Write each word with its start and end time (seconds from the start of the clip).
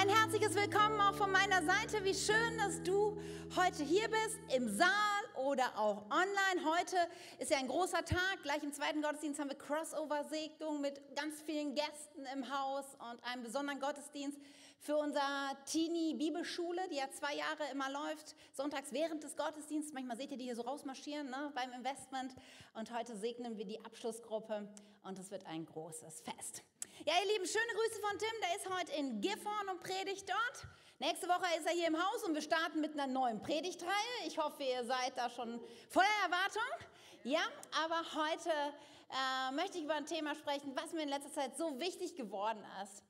Ein 0.00 0.08
herzliches 0.08 0.56
Willkommen 0.56 1.00
auch 1.00 1.14
von 1.14 1.30
meiner 1.30 1.62
Seite. 1.62 2.04
Wie 2.04 2.14
schön, 2.14 2.58
dass 2.58 2.82
du 2.82 3.16
heute 3.54 3.84
hier 3.84 4.08
bist, 4.08 4.40
im 4.56 4.68
Saal 4.76 4.90
oder 5.36 5.78
auch 5.78 6.06
online. 6.10 6.76
Heute 6.78 6.96
ist 7.38 7.52
ja 7.52 7.58
ein 7.58 7.68
großer 7.68 8.04
Tag. 8.04 8.42
Gleich 8.42 8.64
im 8.64 8.72
zweiten 8.72 9.02
Gottesdienst 9.02 9.38
haben 9.38 9.50
wir 9.50 9.56
Crossover-Segnung 9.56 10.80
mit 10.80 11.00
ganz 11.14 11.42
vielen 11.42 11.76
Gästen 11.76 12.26
im 12.34 12.52
Haus 12.52 12.84
und 13.08 13.22
einem 13.24 13.44
besonderen 13.44 13.78
Gottesdienst 13.78 14.36
für 14.84 14.98
unser 14.98 15.56
Teenie-Bibelschule, 15.64 16.82
die 16.90 16.96
ja 16.96 17.10
zwei 17.10 17.34
Jahre 17.34 17.70
immer 17.72 17.90
läuft, 17.90 18.36
sonntags 18.52 18.92
während 18.92 19.24
des 19.24 19.34
Gottesdienstes. 19.34 19.94
Manchmal 19.94 20.18
seht 20.18 20.30
ihr 20.30 20.36
die 20.36 20.44
hier 20.44 20.56
so 20.56 20.60
rausmarschieren 20.60 21.30
ne, 21.30 21.50
beim 21.54 21.72
Investment. 21.72 22.34
Und 22.74 22.92
heute 22.92 23.16
segnen 23.16 23.56
wir 23.56 23.64
die 23.64 23.82
Abschlussgruppe 23.82 24.68
und 25.04 25.18
es 25.18 25.30
wird 25.30 25.46
ein 25.46 25.64
großes 25.64 26.20
Fest. 26.20 26.62
Ja, 27.06 27.14
ihr 27.22 27.32
Lieben, 27.32 27.46
schöne 27.46 27.72
Grüße 27.72 28.00
von 28.02 28.18
Tim. 28.18 28.40
Der 28.42 28.56
ist 28.56 28.78
heute 28.78 28.92
in 28.92 29.20
Gifhorn 29.22 29.70
und 29.70 29.80
predigt 29.80 30.28
dort. 30.28 30.68
Nächste 30.98 31.28
Woche 31.28 31.46
ist 31.58 31.66
er 31.66 31.72
hier 31.72 31.88
im 31.88 31.96
Haus 31.96 32.22
und 32.22 32.34
wir 32.34 32.42
starten 32.42 32.82
mit 32.82 32.92
einer 32.92 33.06
neuen 33.06 33.40
Predigtreihe. 33.40 34.26
Ich 34.26 34.36
hoffe, 34.36 34.64
ihr 34.64 34.84
seid 34.84 35.16
da 35.16 35.30
schon 35.30 35.60
voller 35.88 36.06
Erwartung. 36.24 36.88
Ja, 37.24 37.42
aber 37.82 38.02
heute 38.14 38.50
äh, 38.50 39.54
möchte 39.54 39.78
ich 39.78 39.84
über 39.84 39.94
ein 39.94 40.04
Thema 40.04 40.34
sprechen, 40.34 40.76
was 40.76 40.92
mir 40.92 41.04
in 41.04 41.08
letzter 41.08 41.32
Zeit 41.32 41.56
so 41.56 41.80
wichtig 41.80 42.16
geworden 42.16 42.62
ist. 42.82 43.02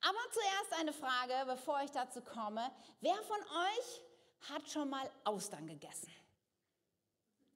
Aber 0.00 0.18
zuerst 0.30 0.80
eine 0.80 0.92
Frage, 0.92 1.34
bevor 1.46 1.80
ich 1.82 1.90
dazu 1.90 2.20
komme. 2.22 2.70
Wer 3.00 3.16
von 3.22 3.40
euch 3.40 4.02
hat 4.50 4.68
schon 4.68 4.88
mal 4.90 5.10
Austern 5.24 5.66
gegessen? 5.66 6.12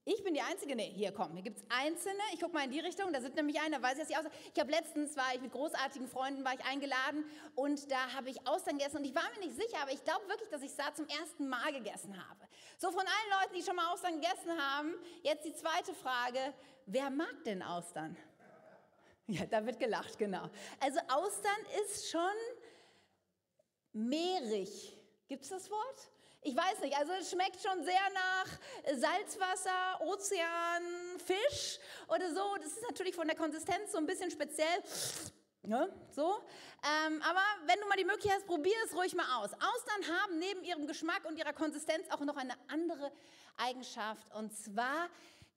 Ich 0.07 0.25
bin 0.25 0.33
die 0.33 0.41
Einzige, 0.41 0.75
nee, 0.75 0.91
hier 0.91 1.13
komm, 1.13 1.35
hier 1.35 1.43
gibt 1.43 1.59
es 1.59 1.65
Einzelne. 1.69 2.23
Ich 2.33 2.41
gucke 2.41 2.55
mal 2.55 2.65
in 2.65 2.71
die 2.71 2.81
Richtung, 2.81 3.13
da 3.13 3.21
sind 3.21 3.37
nämlich 3.37 3.61
einer, 3.61 3.83
weiß 3.83 3.93
ich, 3.93 3.99
dass 3.99 4.11
ich 4.11 4.17
Austern. 4.17 4.33
Ich 4.55 4.59
habe 4.59 4.71
letztens, 4.71 5.15
war 5.17 5.35
ich 5.35 5.43
mit 5.43 5.53
großartigen 5.53 6.09
Freunden, 6.09 6.43
war 6.43 6.55
ich 6.55 6.65
eingeladen 6.65 7.25
und 7.55 7.91
da 7.93 8.15
habe 8.15 8.31
ich 8.31 8.49
Austern 8.49 8.79
gegessen 8.79 8.97
und 8.97 9.05
ich 9.05 9.15
war 9.15 9.29
mir 9.35 9.47
nicht 9.47 9.57
sicher, 9.57 9.83
aber 9.83 9.93
ich 9.93 10.03
glaube 10.03 10.27
wirklich, 10.27 10.49
dass 10.49 10.63
ich 10.63 10.71
es 10.71 10.77
da 10.77 10.93
zum 10.95 11.07
ersten 11.07 11.49
Mal 11.49 11.73
gegessen 11.75 12.17
habe. 12.17 12.49
So 12.79 12.91
von 12.91 13.01
allen 13.03 13.41
Leuten, 13.41 13.55
die 13.55 13.63
schon 13.63 13.77
mal 13.77 13.93
Austern 13.93 14.21
gegessen 14.21 14.51
haben, 14.59 14.95
jetzt 15.23 15.45
die 15.45 15.55
zweite 15.55 15.93
Frage, 15.95 16.55
wer 16.87 17.11
mag 17.11 17.45
denn 17.45 17.63
Austern? 17.63 18.17
Ja, 19.39 19.47
da 19.47 19.65
wird 19.65 19.79
gelacht, 19.79 20.19
genau. 20.19 20.51
Also 20.81 20.99
Austern 21.09 21.61
ist 21.85 22.11
schon 22.11 22.21
mehrig. 23.93 24.97
Gibt 25.29 25.45
es 25.45 25.51
das 25.51 25.71
Wort? 25.71 26.11
Ich 26.43 26.57
weiß 26.57 26.81
nicht, 26.81 26.97
also 26.97 27.13
es 27.13 27.31
schmeckt 27.31 27.61
schon 27.63 27.85
sehr 27.85 28.01
nach 28.13 28.99
Salzwasser, 28.99 30.01
Ozean, 30.01 30.83
Fisch 31.25 31.79
oder 32.09 32.35
so. 32.35 32.57
Das 32.57 32.73
ist 32.73 32.83
natürlich 32.83 33.15
von 33.15 33.29
der 33.29 33.37
Konsistenz 33.37 33.93
so 33.93 33.99
ein 33.99 34.07
bisschen 34.07 34.33
speziell. 34.33 34.83
Ne? 35.63 35.93
So. 36.11 36.43
Ähm, 36.83 37.23
aber 37.23 37.43
wenn 37.67 37.79
du 37.79 37.87
mal 37.87 37.97
die 37.97 38.05
Möglichkeit 38.05 38.39
hast, 38.39 38.47
probier 38.47 38.75
es 38.87 38.97
ruhig 38.97 39.15
mal 39.15 39.37
aus. 39.37 39.53
Austern 39.53 40.17
haben 40.19 40.39
neben 40.39 40.65
ihrem 40.65 40.87
Geschmack 40.89 41.25
und 41.27 41.39
ihrer 41.39 41.53
Konsistenz 41.53 42.11
auch 42.11 42.21
noch 42.21 42.37
eine 42.37 42.55
andere 42.69 43.13
Eigenschaft. 43.59 44.35
Und 44.35 44.57
zwar 44.57 45.09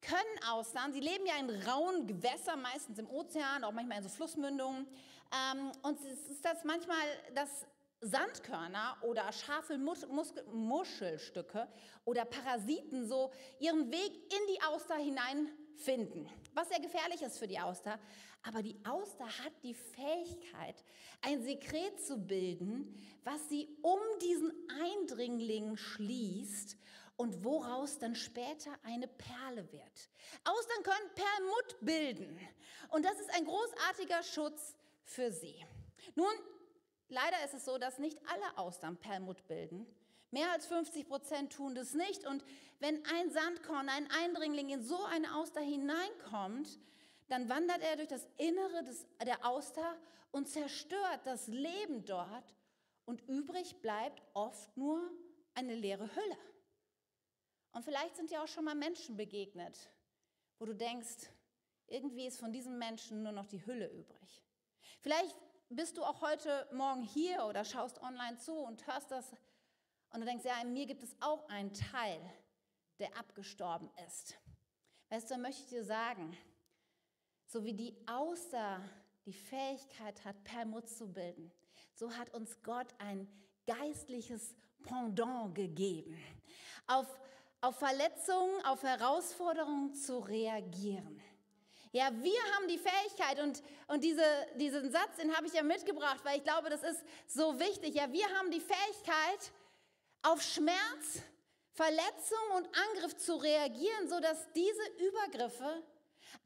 können 0.03 0.43
Austern, 0.49 0.93
sie 0.93 0.99
leben 0.99 1.25
ja 1.25 1.37
in 1.39 1.49
rauen 1.67 2.05
Gewässern, 2.05 2.61
meistens 2.61 2.99
im 2.99 3.09
Ozean, 3.09 3.63
auch 3.63 3.71
manchmal 3.71 3.97
in 3.97 4.03
so 4.03 4.09
Flussmündungen. 4.09 4.85
Ähm, 5.33 5.71
und 5.81 5.99
es 5.99 6.29
ist 6.29 6.45
das 6.45 6.63
manchmal 6.63 6.97
das 7.33 7.65
Sandkörner 8.01 8.97
oder 9.01 9.31
scharfe 9.31 9.77
Muschelstücke 9.77 11.67
oder 12.03 12.25
Parasiten 12.25 13.07
so 13.07 13.31
ihren 13.59 13.89
Weg 13.91 14.11
in 14.11 14.53
die 14.53 14.61
Auster 14.61 14.95
hineinfinden, 14.95 16.29
was 16.53 16.67
sehr 16.67 16.81
gefährlich 16.81 17.21
ist 17.21 17.39
für 17.39 17.47
die 17.47 17.59
Auster. 17.59 17.97
Aber 18.45 18.61
die 18.61 18.77
Auster 18.83 19.25
hat 19.25 19.53
die 19.63 19.73
Fähigkeit, 19.73 20.83
ein 21.21 21.41
Sekret 21.43 22.05
zu 22.05 22.17
bilden, 22.17 22.93
was 23.23 23.47
sie 23.47 23.69
um 23.81 23.99
diesen 24.21 24.51
Eindringling 24.81 25.77
schließt 25.77 26.77
und 27.15 27.43
woraus 27.43 27.99
dann 27.99 28.15
später 28.15 28.71
eine 28.83 29.07
Perle 29.07 29.71
wird. 29.71 30.09
Austern 30.43 30.83
können 30.83 31.11
Perlmutt 31.15 31.77
bilden 31.81 32.39
und 32.89 33.05
das 33.05 33.19
ist 33.19 33.33
ein 33.35 33.45
großartiger 33.45 34.23
Schutz 34.23 34.75
für 35.03 35.31
sie. 35.31 35.65
Nun, 36.15 36.33
Leider 37.13 37.43
ist 37.45 37.53
es 37.53 37.65
so, 37.65 37.77
dass 37.77 37.99
nicht 37.99 38.17
alle 38.25 38.57
Austern 38.57 38.97
Perlmutt 38.97 39.47
bilden. 39.47 39.85
Mehr 40.31 40.51
als 40.51 40.65
50 40.65 41.07
Prozent 41.07 41.53
tun 41.53 41.75
das 41.75 41.93
nicht. 41.93 42.25
Und 42.25 42.43
wenn 42.79 43.05
ein 43.05 43.29
Sandkorn, 43.29 43.87
ein 43.87 44.09
Eindringling 44.09 44.69
in 44.69 44.81
so 44.81 44.97
eine 45.03 45.35
Auster 45.35 45.61
hineinkommt, 45.61 46.79
dann 47.27 47.49
wandert 47.49 47.83
er 47.83 47.97
durch 47.97 48.07
das 48.07 48.27
Innere 48.37 48.83
des, 48.83 49.05
der 49.23 49.45
Auster 49.45 49.95
und 50.31 50.49
zerstört 50.49 51.21
das 51.25 51.45
Leben 51.47 52.03
dort. 52.03 52.55
Und 53.05 53.21
übrig 53.29 53.79
bleibt 53.81 54.23
oft 54.33 54.75
nur 54.75 54.99
eine 55.53 55.75
leere 55.75 56.09
Hülle. 56.15 56.37
Und 57.73 57.83
vielleicht 57.83 58.15
sind 58.15 58.29
dir 58.31 58.41
auch 58.41 58.47
schon 58.47 58.65
mal 58.65 58.75
Menschen 58.75 59.17
begegnet, 59.17 59.77
wo 60.59 60.65
du 60.65 60.73
denkst, 60.73 61.29
irgendwie 61.87 62.27
ist 62.27 62.39
von 62.39 62.53
diesem 62.53 62.77
Menschen 62.77 63.23
nur 63.23 63.31
noch 63.31 63.47
die 63.47 63.65
Hülle 63.65 63.87
übrig. 63.87 64.41
Vielleicht 65.01 65.35
bist 65.69 65.97
du 65.97 66.03
auch 66.03 66.21
heute 66.21 66.67
Morgen 66.71 67.03
hier 67.03 67.45
oder 67.45 67.65
schaust 67.65 68.01
online 68.01 68.37
zu 68.37 68.53
und 68.53 68.85
hörst 68.87 69.11
das 69.11 69.35
und 70.11 70.19
du 70.19 70.25
denkst, 70.25 70.45
ja, 70.45 70.61
in 70.61 70.73
mir 70.73 70.85
gibt 70.85 71.03
es 71.03 71.15
auch 71.19 71.49
einen 71.49 71.73
Teil, 71.73 72.21
der 72.99 73.17
abgestorben 73.17 73.89
ist. 74.07 74.37
Weißt 75.09 75.29
du, 75.31 75.37
möchte 75.37 75.63
ich 75.63 75.69
dir 75.69 75.83
sagen, 75.83 76.37
so 77.47 77.63
wie 77.63 77.73
die 77.73 77.95
Außer 78.07 78.79
die 79.25 79.33
Fähigkeit 79.33 80.23
hat, 80.23 80.43
Permut 80.43 80.87
zu 80.87 81.11
bilden, 81.11 81.51
so 81.95 82.11
hat 82.15 82.33
uns 82.33 82.61
Gott 82.61 82.93
ein 82.99 83.27
geistliches 83.65 84.55
Pendant 84.83 85.55
gegeben, 85.55 86.17
auf, 86.87 87.19
auf 87.63 87.77
Verletzungen, 87.79 88.65
auf 88.65 88.83
Herausforderungen 88.83 89.93
zu 89.93 90.19
reagieren. 90.19 91.21
Ja, 91.93 92.11
wir 92.11 92.41
haben 92.55 92.67
die 92.67 92.77
Fähigkeit 92.77 93.39
und, 93.39 93.63
und 93.87 94.03
diese, 94.03 94.25
diesen 94.55 94.91
Satz, 94.91 95.15
den 95.17 95.33
habe 95.33 95.47
ich 95.47 95.53
ja 95.53 95.63
mitgebracht, 95.63 96.19
weil 96.23 96.37
ich 96.37 96.43
glaube, 96.43 96.69
das 96.69 96.83
ist 96.83 97.01
so 97.27 97.57
wichtig. 97.59 97.95
Ja, 97.95 98.11
wir 98.11 98.27
haben 98.37 98.51
die 98.51 98.59
Fähigkeit, 98.59 99.51
auf 100.23 100.41
Schmerz, 100.41 101.21
Verletzung 101.71 102.51
und 102.57 102.67
Angriff 102.89 103.15
zu 103.17 103.35
reagieren, 103.35 104.09
sodass 104.09 104.51
diese 104.53 105.07
Übergriffe 105.07 105.83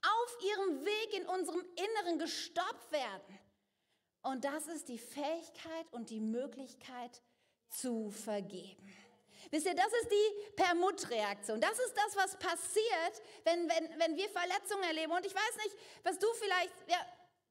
auf 0.01 0.37
ihrem 0.43 0.85
Weg 0.85 1.13
in 1.13 1.25
unserem 1.27 1.65
Inneren 1.75 2.19
gestoppt 2.19 2.91
werden. 2.91 3.39
Und 4.21 4.43
das 4.43 4.67
ist 4.67 4.87
die 4.87 4.99
Fähigkeit 4.99 5.87
und 5.91 6.09
die 6.09 6.19
Möglichkeit 6.19 7.21
zu 7.69 8.11
vergeben. 8.11 8.93
Wisst 9.49 9.65
ihr, 9.65 9.75
das 9.75 9.87
ist 10.01 10.09
die 10.11 10.51
Permut-Reaktion. 10.55 11.61
Das 11.61 11.79
ist 11.79 11.93
das, 11.95 12.15
was 12.15 12.37
passiert, 12.37 13.21
wenn, 13.43 13.69
wenn, 13.69 13.99
wenn 13.99 14.15
wir 14.15 14.29
Verletzungen 14.29 14.83
erleben. 14.83 15.11
Und 15.11 15.25
ich 15.25 15.33
weiß 15.33 15.57
nicht, 15.63 15.75
was 16.03 16.19
du 16.19 16.27
vielleicht, 16.39 16.73
ja, 16.87 16.97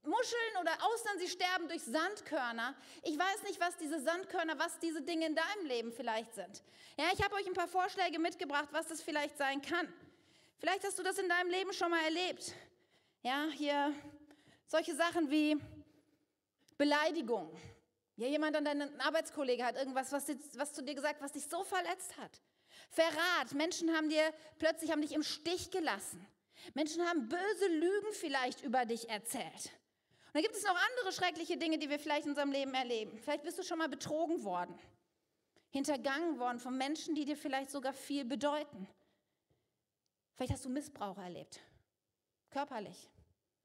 Muscheln 0.02 0.56
oder 0.60 0.72
Austern, 0.86 1.18
sie 1.18 1.28
sterben 1.28 1.68
durch 1.68 1.82
Sandkörner. 1.82 2.74
Ich 3.02 3.18
weiß 3.18 3.42
nicht, 3.42 3.58
was 3.60 3.76
diese 3.76 4.00
Sandkörner, 4.00 4.58
was 4.58 4.78
diese 4.78 5.02
Dinge 5.02 5.26
in 5.26 5.34
deinem 5.34 5.66
Leben 5.66 5.92
vielleicht 5.92 6.34
sind. 6.34 6.62
Ja, 6.96 7.06
ich 7.12 7.22
habe 7.22 7.34
euch 7.34 7.46
ein 7.46 7.54
paar 7.54 7.68
Vorschläge 7.68 8.18
mitgebracht, 8.18 8.68
was 8.70 8.86
das 8.86 9.02
vielleicht 9.02 9.36
sein 9.36 9.60
kann. 9.62 9.92
Vielleicht 10.58 10.84
hast 10.84 10.98
du 10.98 11.02
das 11.02 11.18
in 11.18 11.28
deinem 11.28 11.50
Leben 11.50 11.72
schon 11.72 11.90
mal 11.90 12.02
erlebt. 12.04 12.52
Ja, 13.22 13.46
hier 13.52 13.92
solche 14.66 14.94
Sachen 14.94 15.30
wie 15.30 15.56
Beleidigung, 16.78 17.56
ja, 18.16 18.28
jemand 18.28 18.56
an 18.56 18.64
deinen 18.64 19.00
Arbeitskollege 19.00 19.64
hat 19.64 19.76
irgendwas, 19.76 20.10
was, 20.10 20.26
was 20.54 20.72
zu 20.72 20.82
dir 20.82 20.94
gesagt, 20.94 21.20
was 21.20 21.32
dich 21.32 21.46
so 21.46 21.64
verletzt 21.64 22.16
hat. 22.16 22.40
Verrat. 22.88 23.52
Menschen 23.52 23.94
haben 23.94 24.08
dir 24.08 24.32
plötzlich 24.58 24.90
haben 24.90 25.02
dich 25.02 25.12
im 25.12 25.22
Stich 25.22 25.70
gelassen. 25.70 26.26
Menschen 26.74 27.06
haben 27.06 27.28
böse 27.28 27.68
Lügen 27.68 28.12
vielleicht 28.12 28.62
über 28.62 28.86
dich 28.86 29.08
erzählt. 29.10 29.70
Und 30.26 30.34
dann 30.34 30.42
gibt 30.42 30.56
es 30.56 30.64
noch 30.64 30.76
andere 30.90 31.12
schreckliche 31.12 31.56
Dinge, 31.58 31.78
die 31.78 31.90
wir 31.90 31.98
vielleicht 31.98 32.24
in 32.24 32.30
unserem 32.30 32.52
Leben 32.52 32.72
erleben. 32.74 33.18
Vielleicht 33.18 33.42
bist 33.42 33.58
du 33.58 33.62
schon 33.62 33.78
mal 33.78 33.88
betrogen 33.88 34.44
worden, 34.44 34.78
hintergangen 35.70 36.38
worden 36.38 36.58
von 36.58 36.76
Menschen, 36.76 37.14
die 37.14 37.24
dir 37.24 37.36
vielleicht 37.36 37.70
sogar 37.70 37.92
viel 37.92 38.24
bedeuten. 38.24 38.88
Vielleicht 40.34 40.52
hast 40.52 40.64
du 40.64 40.70
Missbrauch 40.70 41.16
erlebt, 41.18 41.60
körperlich, 42.50 43.10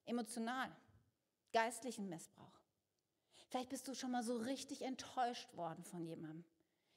emotional, 0.05 0.73
geistlichen 1.51 2.07
Missbrauch. 2.07 2.60
Vielleicht 3.51 3.69
bist 3.69 3.85
du 3.89 3.93
schon 3.93 4.11
mal 4.11 4.23
so 4.23 4.37
richtig 4.37 4.81
enttäuscht 4.81 5.53
worden 5.57 5.83
von 5.83 6.05
jemandem. 6.05 6.45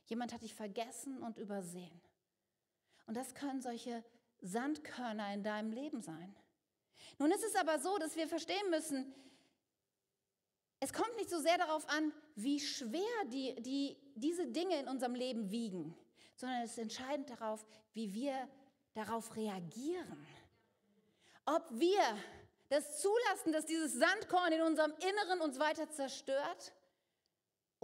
Jemand 0.04 0.32
hat 0.32 0.42
dich 0.42 0.54
vergessen 0.54 1.20
und 1.20 1.36
übersehen. 1.36 2.00
Und 3.06 3.16
das 3.16 3.34
können 3.34 3.60
solche 3.60 4.04
Sandkörner 4.40 5.34
in 5.34 5.42
deinem 5.42 5.72
Leben 5.72 6.00
sein. 6.00 6.32
Nun 7.18 7.32
ist 7.32 7.42
es 7.42 7.56
aber 7.56 7.80
so, 7.80 7.98
dass 7.98 8.14
wir 8.14 8.28
verstehen 8.28 8.70
müssen, 8.70 9.12
es 10.78 10.92
kommt 10.92 11.16
nicht 11.16 11.30
so 11.30 11.40
sehr 11.40 11.58
darauf 11.58 11.88
an, 11.88 12.12
wie 12.36 12.60
schwer 12.60 13.24
die, 13.32 13.60
die, 13.60 13.96
diese 14.14 14.46
Dinge 14.46 14.78
in 14.78 14.86
unserem 14.86 15.16
Leben 15.16 15.50
wiegen, 15.50 15.96
sondern 16.36 16.62
es 16.62 16.72
ist 16.72 16.78
entscheidend 16.78 17.30
darauf, 17.30 17.66
wie 17.94 18.14
wir 18.14 18.48
darauf 18.92 19.34
reagieren. 19.34 20.24
Ob 21.46 21.68
wir 21.72 22.00
das 22.68 23.00
zulassen, 23.00 23.52
dass 23.52 23.66
dieses 23.66 23.94
Sandkorn 23.94 24.52
in 24.52 24.62
unserem 24.62 24.92
Inneren 25.00 25.40
uns 25.40 25.58
weiter 25.58 25.90
zerstört? 25.90 26.72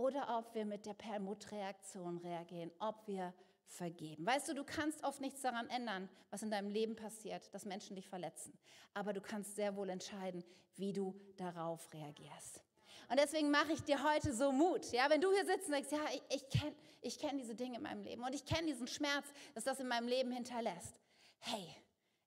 oder 0.00 0.38
ob 0.38 0.54
wir 0.54 0.64
mit 0.64 0.86
der 0.86 0.94
Perlmuttreaktion 0.94 2.18
reagieren, 2.18 2.70
ob 2.78 3.06
wir 3.06 3.34
vergeben. 3.66 4.26
Weißt 4.26 4.48
du, 4.48 4.54
du 4.54 4.64
kannst 4.64 5.04
oft 5.04 5.20
nichts 5.20 5.42
daran 5.42 5.68
ändern, 5.68 6.08
was 6.30 6.42
in 6.42 6.50
deinem 6.50 6.70
Leben 6.70 6.96
passiert, 6.96 7.52
dass 7.54 7.66
Menschen 7.66 7.96
dich 7.96 8.08
verletzen. 8.08 8.58
Aber 8.94 9.12
du 9.12 9.20
kannst 9.20 9.56
sehr 9.56 9.76
wohl 9.76 9.90
entscheiden, 9.90 10.42
wie 10.76 10.92
du 10.92 11.14
darauf 11.36 11.92
reagierst. 11.92 12.62
Und 13.10 13.18
deswegen 13.18 13.50
mache 13.50 13.72
ich 13.72 13.82
dir 13.82 14.02
heute 14.02 14.32
so 14.32 14.52
Mut. 14.52 14.90
Ja, 14.92 15.10
wenn 15.10 15.20
du 15.20 15.30
hier 15.32 15.44
sitzt 15.44 15.66
und 15.66 15.74
sagst, 15.74 15.92
ja, 15.92 16.04
ich, 16.12 16.22
ich 16.36 16.48
kenne 16.48 16.74
ich 17.02 17.18
kenn 17.18 17.38
diese 17.38 17.54
Dinge 17.54 17.76
in 17.76 17.82
meinem 17.82 18.02
Leben 18.02 18.22
und 18.24 18.34
ich 18.34 18.44
kenne 18.44 18.66
diesen 18.66 18.86
Schmerz, 18.86 19.26
dass 19.54 19.64
das 19.64 19.80
in 19.80 19.88
meinem 19.88 20.08
Leben 20.08 20.32
hinterlässt. 20.32 21.00
Hey, 21.40 21.74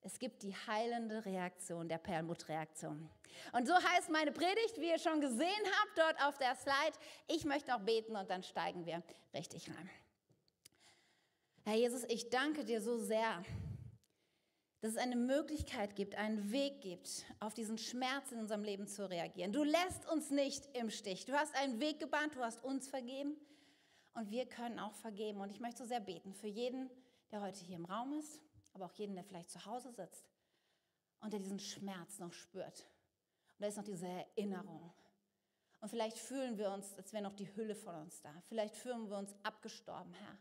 es 0.03 0.19
gibt 0.19 0.43
die 0.43 0.53
heilende 0.53 1.23
Reaktion, 1.25 1.87
der 1.87 1.97
Perlmuttreaktion. 1.97 3.09
Und 3.53 3.67
so 3.67 3.73
heißt 3.73 4.09
meine 4.09 4.31
Predigt, 4.31 4.77
wie 4.77 4.89
ihr 4.89 4.99
schon 4.99 5.21
gesehen 5.21 5.47
habt, 5.47 5.97
dort 5.97 6.27
auf 6.27 6.37
der 6.37 6.55
Slide. 6.55 6.97
Ich 7.27 7.45
möchte 7.45 7.71
noch 7.71 7.79
beten 7.79 8.15
und 8.15 8.29
dann 8.29 8.43
steigen 8.43 8.85
wir 8.85 9.01
richtig 9.33 9.69
rein. 9.69 9.89
Herr 11.63 11.75
Jesus, 11.75 12.03
ich 12.09 12.29
danke 12.29 12.65
dir 12.65 12.81
so 12.81 12.97
sehr, 12.97 13.43
dass 14.81 14.91
es 14.91 14.97
eine 14.97 15.15
Möglichkeit 15.15 15.95
gibt, 15.95 16.15
einen 16.15 16.51
Weg 16.51 16.81
gibt, 16.81 17.23
auf 17.39 17.53
diesen 17.53 17.77
Schmerz 17.77 18.33
in 18.33 18.39
unserem 18.39 18.63
Leben 18.63 18.85
zu 18.85 19.09
reagieren. 19.09 19.53
Du 19.53 19.63
lässt 19.63 20.05
uns 20.11 20.29
nicht 20.29 20.67
im 20.75 20.89
Stich. 20.89 21.25
Du 21.25 21.31
hast 21.31 21.55
einen 21.55 21.79
Weg 21.79 22.01
gebahnt, 22.01 22.35
du 22.35 22.41
hast 22.41 22.61
uns 22.61 22.89
vergeben 22.89 23.37
und 24.13 24.29
wir 24.29 24.45
können 24.45 24.79
auch 24.79 24.93
vergeben. 24.95 25.39
Und 25.39 25.51
ich 25.51 25.61
möchte 25.61 25.83
so 25.83 25.85
sehr 25.85 26.01
beten 26.01 26.33
für 26.33 26.47
jeden, 26.47 26.89
der 27.31 27.41
heute 27.41 27.63
hier 27.63 27.77
im 27.77 27.85
Raum 27.85 28.11
ist, 28.11 28.41
aber 28.73 28.85
auch 28.85 28.93
jeden, 28.93 29.15
der 29.15 29.23
vielleicht 29.23 29.49
zu 29.49 29.65
Hause 29.65 29.91
sitzt 29.91 30.29
und 31.21 31.31
der 31.31 31.39
diesen 31.39 31.59
Schmerz 31.59 32.19
noch 32.19 32.33
spürt. 32.33 32.85
Und 33.53 33.61
da 33.61 33.67
ist 33.67 33.77
noch 33.77 33.83
diese 33.83 34.07
Erinnerung. 34.07 34.93
Und 35.79 35.89
vielleicht 35.89 36.17
fühlen 36.17 36.57
wir 36.57 36.71
uns, 36.71 36.95
als 36.95 37.11
wäre 37.13 37.23
noch 37.23 37.35
die 37.35 37.53
Hülle 37.55 37.75
von 37.75 37.95
uns 37.95 38.21
da. 38.21 38.33
Vielleicht 38.47 38.75
fühlen 38.75 39.09
wir 39.09 39.17
uns 39.17 39.35
abgestorben, 39.43 40.13
Herr. 40.13 40.37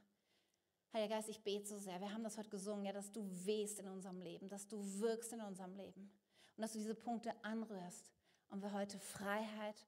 Heiliger 0.92 1.16
Geist, 1.16 1.28
ich 1.30 1.42
bete 1.42 1.66
so 1.66 1.78
sehr. 1.78 2.00
Wir 2.00 2.12
haben 2.12 2.22
das 2.22 2.36
heute 2.36 2.50
gesungen, 2.50 2.84
ja, 2.84 2.92
dass 2.92 3.10
du 3.12 3.26
wehst 3.44 3.80
in 3.80 3.88
unserem 3.88 4.20
Leben, 4.20 4.48
dass 4.48 4.68
du 4.68 4.78
wirkst 5.00 5.32
in 5.32 5.40
unserem 5.40 5.74
Leben 5.74 6.12
und 6.56 6.62
dass 6.62 6.72
du 6.72 6.78
diese 6.78 6.94
Punkte 6.94 7.34
anrührst 7.42 8.12
und 8.50 8.62
wir 8.62 8.72
heute 8.72 8.98
Freiheit 8.98 9.86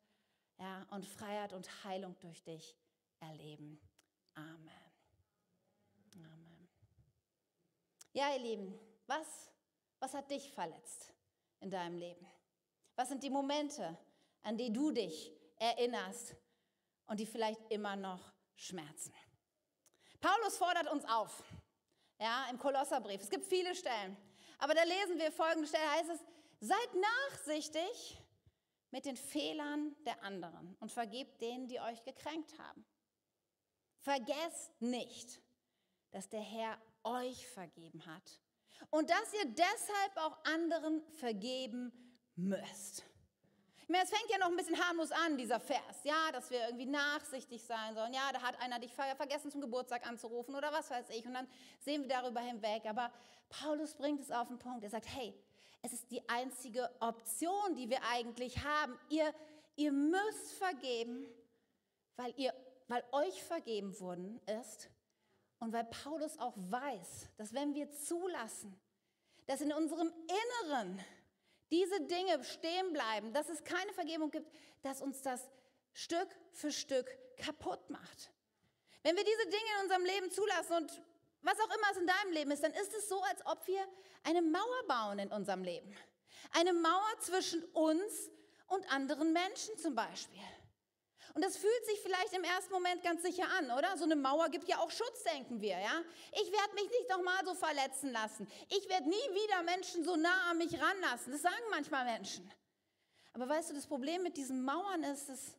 ja, 0.58 0.87
und 0.91 1.05
Freiheit 1.05 1.52
und 1.52 1.85
Heilung 1.85 2.19
durch 2.20 2.43
dich 2.43 2.76
erleben. 3.20 3.79
Amen. 4.35 4.56
Amen. 4.58 4.83
Ja, 8.16 8.32
ihr 8.32 8.38
Lieben, 8.38 8.78
was, 9.08 9.50
was 9.99 10.14
hat 10.14 10.31
dich 10.31 10.52
verletzt 10.52 11.12
in 11.58 11.69
deinem 11.69 11.99
Leben? 11.99 12.25
Was 12.94 13.08
sind 13.08 13.25
die 13.25 13.28
Momente, 13.28 13.99
an 14.43 14.56
die 14.56 14.72
du 14.72 14.93
dich 14.93 15.32
erinnerst 15.56 16.37
und 17.06 17.19
die 17.19 17.26
vielleicht 17.26 17.61
immer 17.70 17.96
noch 17.96 18.32
schmerzen? 18.55 19.12
Paulus 20.20 20.56
fordert 20.56 20.88
uns 20.93 21.05
auf, 21.06 21.43
ja, 22.20 22.46
im 22.50 22.58
Kolosserbrief. 22.58 23.20
Es 23.20 23.28
gibt 23.28 23.46
viele 23.46 23.75
Stellen. 23.75 24.17
Aber 24.58 24.75
da 24.75 24.84
lesen 24.84 25.19
wir 25.19 25.32
folgende 25.32 25.67
Stelle, 25.67 25.90
heißt 25.90 26.10
es, 26.10 26.25
seid 26.60 26.88
nachsichtig 26.94 28.17
mit 28.93 29.06
den 29.06 29.17
Fehlern 29.17 29.96
der 30.06 30.22
anderen 30.22 30.76
und 30.78 30.93
vergebt 30.93 31.40
denen, 31.40 31.67
die 31.67 31.81
euch 31.81 32.00
gekränkt 32.05 32.56
haben. 32.60 32.87
Vergesst 33.99 34.81
nicht, 34.81 35.40
dass 36.12 36.28
der 36.28 36.43
Herr 36.43 36.81
euch 37.05 37.47
vergeben 37.49 38.05
hat 38.06 38.41
und 38.91 39.11
dass 39.11 39.33
ihr 39.35 39.47
deshalb 39.47 40.17
auch 40.17 40.45
anderen 40.45 41.03
vergeben 41.19 41.93
müsst. 42.37 43.05
Ich 43.83 43.91
meine, 43.91 44.05
es 44.05 44.11
fängt 44.11 44.31
ja 44.31 44.39
noch 44.39 44.47
ein 44.47 44.56
bisschen 44.56 44.83
harmlos 44.83 45.12
an, 45.12 45.37
dieser 45.37 45.61
Vers, 45.61 46.05
ja, 46.05 46.33
dass 46.33 46.51
wir 46.51 46.59
irgendwie 46.65 46.87
nachsichtig 46.87 47.62
sein 47.62 47.95
sollen. 47.95 48.15
Ja, 48.15 48.33
da 48.33 48.41
hat 48.41 48.59
einer 48.62 48.79
dich 48.79 48.95
vergessen 48.95 49.51
zum 49.51 49.61
Geburtstag 49.61 50.06
anzurufen 50.06 50.55
oder 50.55 50.73
was 50.73 50.91
weiß 50.91 51.11
ich. 51.11 51.27
Und 51.27 51.35
dann 51.35 51.47
sehen 51.81 52.01
wir 52.01 52.09
darüber 52.09 52.41
hinweg. 52.41 52.87
Aber 52.87 53.12
Paulus 53.51 53.95
bringt 53.95 54.23
es 54.23 54.31
auf 54.31 54.49
den 54.49 54.59
Punkt. 54.59 54.85
Er 54.85 54.91
sagt, 54.91 55.06
hey, 55.06 55.35
es 55.83 55.93
ist 55.93 56.11
die 56.11 56.27
einzige 56.31 56.91
Option, 57.01 57.75
die 57.77 57.91
wir 57.91 58.03
eigentlich 58.11 58.65
haben. 58.65 58.99
Ihr, 59.11 59.35
ihr 59.77 59.93
müsst 59.93 60.53
vergeben, 60.55 61.27
weil, 62.17 62.33
ihr, 62.39 62.55
weil 62.89 63.05
euch 63.12 63.43
vergeben 63.43 64.01
worden 64.01 64.41
ist. 64.61 64.89
Und 65.64 65.72
weil 65.72 65.84
Paulus 65.84 66.38
auch 66.38 66.52
weiß, 66.56 67.31
dass 67.38 67.55
wenn 67.55 67.75
wir 67.75 67.90
zulassen, 67.90 68.78
dass 69.46 69.62
in 69.62 69.72
unserem 69.72 70.12
Inneren 70.62 71.02
diese 71.70 72.02
Dinge 72.02 72.44
stehen 72.44 72.93
bleiben, 72.93 73.32
dass 73.32 73.49
es 73.49 73.64
keine 73.64 73.90
Vergebung 73.94 74.31
gibt, 74.31 74.46
dass 74.82 75.00
uns 75.00 75.22
das 75.22 75.40
Stück 75.94 76.28
für 76.52 76.70
Stück 76.70 77.06
kaputt 77.38 77.88
macht. 77.88 78.31
Wenn 79.05 79.16
wir 79.16 79.25
diese 79.25 79.44
Dinge 79.46 79.70
in 79.76 79.82
unserem 79.84 80.05
Leben 80.05 80.31
zulassen 80.31 80.76
und 80.76 81.02
was 81.40 81.58
auch 81.58 81.75
immer 81.75 81.90
es 81.93 81.96
in 81.96 82.06
deinem 82.08 82.32
Leben 82.32 82.50
ist, 82.50 82.62
dann 82.62 82.75
ist 82.75 82.93
es 82.93 83.08
so, 83.08 83.22
als 83.22 83.46
ob 83.46 83.67
wir 83.67 83.88
eine 84.25 84.43
Mauer 84.43 84.87
bauen 84.87 85.19
in 85.19 85.32
unserem 85.32 85.64
Leben. 85.64 85.96
Eine 86.52 86.75
Mauer 86.75 87.20
zwischen 87.20 87.64
uns 87.72 88.31
und 88.67 88.93
anderen 88.93 89.32
Menschen 89.32 89.78
zum 89.78 89.94
Beispiel. 89.94 90.43
Und 91.34 91.44
das 91.44 91.56
fühlt 91.56 91.86
sich 91.86 92.00
vielleicht 92.00 92.32
im 92.32 92.44
ersten 92.44 92.72
Moment 92.72 93.02
ganz 93.02 93.22
sicher 93.22 93.44
an, 93.58 93.72
oder? 93.72 93.96
So 93.96 94.04
eine 94.04 94.14
Mauer 94.14 94.48
gibt 94.50 94.69
ja 94.69 94.78
auch 94.78 94.90
Schutz, 94.90 95.25
denken 95.25 95.60
wir, 95.60 95.78
ja? 95.78 96.00
Ich 96.31 96.52
werde 96.52 96.75
mich 96.75 96.88
nicht 96.88 97.10
nochmal 97.10 97.44
so 97.44 97.54
verletzen 97.54 98.12
lassen. 98.12 98.46
Ich 98.69 98.88
werde 98.88 99.08
nie 99.08 99.14
wieder 99.14 99.62
Menschen 99.64 100.04
so 100.04 100.14
nah 100.14 100.50
an 100.50 100.58
mich 100.58 100.81
ranlassen. 100.81 101.32
Das 101.32 101.42
sagen 101.42 101.64
manchmal 101.70 102.04
Menschen. 102.04 102.48
Aber 103.32 103.48
weißt 103.48 103.70
du, 103.70 103.75
das 103.75 103.88
Problem 103.88 104.22
mit 104.22 104.36
diesen 104.36 104.64
Mauern 104.64 105.02
ist, 105.02 105.28
dass, 105.28 105.56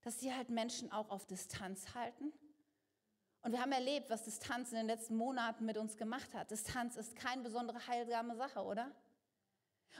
dass 0.00 0.18
sie 0.18 0.34
halt 0.34 0.48
Menschen 0.48 0.90
auch 0.92 1.10
auf 1.10 1.26
Distanz 1.26 1.94
halten. 1.94 2.32
Und 3.42 3.52
wir 3.52 3.60
haben 3.60 3.72
erlebt, 3.72 4.08
was 4.08 4.24
Distanz 4.24 4.70
in 4.72 4.78
den 4.78 4.86
letzten 4.86 5.16
Monaten 5.16 5.66
mit 5.66 5.76
uns 5.76 5.98
gemacht 5.98 6.32
hat. 6.32 6.50
Distanz 6.50 6.96
ist 6.96 7.16
keine 7.16 7.42
besondere 7.42 7.86
heilsame 7.86 8.34
Sache, 8.34 8.62
oder? 8.62 8.90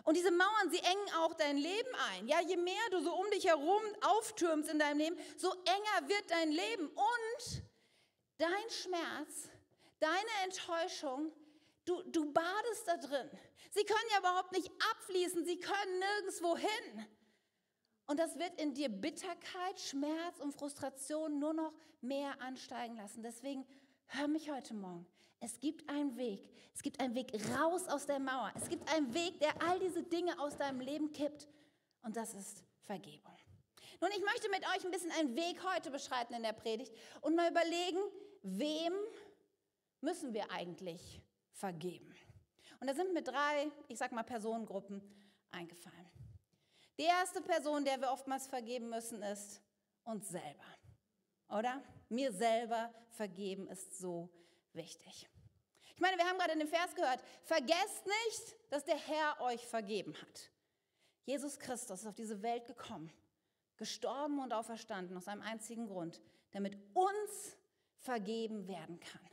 Und 0.05 0.17
diese 0.17 0.31
Mauern, 0.31 0.70
sie 0.70 0.79
engen 0.79 1.12
auch 1.19 1.35
dein 1.35 1.56
Leben 1.56 1.94
ein. 2.11 2.29
Ja, 2.29 2.40
je 2.40 2.56
mehr 2.56 2.75
du 2.90 3.00
so 3.00 3.14
um 3.14 3.31
dich 3.31 3.46
herum 3.46 3.82
auftürmst 4.00 4.70
in 4.70 4.79
deinem 4.79 4.99
Leben, 4.99 5.17
so 5.37 5.50
enger 5.50 6.08
wird 6.08 6.31
dein 6.31 6.50
Leben. 6.50 6.88
Und 6.88 7.62
dein 8.38 8.70
Schmerz, 8.70 9.50
deine 9.99 10.44
Enttäuschung, 10.44 11.32
du, 11.85 12.02
du 12.05 12.32
badest 12.32 12.87
da 12.87 12.96
drin. 12.96 13.31
Sie 13.70 13.85
können 13.85 14.08
ja 14.12 14.20
überhaupt 14.20 14.52
nicht 14.52 14.70
abfließen, 14.93 15.44
sie 15.44 15.58
können 15.58 15.99
nirgendwo 15.99 16.56
hin. 16.56 17.06
Und 18.06 18.19
das 18.19 18.38
wird 18.38 18.58
in 18.58 18.73
dir 18.73 18.88
Bitterkeit, 18.88 19.79
Schmerz 19.79 20.38
und 20.40 20.52
Frustration 20.52 21.38
nur 21.38 21.52
noch 21.52 21.75
mehr 22.00 22.40
ansteigen 22.40 22.96
lassen. 22.96 23.23
Deswegen 23.23 23.67
hör 24.07 24.28
mich 24.28 24.50
heute 24.50 24.75
Morgen. 24.75 25.07
Es 25.40 25.59
gibt 25.61 25.88
einen 25.88 26.16
Weg. 26.16 26.49
Es 26.75 26.83
gibt 26.83 27.00
einen 27.00 27.14
Weg 27.14 27.33
raus 27.59 27.87
aus 27.88 28.07
der 28.07 28.18
Mauer. 28.18 28.52
Es 28.54 28.68
gibt 28.68 28.92
einen 28.92 29.12
Weg, 29.14 29.38
der 29.40 29.61
all 29.62 29.78
diese 29.80 30.02
Dinge 30.02 30.38
aus 30.40 30.57
deinem 30.57 30.80
Leben 30.80 31.12
kippt. 31.12 31.49
Und 32.02 32.16
das 32.16 32.35
ist 32.35 32.64
Vergebung. 32.83 33.37
Nun, 34.00 34.11
ich 34.11 34.23
möchte 34.23 34.49
mit 34.50 34.62
euch 34.62 34.85
ein 34.85 34.90
bisschen 34.90 35.11
einen 35.12 35.35
Weg 35.35 35.61
heute 35.64 35.90
beschreiten 35.90 36.35
in 36.35 36.42
der 36.42 36.52
Predigt 36.52 36.92
und 37.21 37.35
mal 37.35 37.50
überlegen, 37.50 37.99
wem 38.42 38.92
müssen 40.00 40.33
wir 40.33 40.50
eigentlich 40.50 41.21
vergeben? 41.52 42.14
Und 42.80 42.87
da 42.87 42.95
sind 42.95 43.12
mir 43.12 43.23
drei, 43.23 43.71
ich 43.88 43.99
sag 43.99 44.12
mal, 44.12 44.23
Personengruppen 44.23 45.02
eingefallen. 45.50 46.09
Die 46.99 47.04
erste 47.04 47.40
Person, 47.40 47.85
der 47.85 48.00
wir 48.00 48.11
oftmals 48.11 48.47
vergeben 48.47 48.88
müssen, 48.88 49.23
ist 49.23 49.61
uns 50.04 50.28
selber. 50.28 50.64
Oder? 51.49 51.83
Mir 52.09 52.33
selber 52.33 52.92
vergeben 53.11 53.68
ist 53.68 53.99
so 53.99 54.30
wichtig. 54.78 55.28
Ich 55.94 56.00
meine, 56.00 56.16
wir 56.16 56.25
haben 56.26 56.38
gerade 56.38 56.52
in 56.52 56.61
dem 56.61 56.68
Vers 56.68 56.94
gehört, 56.94 57.20
vergesst 57.42 58.06
nicht, 58.06 58.56
dass 58.70 58.85
der 58.85 58.97
Herr 58.97 59.40
euch 59.42 59.66
vergeben 59.66 60.14
hat. 60.14 60.50
Jesus 61.25 61.58
Christus 61.58 62.00
ist 62.00 62.06
auf 62.06 62.14
diese 62.14 62.40
Welt 62.40 62.66
gekommen, 62.66 63.12
gestorben 63.76 64.38
und 64.38 64.54
auferstanden 64.54 65.14
aus 65.16 65.28
einem 65.28 65.42
einzigen 65.42 65.87
Grund, 65.87 66.23
damit 66.52 66.78
uns 66.94 67.56
vergeben 67.99 68.66
werden 68.66 68.99
kann. 69.00 69.28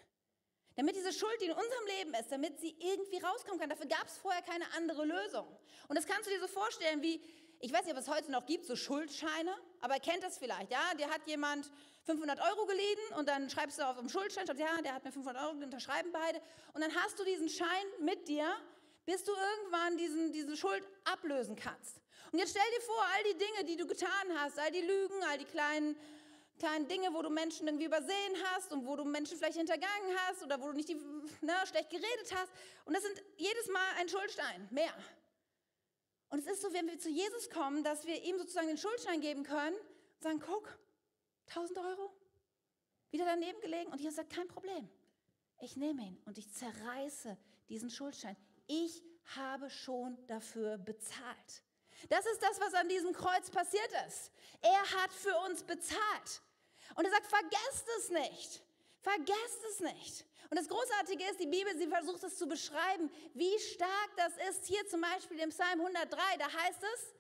Damit 0.75 0.95
diese 0.95 1.13
Schuld, 1.13 1.39
die 1.39 1.45
in 1.45 1.51
unserem 1.51 1.85
Leben 1.97 2.13
ist, 2.15 2.31
damit 2.31 2.59
sie 2.59 2.75
irgendwie 2.79 3.19
rauskommen 3.19 3.59
kann. 3.59 3.69
Dafür 3.69 3.87
gab 3.87 4.07
es 4.07 4.17
vorher 4.17 4.41
keine 4.41 4.65
andere 4.75 5.05
Lösung. 5.05 5.47
Und 5.87 5.95
das 5.95 6.05
kannst 6.05 6.27
du 6.27 6.31
dir 6.31 6.41
so 6.41 6.47
vorstellen, 6.47 7.01
wie, 7.01 7.23
ich 7.65 7.74
weiß 7.74 7.86
nicht, 7.86 7.95
ob 7.95 8.00
es 8.00 8.07
heute 8.07 8.31
noch 8.31 8.45
gibt, 8.45 8.67
so 8.67 8.75
Schuldscheine, 8.75 9.51
aber 9.81 9.95
kennt 9.95 10.22
das 10.22 10.38
vielleicht, 10.38 10.72
ja? 10.72 10.93
Dir 11.00 11.10
hat 11.10 11.25
jemand 11.25 11.72
500 12.05 12.39
Euro 12.39 12.67
geliehen 12.67 13.00
und 13.17 13.27
dann 13.27 13.50
schreibst 13.50 13.79
du 13.79 13.88
auf 13.88 13.98
dem 13.98 14.07
Schuldschein, 14.07 14.45
schreibst, 14.45 14.62
ja, 14.62 14.79
der 14.84 14.93
hat 14.93 15.03
mir 15.03 15.12
500 15.12 15.43
Euro, 15.43 15.63
unterschreiben 15.63 16.12
beide. 16.13 16.39
Und 16.74 16.81
dann 16.81 16.93
hast 16.93 17.17
du 17.17 17.24
diesen 17.24 17.50
Schein 17.50 17.88
mit 18.01 18.27
dir, 18.27 18.45
bis 19.07 19.24
du 19.24 19.31
irgendwann 19.31 19.98
diesen, 19.98 20.31
diese 20.31 20.55
Schuld 20.55 20.84
ablösen 21.05 21.55
kannst. 21.55 22.01
Und 22.31 22.38
jetzt 22.38 22.51
stell 22.51 22.69
dir 22.77 22.81
vor, 22.84 23.03
all 23.15 23.24
die 23.34 23.38
Dinge, 23.39 23.63
die 23.67 23.77
du 23.77 23.88
getan 23.88 24.27
hast, 24.38 24.60
all 24.60 24.72
die 24.72 24.81
Lügen, 24.81 25.24
all 25.31 25.39
die 25.39 25.45
kleinen, 25.45 25.98
kleinen 26.60 26.88
Dinge, 26.88 27.15
wo 27.15 27.24
du 27.24 27.31
Menschen 27.31 27.65
irgendwie 27.65 27.86
übersehen 27.86 28.36
hast 28.51 28.74
und 28.74 28.86
wo 28.86 28.95
du 28.95 29.05
Menschen 29.05 29.39
vielleicht 29.39 29.57
hintergangen 29.57 30.15
hast 30.27 30.43
oder 30.43 30.62
wo 30.62 30.67
du 30.67 30.74
nicht 30.74 30.89
die, 30.89 31.01
ne, 31.41 31.53
schlecht 31.67 31.89
geredet 31.89 32.31
hast. 32.36 32.51
Und 32.86 32.93
das 32.93 33.01
sind 33.01 33.24
jedes 33.38 33.67
Mal 33.69 33.88
ein 33.98 34.07
Schuldstein, 34.07 34.67
mehr. 34.69 34.93
Und 36.35 36.41
es 36.41 36.47
ist 36.47 36.63
so, 36.63 36.73
wenn 36.73 36.85
wir 36.87 36.99
zu 36.99 37.07
Jesus 37.07 37.49
kommen, 37.49 37.81
dass 37.81 38.05
wir 38.05 38.21
ihm 38.21 38.37
sozusagen 38.37 38.67
den 38.67 38.77
Schuldschein 38.77 39.21
geben 39.21 39.43
können 39.43 39.77
und 39.77 40.21
sagen, 40.21 40.41
guck, 40.45 40.67
1000 41.47 41.79
Euro? 41.79 42.13
Wieder 43.09 43.23
daneben 43.23 43.61
gelegen 43.61 43.89
und 43.93 44.01
Jesus 44.01 44.17
sagt, 44.17 44.33
kein 44.33 44.49
Problem. 44.49 44.89
Ich 45.61 45.77
nehme 45.77 46.01
ihn 46.01 46.21
und 46.25 46.37
ich 46.37 46.51
zerreiße 46.51 47.37
diesen 47.69 47.89
Schuldschein. 47.89 48.35
Ich 48.67 49.01
habe 49.37 49.69
schon 49.69 50.17
dafür 50.27 50.77
bezahlt. 50.77 51.63
Das 52.09 52.25
ist 52.25 52.41
das, 52.41 52.59
was 52.59 52.73
an 52.73 52.89
diesem 52.89 53.13
Kreuz 53.13 53.49
passiert 53.49 53.89
ist. 54.05 54.29
Er 54.59 55.03
hat 55.03 55.13
für 55.13 55.37
uns 55.47 55.63
bezahlt. 55.63 56.41
Und 56.95 57.05
er 57.05 57.11
sagt, 57.11 57.27
vergesst 57.27 57.87
es 57.99 58.09
nicht. 58.09 58.64
Vergesst 59.05 59.63
es 59.69 59.79
nicht. 59.81 60.25
Und 60.50 60.57
das 60.57 60.67
Großartige 60.67 61.24
ist, 61.29 61.39
die 61.39 61.45
Bibel, 61.45 61.77
sie 61.77 61.85
versucht 61.85 62.24
es 62.24 62.39
zu 62.39 62.47
beschreiben, 62.47 63.12
wie 63.35 63.59
stark 63.59 64.09
das 64.17 64.33
ist. 64.50 64.65
Hier 64.65 64.83
zum 64.88 65.01
Beispiel 65.01 65.39
im 65.41 65.50
Psalm 65.50 65.79
103, 65.79 66.17
da 66.39 66.45
heißt 66.51 66.83
es, 66.95 67.13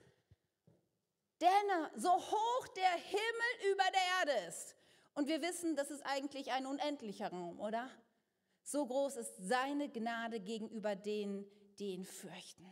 denn 1.41 2.01
so 2.01 2.09
hoch 2.09 2.67
der 2.69 2.89
Himmel 2.89 3.71
über 3.71 3.83
der 3.93 4.33
Erde 4.33 4.47
ist. 4.47 4.75
Und 5.13 5.27
wir 5.27 5.43
wissen, 5.43 5.75
das 5.75 5.91
ist 5.91 6.01
eigentlich 6.01 6.51
ein 6.51 6.65
unendlicher 6.65 7.29
Raum, 7.29 7.59
oder? 7.59 7.91
So 8.63 8.87
groß 8.87 9.17
ist 9.17 9.35
seine 9.37 9.87
Gnade 9.87 10.39
gegenüber 10.39 10.95
denen, 10.95 11.45
die 11.77 11.93
ihn 11.93 12.03
fürchten. 12.03 12.65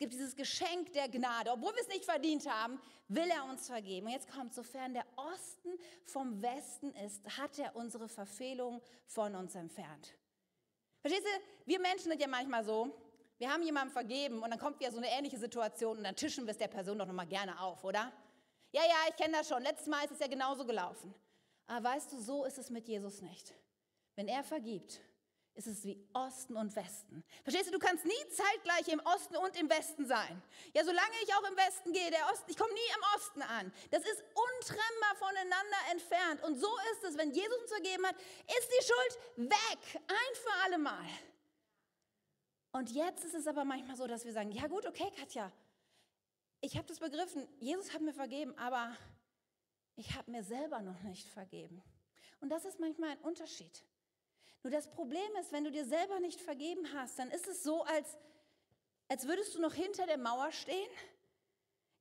Gibt 0.00 0.14
dieses 0.14 0.34
Geschenk 0.34 0.94
der 0.94 1.10
Gnade. 1.10 1.50
Obwohl 1.50 1.74
wir 1.74 1.82
es 1.82 1.88
nicht 1.88 2.06
verdient 2.06 2.48
haben, 2.50 2.80
will 3.08 3.28
er 3.30 3.44
uns 3.44 3.66
vergeben. 3.66 4.06
Und 4.06 4.12
jetzt 4.12 4.30
kommt, 4.32 4.54
sofern 4.54 4.94
der 4.94 5.04
Osten 5.14 5.68
vom 6.06 6.40
Westen 6.40 6.90
ist, 6.94 7.22
hat 7.36 7.58
er 7.58 7.76
unsere 7.76 8.08
Verfehlung 8.08 8.80
von 9.04 9.34
uns 9.34 9.54
entfernt. 9.54 10.14
Verstehst 11.02 11.26
du, 11.26 11.40
wir 11.66 11.80
Menschen 11.80 12.10
sind 12.10 12.20
ja 12.20 12.28
manchmal 12.28 12.64
so, 12.64 12.90
wir 13.36 13.52
haben 13.52 13.62
jemandem 13.62 13.92
vergeben 13.92 14.42
und 14.42 14.50
dann 14.50 14.58
kommt 14.58 14.80
wieder 14.80 14.90
so 14.90 14.96
eine 14.96 15.10
ähnliche 15.10 15.38
Situation 15.38 15.98
und 15.98 16.04
dann 16.04 16.16
tischen 16.16 16.46
wir 16.46 16.52
es 16.52 16.58
der 16.58 16.68
Person 16.68 16.98
doch 16.98 17.06
nochmal 17.06 17.26
gerne 17.26 17.60
auf, 17.60 17.84
oder? 17.84 18.10
Ja, 18.72 18.82
ja, 18.82 18.96
ich 19.08 19.16
kenne 19.16 19.36
das 19.36 19.48
schon. 19.48 19.62
Letztes 19.62 19.86
Mal 19.86 20.04
ist 20.06 20.12
es 20.12 20.18
ja 20.18 20.28
genauso 20.28 20.64
gelaufen. 20.64 21.14
Aber 21.66 21.90
weißt 21.90 22.10
du, 22.12 22.20
so 22.20 22.46
ist 22.46 22.56
es 22.56 22.70
mit 22.70 22.88
Jesus 22.88 23.20
nicht. 23.20 23.54
Wenn 24.16 24.28
er 24.28 24.44
vergibt, 24.44 25.00
ist 25.54 25.66
es 25.66 25.84
wie 25.84 25.98
Osten 26.12 26.56
und 26.56 26.74
Westen. 26.76 27.24
Verstehst 27.42 27.68
du, 27.68 27.72
du 27.72 27.78
kannst 27.78 28.04
nie 28.04 28.28
zeitgleich 28.30 28.88
im 28.88 29.00
Osten 29.00 29.36
und 29.36 29.56
im 29.58 29.68
Westen 29.68 30.06
sein. 30.06 30.42
Ja, 30.74 30.84
solange 30.84 31.14
ich 31.22 31.34
auch 31.34 31.48
im 31.50 31.56
Westen 31.56 31.92
gehe, 31.92 32.10
der 32.10 32.26
Osten, 32.32 32.50
ich 32.50 32.56
komme 32.56 32.72
nie 32.72 32.80
im 32.96 33.02
Osten 33.16 33.42
an. 33.42 33.72
Das 33.90 34.02
ist 34.02 34.22
untrennbar 34.34 35.16
voneinander 35.16 35.76
entfernt. 35.90 36.42
Und 36.44 36.58
so 36.58 36.70
ist 36.92 37.04
es, 37.04 37.18
wenn 37.18 37.32
Jesus 37.32 37.58
uns 37.60 37.70
vergeben 37.70 38.06
hat, 38.06 38.16
ist 38.16 38.70
die 38.70 38.84
Schuld 38.84 39.50
weg, 39.50 40.02
ein 40.06 40.34
für 40.34 40.64
alle 40.64 40.78
Mal. 40.78 41.06
Und 42.72 42.90
jetzt 42.92 43.24
ist 43.24 43.34
es 43.34 43.46
aber 43.46 43.64
manchmal 43.64 43.96
so, 43.96 44.06
dass 44.06 44.24
wir 44.24 44.32
sagen, 44.32 44.52
ja 44.52 44.66
gut, 44.68 44.86
okay, 44.86 45.10
Katja, 45.16 45.52
ich 46.60 46.76
habe 46.76 46.86
das 46.86 47.00
begriffen, 47.00 47.48
Jesus 47.58 47.92
hat 47.92 48.02
mir 48.02 48.12
vergeben, 48.12 48.56
aber 48.58 48.96
ich 49.96 50.14
habe 50.14 50.30
mir 50.30 50.44
selber 50.44 50.80
noch 50.80 51.00
nicht 51.02 51.26
vergeben. 51.28 51.82
Und 52.40 52.50
das 52.50 52.64
ist 52.64 52.78
manchmal 52.78 53.10
ein 53.10 53.18
Unterschied. 53.18 53.84
Nur 54.62 54.70
das 54.70 54.90
Problem 54.90 55.36
ist, 55.40 55.52
wenn 55.52 55.64
du 55.64 55.70
dir 55.70 55.84
selber 55.84 56.20
nicht 56.20 56.40
vergeben 56.40 56.92
hast, 56.94 57.18
dann 57.18 57.30
ist 57.30 57.46
es 57.46 57.62
so, 57.62 57.82
als, 57.84 58.18
als 59.08 59.26
würdest 59.26 59.54
du 59.54 59.60
noch 59.60 59.72
hinter 59.72 60.06
der 60.06 60.18
Mauer 60.18 60.52
stehen. 60.52 60.90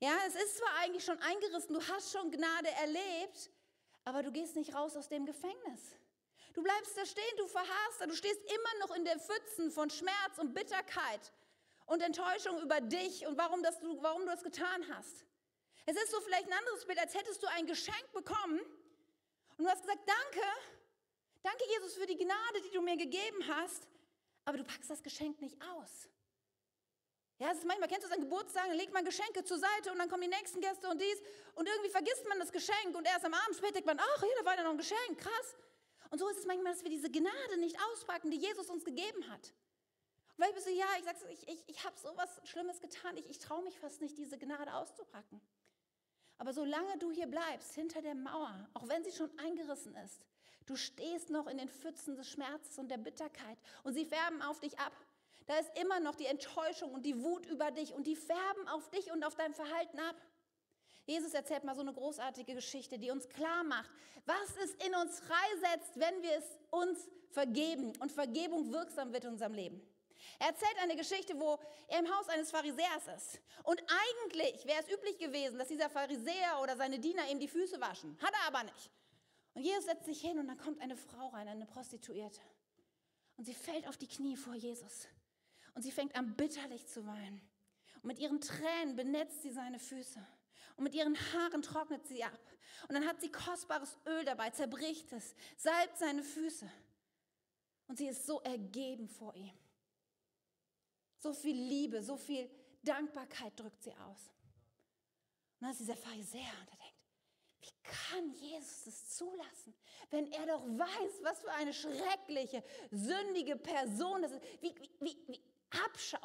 Ja, 0.02 0.14
es 0.28 0.36
ist 0.36 0.58
zwar 0.58 0.76
eigentlich 0.82 1.04
schon 1.04 1.20
eingerissen, 1.20 1.74
du 1.74 1.88
hast 1.88 2.12
schon 2.12 2.32
Gnade 2.32 2.70
erlebt, 2.82 3.50
aber 4.04 4.24
du 4.24 4.32
gehst 4.32 4.56
nicht 4.56 4.74
raus 4.74 4.96
aus 4.96 5.08
dem 5.08 5.26
Gefängnis. 5.26 5.96
Du 6.54 6.64
bleibst 6.64 6.98
da 6.98 7.06
stehen, 7.06 7.38
du 7.38 7.48
verharrst 7.48 8.02
du 8.06 8.16
stehst 8.16 8.42
immer 8.44 8.88
noch 8.88 8.96
in 8.96 9.06
der 9.06 9.20
Pfützen 9.20 9.72
von 9.72 9.90
Schmerz 9.90 10.38
und 10.38 10.54
Bitterkeit 10.54 11.32
und 11.86 12.02
Enttäuschung 12.02 12.60
über 12.62 12.82
dich 12.82 13.26
und 13.28 13.38
warum, 13.38 13.64
das 13.64 13.80
du, 13.80 14.02
warum 14.02 14.22
du 14.22 14.28
das 14.28 14.44
getan 14.44 14.86
hast. 14.90 15.26
Es 15.86 15.96
ist 15.96 16.12
so 16.12 16.20
vielleicht 16.22 16.48
ein 16.48 16.54
anderes 16.54 16.86
Bild, 16.86 17.00
als 17.00 17.14
hättest 17.14 17.42
du 17.42 17.48
ein 17.48 17.66
Geschenk 17.66 18.12
bekommen 18.14 18.60
und 19.58 19.66
du 19.66 19.70
hast 19.70 19.82
gesagt, 19.82 20.02
danke, 20.06 20.48
Danke, 21.42 21.64
Jesus, 21.70 21.96
für 21.96 22.06
die 22.06 22.18
Gnade, 22.18 22.62
die 22.66 22.72
du 22.72 22.82
mir 22.82 22.98
gegeben 22.98 23.48
hast, 23.48 23.88
aber 24.46 24.58
du 24.58 24.64
packst 24.64 24.90
das 24.90 25.02
Geschenk 25.02 25.42
nicht 25.42 25.58
aus. 25.62 26.10
Ja, 27.40 27.52
es 27.52 27.60
ist 27.60 27.66
manchmal, 27.66 27.88
kennst 27.88 28.04
du 28.04 28.08
es 28.08 28.14
an 28.14 28.20
Geburtstag, 28.20 28.68
dann 28.68 28.76
legt 28.76 28.94
man 28.94 29.06
Geschenke 29.06 29.46
zur 29.46 29.58
Seite 29.58 29.94
und 29.94 29.98
dann 29.98 30.10
kommen 30.10 30.24
die 30.24 30.28
nächsten 30.28 30.60
Gäste 30.60 30.90
und 30.90 31.00
dies 31.00 31.22
und 31.56 31.68
irgendwie 31.70 31.90
vergisst 31.90 32.28
man 32.28 32.38
das 32.38 32.52
Geschenk 32.52 32.94
und 32.94 33.08
erst 33.08 33.24
am 33.24 33.34
Abend 33.34 33.56
später 33.56 33.74
denkt 33.74 33.88
man, 33.88 33.98
ach, 33.98 34.20
hier, 34.22 34.36
da 34.40 34.46
war 34.46 34.58
ja 34.58 34.64
noch 34.64 34.72
ein 34.72 34.78
Geschenk, 34.78 35.18
krass. 35.18 35.56
Und 36.10 36.20
so 36.20 36.28
ist 36.28 36.40
es 36.40 36.46
manchmal, 36.46 36.74
dass 36.74 36.84
wir 36.84 36.90
diese 36.90 37.10
Gnade 37.10 37.58
nicht 37.60 37.78
auspacken, 37.92 38.30
die 38.30 38.38
Jesus 38.38 38.70
uns 38.70 38.84
gegeben 38.84 39.30
hat. 39.30 39.54
Und 40.28 40.36
vielleicht 40.36 40.56
bist 40.56 40.68
du, 40.68 40.72
ja, 40.72 40.88
ich 40.98 41.06
sag's, 41.06 41.24
ich, 41.30 41.48
ich, 41.48 41.64
ich 41.68 41.84
habe 41.86 41.98
so 41.98 42.10
was 42.18 42.42
Schlimmes 42.44 42.82
getan, 42.82 43.16
ich, 43.16 43.30
ich 43.30 43.40
traue 43.40 43.64
mich 43.64 43.80
fast 43.80 44.02
nicht, 44.02 44.18
diese 44.18 44.38
Gnade 44.38 44.74
auszupacken. 44.74 45.40
Aber 46.40 46.52
solange 46.52 46.98
du 46.98 47.12
hier 47.12 47.28
bleibst, 47.28 47.74
hinter 47.74 48.02
der 48.02 48.16
Mauer, 48.16 48.70
auch 48.74 48.88
wenn 48.90 49.04
sie 49.04 49.12
schon 49.12 49.30
eingerissen 49.40 49.96
ist, 49.96 50.26
Du 50.70 50.76
stehst 50.76 51.32
noch 51.32 51.48
in 51.48 51.58
den 51.58 51.68
Pfützen 51.68 52.16
des 52.16 52.30
Schmerzes 52.30 52.78
und 52.78 52.90
der 52.92 53.00
Bitterkeit 53.00 53.58
und 53.84 53.96
sie 53.96 54.06
färben 54.06 54.44
auf 54.44 54.60
dich 54.60 54.78
ab. 54.78 54.94
Da 55.48 55.58
ist 55.58 55.76
immer 55.82 56.00
noch 56.00 56.14
die 56.14 56.28
Enttäuschung 56.28 56.94
und 56.94 57.08
die 57.08 57.24
Wut 57.24 57.48
über 57.48 57.72
dich 57.72 57.96
und 57.96 58.06
die 58.06 58.16
färben 58.16 58.68
auf 58.68 58.88
dich 58.92 59.12
und 59.12 59.24
auf 59.24 59.34
dein 59.34 59.56
Verhalten 59.56 60.00
ab. 60.00 60.16
Jesus 61.08 61.34
erzählt 61.34 61.64
mal 61.64 61.74
so 61.74 61.82
eine 61.82 61.92
großartige 61.92 62.54
Geschichte, 62.54 63.00
die 63.00 63.10
uns 63.10 63.28
klar 63.30 63.64
macht, 63.64 63.90
was 64.28 64.64
es 64.64 64.76
in 64.86 64.94
uns 64.94 65.20
freisetzt, 65.22 65.90
wenn 65.96 66.22
wir 66.22 66.38
es 66.38 66.60
uns 66.70 67.10
vergeben 67.32 67.94
und 68.00 68.12
Vergebung 68.12 68.72
wirksam 68.72 69.12
wird 69.12 69.24
in 69.24 69.32
unserem 69.32 69.56
Leben. 69.56 69.82
Er 70.38 70.50
erzählt 70.50 70.78
eine 70.84 70.96
Geschichte, 70.96 71.40
wo 71.40 71.58
er 71.88 71.98
im 71.98 72.16
Haus 72.16 72.30
eines 72.30 72.52
Pharisäers 72.52 73.08
ist. 73.18 73.42
Und 73.64 73.82
eigentlich 74.22 74.66
wäre 74.66 74.84
es 74.84 74.94
üblich 74.94 75.18
gewesen, 75.18 75.58
dass 75.58 75.70
dieser 75.70 75.90
Pharisäer 75.90 76.60
oder 76.62 76.78
seine 76.78 77.00
Diener 77.00 77.28
ihm 77.32 77.40
die 77.40 77.48
Füße 77.48 77.82
waschen. 77.82 78.16
Hat 78.22 78.34
er 78.34 78.48
aber 78.56 78.64
nicht. 78.66 78.92
Und 79.54 79.64
Jesus 79.64 79.86
setzt 79.86 80.06
sich 80.06 80.22
hin 80.22 80.40
und 80.40 80.48
dann 80.48 80.58
kommt 80.58 80.82
eine 80.82 80.96
Frau 80.96 81.28
rein, 81.30 81.48
eine 81.48 81.66
Prostituierte. 81.66 82.42
Und 83.38 83.46
sie 83.46 83.54
fällt 83.54 83.88
auf 83.88 83.98
die 83.98 84.08
Knie 84.08 84.36
vor 84.36 84.54
Jesus. 84.54 85.08
Und 85.74 85.82
sie 85.82 85.92
fängt 85.92 86.16
an 86.16 86.36
bitterlich 86.36 86.88
zu 86.88 87.06
weinen. 87.06 87.42
Und 87.96 88.06
mit 88.06 88.20
ihren 88.20 88.42
Tränen 88.42 88.96
benetzt 88.96 89.42
sie 89.42 89.52
seine 89.52 89.80
Füße. 89.80 90.26
Und 90.78 90.84
mit 90.84 90.96
ihren 90.96 91.18
Haaren 91.34 91.62
trocknet 91.62 92.06
sie 92.08 92.24
ab. 92.24 92.40
Und 92.88 92.96
dann 92.96 93.06
hat 93.06 93.20
sie 93.20 93.32
kostbares 93.32 93.98
Öl 94.06 94.24
dabei, 94.24 94.50
zerbricht 94.52 95.12
es, 95.12 95.36
salbt 95.58 95.98
seine 95.98 96.24
Füße. 96.24 96.70
Und 97.88 97.98
sie 97.98 98.08
ist 98.08 98.26
so 98.26 98.40
ergeben 98.42 99.10
vor 99.10 99.36
ihm. 99.36 99.54
So 101.18 101.34
viel 101.34 101.56
Liebe, 101.56 102.02
so 102.02 102.16
viel 102.16 102.50
Dankbarkeit 102.84 103.60
drückt 103.60 103.84
sie 103.84 103.94
aus. 103.94 104.32
Und 105.60 105.66
dann 105.66 105.72
ist 105.72 105.82
dieser 105.82 105.98
Pharisäer 105.98 106.54
und 106.62 106.70
er 106.72 106.79
wie 107.62 107.72
kann 107.84 108.34
Jesus 108.34 108.88
es 108.88 109.16
zulassen, 109.18 109.76
wenn 110.10 110.32
er 110.32 110.46
doch 110.46 110.66
weiß, 110.66 111.24
was 111.24 111.40
für 111.42 111.52
eine 111.52 111.74
schreckliche, 111.74 112.64
sündige 112.92 113.56
Person 113.56 114.22
das 114.22 114.32
ist? 114.32 114.44
Wie, 114.62 114.76
wie, 114.76 114.92
wie, 115.00 115.28
wie 115.28 115.42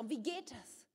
wie 0.09 0.23
geht 0.23 0.51
das? 0.51 0.87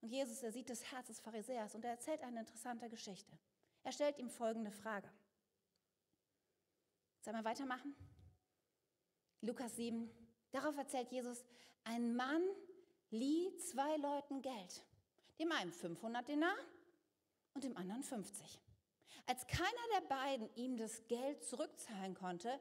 Und 0.00 0.08
Jesus, 0.10 0.42
er 0.42 0.52
sieht 0.52 0.68
das 0.68 0.90
Herz 0.92 1.06
des 1.06 1.20
Pharisäers 1.20 1.74
und 1.74 1.84
er 1.84 1.92
erzählt 1.92 2.22
eine 2.22 2.40
interessante 2.40 2.88
Geschichte. 2.88 3.38
Er 3.82 3.92
stellt 3.92 4.18
ihm 4.18 4.28
folgende 4.28 4.70
Frage. 4.70 5.10
Sollen 7.20 7.36
wir 7.36 7.44
weitermachen? 7.44 7.94
Lukas 9.40 9.76
7. 9.76 10.10
Darauf 10.50 10.76
erzählt 10.76 11.10
Jesus, 11.10 11.44
ein 11.84 12.14
Mann 12.14 12.42
lieh 13.10 13.56
zwei 13.56 13.96
Leuten 13.96 14.42
Geld. 14.42 14.84
Dem 15.38 15.52
einen 15.52 15.72
500 15.72 16.28
Denar 16.28 16.56
und 17.54 17.64
dem 17.64 17.76
anderen 17.76 18.02
50. 18.02 18.60
Als 19.26 19.46
keiner 19.46 19.70
der 19.94 20.06
beiden 20.08 20.54
ihm 20.54 20.76
das 20.76 21.06
Geld 21.08 21.44
zurückzahlen 21.44 22.14
konnte, 22.14 22.60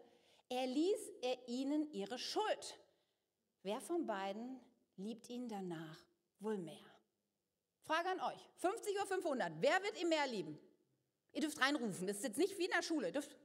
erließ 0.49 1.11
er 1.21 1.47
ihnen 1.47 1.91
ihre 1.91 2.17
Schuld. 2.17 2.79
Wer 3.63 3.81
von 3.81 4.05
beiden 4.05 4.59
liebt 4.97 5.29
ihn 5.29 5.49
danach 5.49 5.99
wohl 6.39 6.57
mehr? 6.57 6.93
Frage 7.81 8.09
an 8.09 8.21
euch. 8.21 8.49
50 8.57 8.95
oder 8.95 9.07
500? 9.07 9.53
Wer 9.59 9.83
wird 9.83 10.01
ihn 10.01 10.09
mehr 10.09 10.27
lieben? 10.27 10.57
Ihr 11.33 11.41
dürft 11.41 11.59
reinrufen. 11.59 12.07
Das 12.07 12.17
ist 12.17 12.23
jetzt 12.23 12.37
nicht 12.37 12.57
wie 12.57 12.65
in 12.65 12.71
der 12.71 12.81
Schule. 12.81 13.07
Ihr 13.07 13.13
dürft 13.13 13.35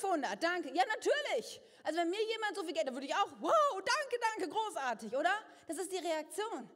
500, 0.00 0.42
danke. 0.42 0.68
Ja, 0.74 0.82
natürlich. 0.86 1.60
Also 1.84 2.00
wenn 2.00 2.10
mir 2.10 2.22
jemand 2.22 2.56
so 2.56 2.64
viel 2.64 2.74
Geld, 2.74 2.88
dann 2.88 2.94
würde 2.94 3.06
ich 3.06 3.14
auch, 3.14 3.30
wow, 3.40 3.74
danke, 3.74 4.18
danke, 4.36 4.52
großartig, 4.52 5.14
oder? 5.14 5.32
Das 5.68 5.78
ist 5.78 5.92
die 5.92 5.98
Reaktion. 5.98 6.68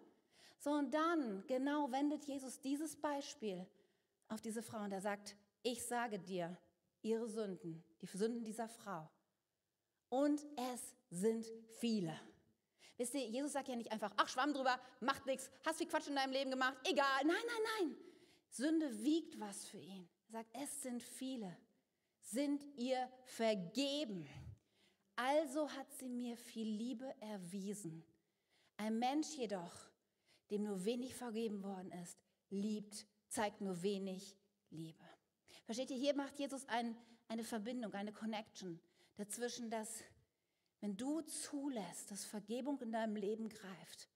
So, 0.58 0.70
und 0.70 0.92
dann, 0.92 1.44
genau, 1.46 1.90
wendet 1.90 2.24
Jesus 2.24 2.60
dieses 2.60 2.96
Beispiel 2.96 3.66
auf 4.34 4.42
diese 4.42 4.62
Frau 4.62 4.82
und 4.82 4.92
er 4.92 5.00
sagt, 5.00 5.36
ich 5.62 5.82
sage 5.84 6.18
dir, 6.18 6.58
ihre 7.02 7.28
Sünden, 7.28 7.84
die 8.00 8.06
Sünden 8.06 8.44
dieser 8.44 8.68
Frau. 8.68 9.08
Und 10.08 10.44
es 10.72 10.96
sind 11.10 11.46
viele. 11.78 12.18
Wisst 12.96 13.14
ihr, 13.14 13.26
Jesus 13.26 13.52
sagt 13.52 13.68
ja 13.68 13.76
nicht 13.76 13.90
einfach, 13.90 14.12
ach, 14.16 14.28
schwamm 14.28 14.52
drüber, 14.52 14.78
macht 15.00 15.26
nichts, 15.26 15.50
hast 15.64 15.78
viel 15.78 15.88
Quatsch 15.88 16.08
in 16.08 16.16
deinem 16.16 16.32
Leben 16.32 16.50
gemacht, 16.50 16.76
egal. 16.84 17.24
Nein, 17.24 17.36
nein, 17.46 17.88
nein. 17.88 17.96
Sünde 18.50 19.02
wiegt 19.02 19.38
was 19.40 19.66
für 19.66 19.78
ihn. 19.78 20.08
Er 20.28 20.32
sagt, 20.32 20.50
es 20.52 20.82
sind 20.82 21.02
viele. 21.02 21.56
Sind 22.20 22.64
ihr 22.76 23.08
vergeben? 23.24 24.28
Also 25.16 25.68
hat 25.70 25.92
sie 25.92 26.08
mir 26.08 26.36
viel 26.36 26.68
Liebe 26.68 27.14
erwiesen. 27.20 28.04
Ein 28.76 28.98
Mensch 28.98 29.36
jedoch, 29.36 29.90
dem 30.50 30.64
nur 30.64 30.84
wenig 30.84 31.14
vergeben 31.14 31.62
worden 31.62 31.92
ist, 31.92 32.18
liebt 32.50 33.06
zeigt 33.28 33.60
nur 33.60 33.82
wenig 33.82 34.36
Liebe. 34.70 35.04
Versteht 35.64 35.90
ihr, 35.90 35.96
hier 35.96 36.14
macht 36.14 36.38
Jesus 36.38 36.68
ein, 36.68 36.96
eine 37.28 37.44
Verbindung, 37.44 37.92
eine 37.94 38.12
Connection 38.12 38.80
dazwischen, 39.16 39.70
dass 39.70 40.02
wenn 40.80 40.96
du 40.96 41.22
zulässt, 41.22 42.10
dass 42.10 42.24
Vergebung 42.24 42.78
in 42.80 42.92
deinem 42.92 43.16
Leben 43.16 43.48
greift, 43.48 44.08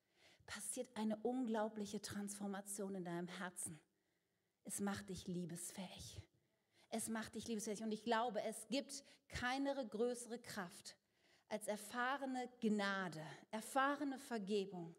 passiert 0.46 0.88
eine 0.96 1.16
unglaubliche 1.18 2.00
Transformation 2.02 2.94
in 2.94 3.04
deinem 3.04 3.28
Herzen. 3.28 3.80
Es 4.64 4.80
macht 4.80 5.08
dich 5.08 5.26
liebesfähig. 5.26 6.20
Es 6.90 7.08
macht 7.08 7.34
dich 7.34 7.48
liebesfähig. 7.48 7.82
Und 7.82 7.92
ich 7.92 8.02
glaube, 8.02 8.42
es 8.42 8.66
gibt 8.68 9.04
keine 9.28 9.74
größere 9.86 10.38
Kraft 10.38 10.96
als 11.48 11.66
erfahrene 11.68 12.48
Gnade, 12.60 13.24
erfahrene 13.50 14.18
Vergebung. 14.18 14.94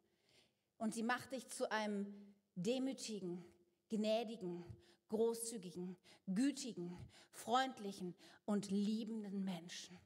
Und 0.77 0.93
sie 0.93 1.03
macht 1.03 1.31
dich 1.31 1.47
zu 1.49 1.69
einem 1.71 2.33
demütigen, 2.55 3.43
gnädigen, 3.89 4.63
großzügigen, 5.09 5.97
gütigen, 6.27 6.97
freundlichen 7.31 8.15
und 8.45 8.69
liebenden 8.69 9.43
Menschen. 9.43 9.99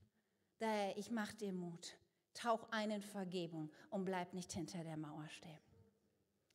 Daher, 0.59 0.97
ich 0.97 1.11
mache 1.11 1.35
dir 1.35 1.53
Mut. 1.53 1.97
Tauch 2.33 2.67
ein 2.71 2.89
in 2.89 3.01
Vergebung 3.01 3.71
und 3.89 4.05
bleib 4.05 4.33
nicht 4.33 4.51
hinter 4.53 4.83
der 4.83 4.97
Mauer 4.97 5.27
stehen. 5.29 5.59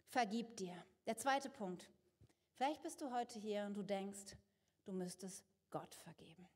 Vergib 0.07 0.57
dir. 0.57 0.75
Der 1.07 1.17
zweite 1.17 1.51
Punkt. 1.51 1.89
Vielleicht 2.55 2.83
bist 2.83 3.01
du 3.01 3.13
heute 3.13 3.39
hier 3.39 3.65
und 3.67 3.75
du 3.75 3.83
denkst, 3.83 4.37
du 4.85 4.93
müsstest 4.93 5.45
Gott 5.71 5.95
vergeben. 5.95 6.49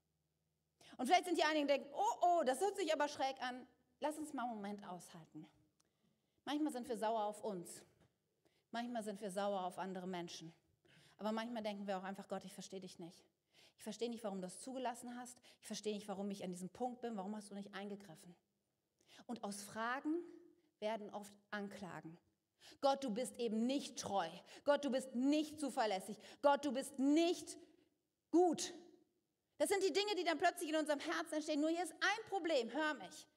Und 0.97 1.07
vielleicht 1.07 1.27
sind 1.27 1.39
die 1.39 1.45
einigen, 1.45 1.69
die 1.69 1.75
denken, 1.75 1.91
oh, 1.95 2.17
oh, 2.23 2.43
das 2.45 2.61
hört 2.61 2.77
sich 2.77 2.93
aber 2.93 3.09
schräg 3.09 3.41
an. 3.43 3.67
Lass 4.01 4.19
uns 4.19 4.33
mal 4.33 4.45
einen 4.45 4.57
Moment 4.57 4.87
aushalten. 4.89 5.47
Manchmal 6.45 6.73
sind 6.73 6.89
wir 6.89 6.97
sauer 6.97 7.25
auf 7.25 7.45
uns. 7.45 7.85
Manchmal 8.73 9.03
sind 9.05 9.21
wir 9.21 9.31
sauer 9.31 9.65
auf 9.65 9.79
andere 9.79 10.09
Menschen. 10.09 10.53
Aber 11.23 11.31
manchmal 11.31 11.63
denken 11.63 11.87
wir 11.87 11.97
auch 11.99 12.03
einfach, 12.03 12.27
Gott, 12.27 12.45
ich 12.45 12.53
verstehe 12.53 12.81
dich 12.81 12.99
nicht. 12.99 13.25
Ich 13.77 13.85
verstehe 13.85 14.11
nicht, 14.11 14.25
warum 14.25 14.39
du 14.39 14.49
das 14.49 14.59
zugelassen 14.59 15.17
hast. 15.17 15.39
Ich 15.61 15.69
verstehe 15.69 15.95
nicht, 15.95 16.09
warum 16.09 16.29
ich 16.33 16.43
an 16.43 16.51
diesem 16.51 16.69
Punkt 16.69 17.01
bin. 17.01 17.17
Warum 17.17 17.37
hast 17.37 17.49
du 17.49 17.55
nicht 17.55 17.73
eingegriffen? 17.75 18.35
Und 19.27 19.45
aus 19.45 19.63
Fragen 19.63 20.17
werden 20.81 21.11
oft 21.11 21.33
Anklagen. 21.53 22.19
Gott, 22.81 23.05
du 23.05 23.11
bist 23.11 23.39
eben 23.39 23.67
nicht 23.67 24.01
treu. 24.01 24.29
Gott, 24.65 24.85
du 24.85 24.91
bist 24.91 25.15
nicht 25.15 25.61
zuverlässig. 25.61 26.19
Gott, 26.43 26.65
du 26.65 26.73
bist 26.73 26.99
nicht 26.99 27.57
gut. 28.33 28.75
Das 29.59 29.69
sind 29.69 29.85
die 29.85 29.93
Dinge, 29.93 30.17
die 30.17 30.25
dann 30.25 30.39
plötzlich 30.39 30.71
in 30.71 30.77
unserem 30.77 30.99
Herzen 30.99 31.35
entstehen. 31.35 31.61
Nur 31.61 31.71
hier 31.71 31.85
ist 31.85 31.93
ein 31.93 32.29
Problem, 32.31 32.69
hör 32.73 32.95
mich. 32.95 33.29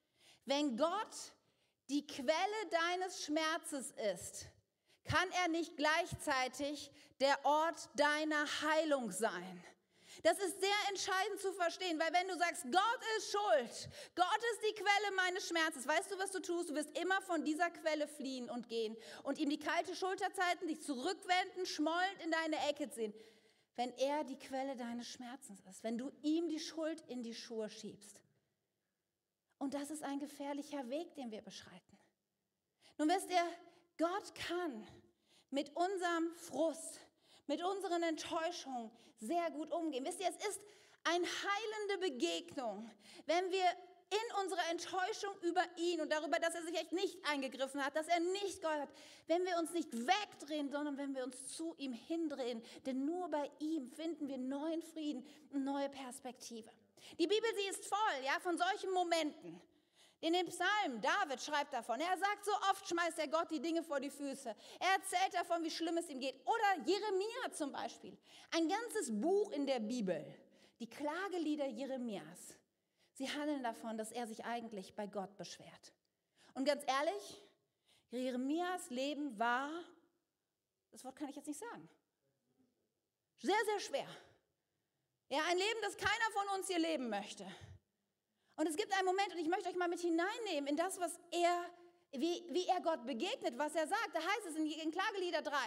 Wenn 0.46 0.76
Gott 0.76 1.34
die 1.88 2.08
Quelle 2.08 2.70
deines 2.72 3.26
Schmerzes 3.26 3.92
ist, 3.92 4.48
kann 5.06 5.30
er 5.44 5.48
nicht 5.50 5.78
gleichzeitig 5.78 6.92
der 7.20 7.44
Ort 7.46 7.90
deiner 7.96 8.46
Heilung 8.62 9.12
sein. 9.12 9.64
Das 10.24 10.38
ist 10.40 10.60
sehr 10.60 10.90
entscheidend 10.90 11.40
zu 11.40 11.52
verstehen, 11.54 12.00
weil 12.00 12.12
wenn 12.14 12.28
du 12.28 12.38
sagst, 12.38 12.64
Gott 12.64 13.02
ist 13.18 13.32
schuld, 13.32 13.90
Gott 14.16 14.42
ist 14.54 14.62
die 14.70 14.74
Quelle 14.74 15.16
meines 15.16 15.48
Schmerzes, 15.48 15.88
weißt 15.88 16.12
du, 16.12 16.18
was 16.18 16.32
du 16.32 16.40
tust? 16.40 16.70
Du 16.70 16.76
wirst 16.76 16.98
immer 16.98 17.22
von 17.22 17.44
dieser 17.44 17.70
Quelle 17.70 18.08
fliehen 18.08 18.50
und 18.50 18.70
gehen 18.70 18.96
und 19.24 19.38
ihm 19.38 19.50
die 19.50 19.60
kalte 19.60 19.96
Schulter 19.96 20.32
zeiten, 20.34 20.68
dich 20.68 20.82
zurückwenden, 20.82 21.66
schmollend 21.66 22.22
in 22.24 22.32
deine 22.32 22.58
Ecke 22.70 22.90
ziehen. 22.90 23.14
Wenn 23.76 23.92
er 23.98 24.24
die 24.24 24.40
Quelle 24.40 24.76
deines 24.78 25.08
Schmerzens 25.08 25.60
ist, 25.66 25.84
wenn 25.84 25.98
du 25.98 26.12
ihm 26.22 26.48
die 26.48 26.60
Schuld 26.60 27.02
in 27.08 27.24
die 27.24 27.36
Schuhe 27.36 27.70
schiebst. 27.70 28.22
Und 29.58 29.74
das 29.74 29.90
ist 29.90 30.04
ein 30.04 30.20
gefährlicher 30.20 30.90
Weg, 30.90 31.14
den 31.16 31.32
wir 31.32 31.42
beschreiten. 31.42 32.00
Nun 32.98 33.10
wisst 33.10 33.30
ihr, 33.30 33.46
Gott 33.98 34.36
kann 34.36 34.88
mit 35.50 35.76
unserem 35.76 36.36
Frust, 36.36 37.00
mit 37.48 37.64
unseren 37.64 38.04
Enttäuschungen 38.04 38.92
sehr 39.18 39.52
gut 39.52 39.72
umgehen. 39.72 40.06
Wisst 40.06 40.20
ihr, 40.20 40.30
es 40.30 40.48
ist 40.48 40.62
eine 41.04 41.26
heilende 41.26 42.10
Begegnung, 42.10 42.90
wenn 43.26 43.52
wir 43.52 43.66
in 44.10 44.44
unserer 44.44 44.70
Enttäuschung 44.70 45.34
über 45.42 45.64
ihn 45.78 46.00
und 46.02 46.12
darüber, 46.12 46.38
dass 46.40 46.54
er 46.56 46.64
sich 46.64 46.76
echt 46.76 46.92
nicht 46.92 47.18
eingegriffen 47.26 47.84
hat, 47.84 47.96
dass 47.96 48.08
er 48.08 48.20
nicht 48.20 48.62
geholfen 48.62 48.84
hat, 48.84 48.90
wenn 49.28 49.46
wir 49.46 49.58
uns 49.58 49.72
nicht 49.72 49.92
wegdrehen, 49.94 50.70
sondern 50.70 50.98
wenn 50.98 51.16
wir 51.16 51.24
uns 51.24 51.48
zu 51.48 51.74
ihm 51.78 51.94
hindrehen. 51.94 52.62
Denn 52.86 53.06
nur 53.06 53.30
bei 53.30 53.50
ihm 53.60 53.90
finden 53.92 54.28
wir 54.28 54.38
neuen 54.38 54.82
Frieden 54.82 55.26
neue 55.52 55.90
Perspektive. 55.90 56.70
Die 57.20 57.28
Bibel, 57.28 57.50
sie 57.56 57.70
ist 57.70 57.86
voll 57.86 58.24
ja, 58.24 58.40
von 58.40 58.58
solchen 58.58 58.92
Momenten. 58.92 59.60
In 60.22 60.34
dem 60.34 60.48
Psalm, 60.48 61.02
David 61.02 61.42
schreibt 61.42 61.74
davon, 61.74 62.00
er 62.00 62.18
sagt, 62.18 62.46
so 62.46 62.52
oft 62.72 62.88
schmeißt 62.88 63.20
er 63.20 63.28
Gott 63.28 63.52
die 63.52 63.60
Dinge 63.60 63.84
vor 63.84 64.00
die 64.00 64.10
Füße. 64.10 64.56
Er 64.80 64.92
erzählt 64.94 65.34
davon, 65.34 65.64
wie 65.64 65.70
schlimm 65.70 65.98
es 65.98 66.10
ihm 66.10 66.20
geht. 66.20 66.36
Oder 66.46 66.86
Jeremia 66.86 67.52
zum 67.54 67.72
Beispiel. 67.72 68.18
Ein 68.52 68.68
ganzes 68.68 69.12
Buch 69.12 69.52
in 69.52 69.68
der 69.68 69.80
Bibel. 69.80 70.26
Die 70.80 70.90
Klagelieder 70.90 71.68
Jeremias. 71.68 72.56
Sie 73.14 73.30
handeln 73.30 73.64
davon, 73.64 73.98
dass 73.98 74.12
er 74.12 74.28
sich 74.28 74.44
eigentlich 74.44 74.96
bei 74.96 75.08
Gott 75.08 75.38
beschwert. 75.38 75.94
Und 76.54 76.66
ganz 76.66 76.84
ehrlich, 76.88 77.42
Jeremias 78.10 78.90
Leben 78.90 79.38
war, 79.38 79.70
das 80.92 81.04
Wort 81.04 81.16
kann 81.16 81.30
ich 81.30 81.36
jetzt 81.36 81.48
nicht 81.48 81.60
sagen, 81.60 81.90
sehr, 83.38 83.66
sehr 83.66 83.80
schwer. 83.80 84.08
Ja, 85.30 85.40
ein 85.50 85.58
Leben, 85.58 85.80
das 85.82 85.98
keiner 85.98 86.32
von 86.34 86.58
uns 86.58 86.68
hier 86.68 86.80
leben 86.80 87.10
möchte. 87.10 87.46
Und 88.56 88.68
es 88.68 88.78
gibt 88.78 88.94
einen 88.94 89.06
Moment, 89.06 89.34
und 89.34 89.40
ich 89.40 89.48
möchte 89.48 89.70
euch 89.70 89.76
mal 89.76 89.88
mit 89.88 90.00
hineinnehmen 90.00 90.68
in 90.68 90.78
das, 90.78 91.00
was 91.00 91.20
er, 91.32 91.70
wie, 92.12 92.46
wie 92.50 92.68
er 92.68 92.82
Gott 92.82 93.06
begegnet, 93.06 93.58
was 93.58 93.76
er 93.76 93.88
sagt. 93.88 94.10
Da 94.14 94.20
heißt 94.20 94.46
es 94.50 94.56
in, 94.56 94.66
in 94.66 94.92
Klagelieder 94.92 95.42
3. 95.42 95.58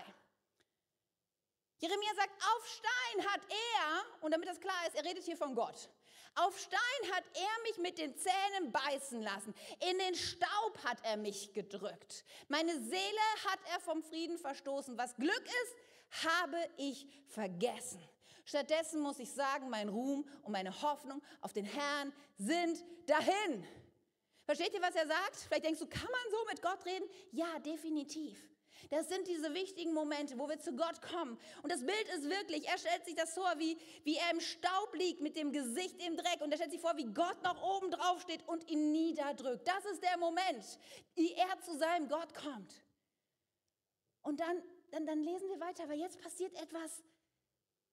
Jeremia 1.80 2.14
sagt, 2.16 2.42
auf 2.42 2.66
Stein 2.66 3.26
hat 3.26 3.40
er, 3.48 4.24
und 4.24 4.32
damit 4.32 4.48
das 4.48 4.60
klar 4.60 4.86
ist, 4.86 4.96
er 4.96 5.04
redet 5.04 5.24
hier 5.24 5.36
von 5.36 5.54
Gott. 5.54 5.88
Auf 6.34 6.58
Stein 6.58 7.12
hat 7.12 7.24
er 7.34 7.62
mich 7.64 7.78
mit 7.78 7.98
den 7.98 8.16
Zähnen 8.16 8.72
beißen 8.72 9.22
lassen. 9.22 9.54
In 9.88 9.98
den 9.98 10.14
Staub 10.14 10.78
hat 10.84 10.98
er 11.04 11.16
mich 11.16 11.52
gedrückt. 11.52 12.24
Meine 12.48 12.72
Seele 12.80 13.20
hat 13.48 13.58
er 13.72 13.80
vom 13.80 14.02
Frieden 14.02 14.38
verstoßen. 14.38 14.96
Was 14.96 15.14
Glück 15.16 15.44
ist, 15.44 16.24
habe 16.24 16.58
ich 16.76 17.06
vergessen. 17.26 18.00
Stattdessen 18.48 19.02
muss 19.02 19.18
ich 19.18 19.30
sagen, 19.30 19.68
mein 19.68 19.90
Ruhm 19.90 20.26
und 20.42 20.52
meine 20.52 20.80
Hoffnung 20.80 21.20
auf 21.42 21.52
den 21.52 21.66
Herrn 21.66 22.14
sind 22.38 22.82
dahin. 23.04 23.62
Versteht 24.46 24.72
ihr, 24.72 24.80
was 24.80 24.94
er 24.94 25.06
sagt? 25.06 25.36
Vielleicht 25.36 25.66
denkst 25.66 25.80
du, 25.80 25.86
kann 25.86 26.08
man 26.10 26.30
so 26.30 26.38
mit 26.48 26.62
Gott 26.62 26.82
reden? 26.86 27.04
Ja, 27.30 27.58
definitiv. 27.58 28.38
Das 28.88 29.10
sind 29.10 29.28
diese 29.28 29.52
wichtigen 29.52 29.92
Momente, 29.92 30.38
wo 30.38 30.48
wir 30.48 30.58
zu 30.58 30.74
Gott 30.74 31.02
kommen. 31.02 31.38
Und 31.62 31.70
das 31.70 31.84
Bild 31.84 32.08
ist 32.16 32.24
wirklich, 32.24 32.66
er 32.66 32.78
stellt 32.78 33.04
sich 33.04 33.14
das 33.16 33.34
vor, 33.34 33.52
wie, 33.58 33.76
wie 34.04 34.16
er 34.16 34.30
im 34.30 34.40
Staub 34.40 34.94
liegt 34.94 35.20
mit 35.20 35.36
dem 35.36 35.52
Gesicht 35.52 36.02
im 36.06 36.16
Dreck. 36.16 36.40
Und 36.40 36.50
er 36.50 36.56
stellt 36.56 36.70
sich 36.70 36.80
vor, 36.80 36.96
wie 36.96 37.12
Gott 37.12 37.42
noch 37.42 37.62
oben 37.76 37.90
drauf 37.90 38.22
steht 38.22 38.48
und 38.48 38.66
ihn 38.70 38.92
niederdrückt. 38.92 39.68
Das 39.68 39.84
ist 39.92 40.02
der 40.02 40.16
Moment, 40.16 40.78
wie 41.16 41.34
er 41.34 41.60
zu 41.60 41.76
seinem 41.76 42.08
Gott 42.08 42.32
kommt. 42.32 42.82
Und 44.22 44.40
dann, 44.40 44.62
dann, 44.90 45.04
dann 45.04 45.22
lesen 45.22 45.50
wir 45.50 45.60
weiter, 45.60 45.86
weil 45.90 45.98
jetzt 45.98 46.18
passiert 46.22 46.54
etwas, 46.54 47.02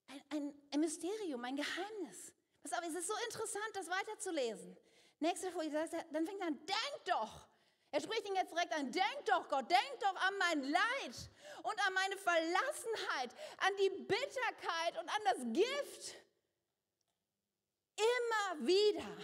ein, 0.07 0.21
ein, 0.29 0.53
ein 0.71 0.79
Mysterium, 0.79 1.43
ein 1.43 1.55
Geheimnis. 1.55 2.33
Pass 2.61 2.73
auf, 2.73 2.83
es 2.87 2.95
ist 2.95 3.07
so 3.07 3.13
interessant, 3.25 3.69
das 3.73 3.89
weiterzulesen. 3.89 4.75
Nächste 5.19 5.51
Folie, 5.51 5.69
dann 5.69 6.25
fängt 6.25 6.41
er 6.41 6.47
an, 6.47 6.59
denk 6.65 7.05
doch. 7.05 7.47
Er 7.91 8.01
spricht 8.01 8.27
ihn 8.27 8.35
jetzt 8.35 8.51
direkt 8.51 8.73
an, 8.73 8.91
denk 8.91 9.25
doch 9.25 9.47
Gott, 9.47 9.69
denk 9.69 9.99
doch 10.01 10.15
an 10.15 10.33
mein 10.37 10.63
Leid 10.63 11.29
und 11.63 11.87
an 11.87 11.93
meine 11.93 12.17
Verlassenheit, 12.17 13.33
an 13.57 13.71
die 13.79 13.89
Bitterkeit 14.03 14.97
und 14.99 15.09
an 15.09 15.21
das 15.23 15.39
Gift. 15.53 16.15
Immer 17.95 18.67
wieder, 18.67 19.17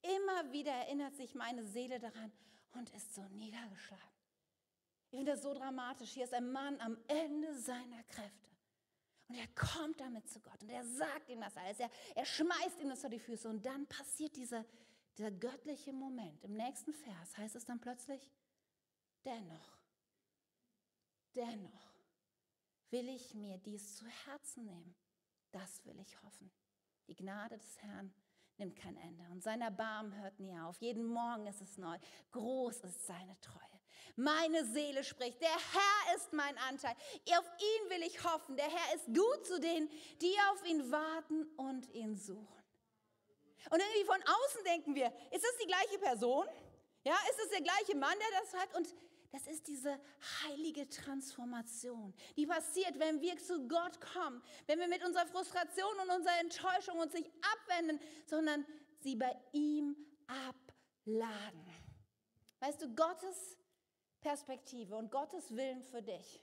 immer 0.00 0.50
wieder 0.50 0.72
erinnert 0.72 1.14
sich 1.16 1.34
meine 1.34 1.64
Seele 1.64 1.98
daran 1.98 2.32
und 2.72 2.88
ist 2.94 3.14
so 3.14 3.22
niedergeschlagen. 3.28 4.08
Ich 5.04 5.10
finde 5.10 5.32
das 5.32 5.42
so 5.42 5.52
dramatisch. 5.52 6.12
Hier 6.12 6.24
ist 6.24 6.32
ein 6.32 6.50
Mann 6.50 6.80
am 6.80 6.96
Ende 7.08 7.52
seiner 7.54 8.02
Kräfte. 8.04 8.49
Und 9.30 9.36
er 9.36 9.46
kommt 9.54 10.00
damit 10.00 10.28
zu 10.28 10.40
Gott 10.40 10.60
und 10.60 10.70
er 10.70 10.84
sagt 10.84 11.28
ihm 11.28 11.40
das 11.40 11.56
alles. 11.56 11.78
Er, 11.78 11.88
er 12.16 12.24
schmeißt 12.24 12.80
ihm 12.80 12.88
das 12.88 13.00
vor 13.00 13.10
die 13.10 13.20
Füße 13.20 13.48
und 13.48 13.64
dann 13.64 13.86
passiert 13.86 14.34
dieser, 14.34 14.64
dieser 15.16 15.30
göttliche 15.30 15.92
Moment. 15.92 16.42
Im 16.42 16.54
nächsten 16.54 16.92
Vers 16.92 17.38
heißt 17.38 17.54
es 17.54 17.64
dann 17.64 17.78
plötzlich, 17.78 18.28
dennoch, 19.24 19.78
dennoch 21.36 21.94
will 22.90 23.08
ich 23.08 23.32
mir 23.36 23.56
dies 23.58 23.98
zu 23.98 24.06
Herzen 24.26 24.64
nehmen. 24.64 24.96
Das 25.52 25.84
will 25.84 26.00
ich 26.00 26.20
hoffen. 26.24 26.50
Die 27.06 27.14
Gnade 27.14 27.56
des 27.56 27.80
Herrn 27.82 28.12
nimmt 28.56 28.74
kein 28.74 28.96
Ende 28.96 29.28
und 29.30 29.44
sein 29.44 29.60
Erbarmen 29.60 30.12
hört 30.20 30.40
nie 30.40 30.58
auf. 30.58 30.80
Jeden 30.80 31.04
Morgen 31.04 31.46
ist 31.46 31.62
es 31.62 31.78
neu. 31.78 31.96
Groß 32.32 32.80
ist 32.80 33.06
seine 33.06 33.38
Treue. 33.38 33.69
Meine 34.16 34.64
Seele 34.66 35.04
spricht, 35.04 35.40
der 35.40 35.48
Herr 35.48 36.16
ist 36.16 36.32
mein 36.32 36.56
Anteil. 36.58 36.94
Auf 37.38 37.50
ihn 37.58 37.90
will 37.90 38.02
ich 38.02 38.22
hoffen. 38.24 38.56
Der 38.56 38.68
Herr 38.68 38.94
ist 38.94 39.06
gut 39.06 39.46
zu 39.46 39.60
denen, 39.60 39.88
die 40.20 40.34
auf 40.52 40.64
ihn 40.66 40.90
warten 40.90 41.46
und 41.56 41.88
ihn 41.94 42.16
suchen. 42.16 42.64
Und 43.70 43.78
irgendwie 43.78 44.04
von 44.04 44.22
außen 44.22 44.64
denken 44.64 44.94
wir, 44.94 45.12
ist 45.30 45.44
es 45.44 45.58
die 45.62 45.66
gleiche 45.66 45.98
Person? 45.98 46.46
Ja, 47.04 47.14
ist 47.30 47.40
es 47.44 47.50
der 47.50 47.62
gleiche 47.62 47.96
Mann, 47.96 48.16
der 48.18 48.40
das 48.40 48.54
hat? 48.54 48.74
Und 48.76 48.94
Das 49.32 49.46
ist 49.46 49.68
diese 49.68 49.96
heilige 50.42 50.88
Transformation, 50.88 52.12
die 52.36 52.46
passiert, 52.46 52.98
wenn 52.98 53.20
wir 53.20 53.38
zu 53.38 53.68
Gott 53.68 54.00
kommen, 54.00 54.42
wenn 54.66 54.80
wir 54.80 54.88
mit 54.88 55.04
unserer 55.04 55.26
Frustration 55.26 55.98
und 56.02 56.10
unserer 56.10 56.40
Enttäuschung 56.40 56.98
uns 56.98 57.12
nicht 57.12 57.30
abwenden, 57.54 58.00
sondern 58.26 58.66
sie 58.98 59.14
bei 59.14 59.32
ihm 59.52 59.96
abladen. 60.26 61.64
Weißt 62.58 62.82
du, 62.82 62.92
Gottes 62.94 63.56
Perspektive 64.20 64.96
und 64.96 65.10
Gottes 65.10 65.54
Willen 65.54 65.82
für 65.82 66.02
dich 66.02 66.42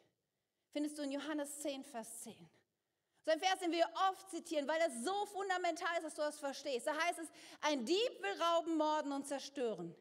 findest 0.72 0.98
du 0.98 1.04
in 1.04 1.12
Johannes 1.12 1.60
10, 1.62 1.84
Vers 1.84 2.22
10. 2.22 2.36
So 3.24 3.32
ein 3.32 3.40
Vers, 3.40 3.60
den 3.60 3.72
wir 3.72 3.90
oft 4.10 4.30
zitieren, 4.30 4.68
weil 4.68 4.80
das 4.80 5.04
so 5.04 5.26
fundamental 5.26 5.98
ist, 5.98 6.06
dass 6.06 6.16
du 6.16 6.22
das 6.22 6.40
verstehst. 6.40 6.88
Da 6.88 6.96
heißt 6.96 7.20
es, 7.20 7.30
ein 7.62 7.84
Dieb 7.84 8.22
will 8.22 8.42
rauben, 8.42 8.78
morden 8.78 9.12
und 9.12 9.28
zerstören. 9.28 9.96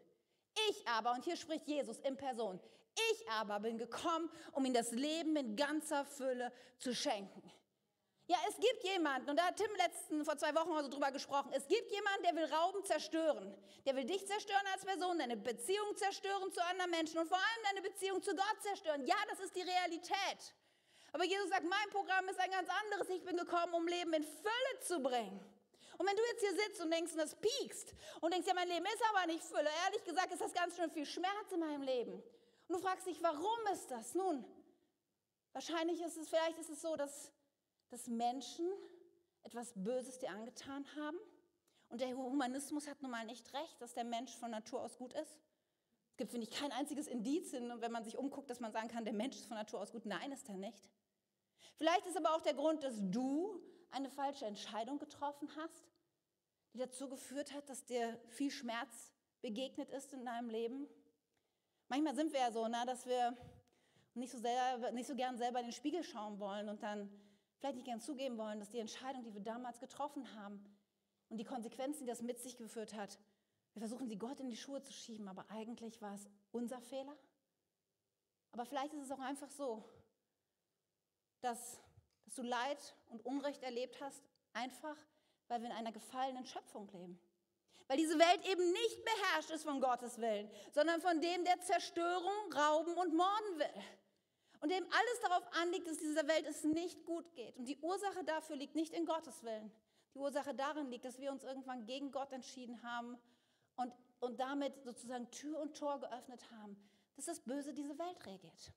Ich 0.69 0.87
aber, 0.87 1.13
und 1.13 1.25
hier 1.25 1.37
spricht 1.37 1.67
Jesus 1.67 1.99
in 2.01 2.17
Person, 2.17 2.61
ich 3.13 3.31
aber 3.31 3.61
bin 3.61 3.79
gekommen, 3.79 4.31
um 4.53 4.65
ihm 4.65 4.73
das 4.73 4.93
Leben 4.93 5.37
in 5.37 5.57
ganzer 5.57 6.05
Fülle 6.05 6.53
zu 6.79 6.95
schenken. 6.95 7.43
Ja, 8.29 8.39
es 8.49 8.57
gibt 8.57 8.83
jemanden, 8.83 9.31
und 9.31 9.37
da 9.37 9.47
hat 9.47 9.57
Tim 9.57 9.71
letzten, 9.77 10.25
vor 10.25 10.37
zwei 10.37 10.53
Wochen 10.55 10.83
so 10.83 10.89
drüber 10.89 11.13
gesprochen, 11.13 11.53
es 11.53 11.67
gibt 11.69 11.91
jemanden, 11.93 12.25
der 12.25 12.35
will 12.35 12.53
Rauben 12.53 12.85
zerstören. 12.85 13.57
Der 13.85 13.95
will 13.95 14.05
dich 14.05 14.27
zerstören 14.27 14.67
als 14.73 14.85
Person, 14.85 15.19
deine 15.19 15.37
Beziehung 15.37 15.97
zerstören 15.97 16.51
zu 16.53 16.65
anderen 16.65 16.91
Menschen 16.91 17.19
und 17.19 17.29
vor 17.29 17.39
allem 17.39 17.65
deine 17.71 17.83
Beziehung 17.83 18.21
zu 18.21 18.35
Gott 18.35 18.63
zerstören. 18.63 19.07
Ja, 19.07 19.17
das 19.31 19.39
ist 19.39 19.55
die 19.55 19.63
Realität. 19.63 20.55
Aber 21.13 21.25
Jesus 21.25 21.49
sagt, 21.49 21.65
mein 21.65 21.91
Programm 21.91 22.29
ist 22.29 22.41
ein 22.41 22.51
ganz 22.51 22.69
anderes. 22.85 23.09
Ich 23.11 23.25
bin 23.25 23.37
gekommen, 23.37 23.73
um 23.75 23.87
Leben 23.87 24.13
in 24.13 24.25
Fülle 24.25 24.81
zu 24.81 25.01
bringen. 25.01 25.41
Und 25.99 26.07
wenn 26.07 26.17
du 26.17 26.23
jetzt 26.33 26.41
hier 26.41 26.55
sitzt 26.65 26.81
und 26.83 26.91
denkst, 26.91 27.13
und 27.13 27.19
das 27.19 27.37
piekst 27.37 27.95
und 28.21 28.33
denkst, 28.33 28.47
ja, 28.47 28.55
mein 28.55 28.69
Leben 28.69 28.85
ist 28.87 29.03
aber 29.11 29.27
nicht 29.27 29.43
Fülle, 29.43 29.71
ehrlich 29.87 30.05
gesagt 30.05 30.33
ist 30.33 30.43
das 30.43 30.53
ganz 30.53 30.77
schön 30.77 30.91
viel 30.91 31.07
Schmerz 31.07 31.53
in 31.53 31.61
meinem 31.61 31.83
Leben. 31.83 32.13
Und 32.13 32.75
du 32.75 32.79
fragst 32.79 33.07
dich, 33.07 33.23
warum 33.23 33.67
ist 33.73 33.91
das? 33.91 34.15
Nun, 34.15 34.45
wahrscheinlich 35.53 36.01
ist 36.03 36.17
es, 36.17 36.29
vielleicht 36.29 36.59
ist 36.59 36.71
es 36.71 36.83
so, 36.83 36.97
dass, 36.97 37.33
dass 37.89 38.07
Menschen 38.09 38.67
etwas 39.43 39.73
Böses 39.75 40.19
dir 40.19 40.31
angetan 40.31 40.85
haben. 40.97 41.17
Und 41.89 42.01
der 42.01 42.17
Humanismus 42.17 42.89
hat 42.89 43.01
nun 43.03 43.13
mal 43.13 43.25
nicht 43.25 43.53
recht, 43.55 43.81
dass 43.81 43.95
der 43.95 44.05
Mensch 44.05 44.35
von 44.37 44.51
Natur 44.51 44.83
aus 44.83 44.99
gut 44.99 45.13
ist. 45.13 45.41
Es 46.11 46.17
gibt, 46.17 46.31
finde 46.31 46.47
ich, 46.49 46.51
kein 46.51 46.73
einziges 46.73 47.07
Indiz, 47.07 47.53
wenn 47.53 47.93
man 47.93 48.03
sich 48.03 48.19
umguckt, 48.19 48.51
dass 48.51 48.59
man 48.59 48.73
sagen 48.73 48.89
kann, 48.89 49.05
der 49.05 49.15
Mensch 49.15 49.37
ist 49.37 49.47
von 49.47 49.57
Natur 49.57 49.81
aus 49.81 49.93
gut. 49.93 50.07
Nein, 50.07 50.33
ist 50.33 50.49
er 50.49 50.57
nicht. 50.57 50.91
Vielleicht 51.77 52.07
ist 52.07 52.17
aber 52.17 52.35
auch 52.35 52.41
der 52.41 52.55
Grund, 52.55 52.83
dass 52.83 52.97
du 52.99 53.61
eine 53.91 54.11
falsche 54.11 54.47
Entscheidung 54.47 54.99
getroffen 54.99 55.49
hast, 55.57 55.93
die 56.73 56.79
dazu 56.79 57.09
geführt 57.09 57.53
hat, 57.53 57.69
dass 57.69 57.85
dir 57.85 58.19
viel 58.29 58.51
Schmerz 58.51 59.13
begegnet 59.43 59.91
ist 59.91 60.13
in 60.13 60.25
deinem 60.25 60.49
Leben. 60.49 60.89
Manchmal 61.89 62.17
sind 62.17 62.33
wir 62.33 62.41
ja 62.41 62.51
so, 62.51 62.67
na, 62.67 62.81
ne, 62.81 62.87
dass 62.87 63.07
wir 63.07 63.37
nicht 64.15 64.33
so, 64.33 64.39
selber, 64.39 64.91
nicht 64.93 65.07
so 65.07 65.15
gern 65.15 65.37
selber 65.37 65.61
in 65.61 65.67
den 65.67 65.73
Spiegel 65.73 66.03
schauen 66.03 66.41
wollen 66.41 66.69
und 66.69 66.83
dann 66.83 67.11
vielleicht 67.59 67.77
nicht 67.77 67.87
gern 67.87 68.01
zugeben 68.01 68.37
wollen, 68.39 68.59
dass 68.59 68.71
die 68.71 68.79
Entscheidung, 68.79 69.23
die 69.25 69.35
wir 69.35 69.41
damals 69.41 69.79
getroffen 69.81 70.35
haben 70.35 70.65
und 71.29 71.39
die 71.39 71.45
Konsequenzen, 71.45 72.01
die 72.01 72.11
das 72.11 72.23
mit 72.23 72.39
sich 72.39 72.57
geführt 72.57 72.95
hat, 72.95 73.19
wir 73.75 73.81
versuchen 73.81 74.09
sie 74.09 74.17
Gott 74.17 74.41
in 74.41 74.49
die 74.49 74.57
Schuhe 74.57 74.81
zu 74.81 74.93
schieben, 74.93 75.29
aber 75.29 75.45
eigentlich 75.51 76.01
war 76.01 76.15
es 76.15 76.27
unser 76.51 76.81
Fehler. 76.81 77.15
Aber 78.53 78.65
vielleicht 78.65 78.95
ist 78.95 79.03
es 79.03 79.11
auch 79.11 79.21
einfach 79.21 79.51
so, 79.51 79.85
dass, 81.43 81.79
dass 82.25 82.35
du 82.37 82.43
Leid 82.43 82.97
und 83.09 83.25
Unrecht 83.27 83.63
erlebt 83.63 84.01
hast, 84.01 84.23
einfach 84.55 84.97
weil 85.49 85.61
wir 85.61 85.69
in 85.69 85.77
einer 85.77 85.93
gefallenen 85.93 86.47
Schöpfung 86.47 86.89
leben. 86.93 87.21
Weil 87.89 87.99
diese 87.99 88.19
Welt 88.19 88.49
eben 88.49 88.73
nicht 88.73 89.05
beherrscht 89.05 89.51
ist 89.51 89.65
von 89.65 89.81
Gottes 89.81 90.19
Willen, 90.19 90.51
sondern 90.73 91.01
von 91.01 91.21
dem, 91.21 91.45
der 91.45 91.61
Zerstörung, 91.61 92.53
Rauben 92.53 92.95
und 92.95 93.15
Morden 93.15 93.59
will. 93.59 93.85
Und 94.61 94.71
dem 94.71 94.85
alles 94.85 95.21
darauf 95.23 95.43
anliegt, 95.63 95.87
dass 95.87 95.99
dieser 95.99 96.27
Welt 96.29 96.47
es 96.47 96.65
nicht 96.65 97.05
gut 97.05 97.35
geht. 97.35 97.57
Und 97.57 97.67
die 97.67 97.79
Ursache 97.79 98.25
dafür 98.25 98.57
liegt 98.57 98.75
nicht 98.75 98.93
in 98.93 99.07
Gottes 99.07 99.43
Willen. 99.43 99.71
Die 100.15 100.19
Ursache 100.19 100.55
darin 100.55 100.91
liegt, 100.91 101.05
dass 101.05 101.19
wir 101.21 101.31
uns 101.31 101.45
irgendwann 101.45 101.85
gegen 101.85 102.11
Gott 102.11 102.33
entschieden 102.33 102.83
haben 102.83 103.19
und, 103.77 103.93
und 104.21 104.41
damit 104.41 104.73
sozusagen 104.83 105.31
Tür 105.31 105.59
und 105.61 105.77
Tor 105.77 106.01
geöffnet 106.01 106.41
haben, 106.53 106.77
dass 107.17 107.27
das 107.27 107.41
Böse 107.41 107.75
diese 107.75 107.99
Welt 107.99 108.27
regiert. 108.27 108.73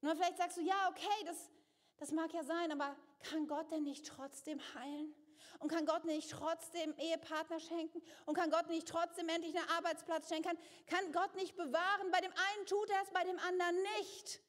Nur 0.00 0.16
vielleicht 0.16 0.36
sagst 0.36 0.56
du, 0.56 0.60
ja, 0.60 0.88
okay, 0.90 1.24
das, 1.24 1.50
das 1.98 2.10
mag 2.10 2.32
ja 2.32 2.42
sein, 2.42 2.72
aber 2.72 2.96
kann 3.20 3.46
Gott 3.46 3.70
denn 3.70 3.84
nicht 3.84 4.06
trotzdem 4.06 4.60
heilen? 4.74 5.14
Und 5.60 5.68
kann 5.68 5.86
Gott 5.86 6.04
nicht 6.04 6.30
trotzdem 6.30 6.94
Ehepartner 6.98 7.60
schenken? 7.60 8.02
Und 8.26 8.34
kann 8.34 8.50
Gott 8.50 8.68
nicht 8.68 8.88
trotzdem 8.88 9.28
endlich 9.28 9.56
einen 9.56 9.68
Arbeitsplatz 9.70 10.28
schenken? 10.28 10.48
Kann, 10.48 10.58
kann 10.86 11.12
Gott 11.12 11.34
nicht 11.36 11.56
bewahren? 11.56 12.10
Bei 12.10 12.20
dem 12.20 12.32
einen 12.32 12.66
tut 12.66 12.90
er 12.90 13.02
es, 13.02 13.10
bei 13.10 13.24
dem 13.24 13.38
anderen 13.38 13.76
nicht. 13.98 14.40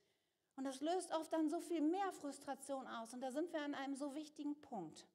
Und 0.55 0.63
das 0.63 0.81
löst 0.81 1.11
oft 1.11 1.31
dann 1.33 1.49
so 1.49 1.59
viel 1.59 1.81
mehr 1.81 2.11
Frustration 2.13 2.87
aus. 2.87 3.13
Und 3.13 3.21
da 3.21 3.31
sind 3.31 3.51
wir 3.51 3.61
an 3.61 3.75
einem 3.75 3.95
so 3.95 4.15
wichtigen 4.15 4.59
Punkt. 4.61 5.05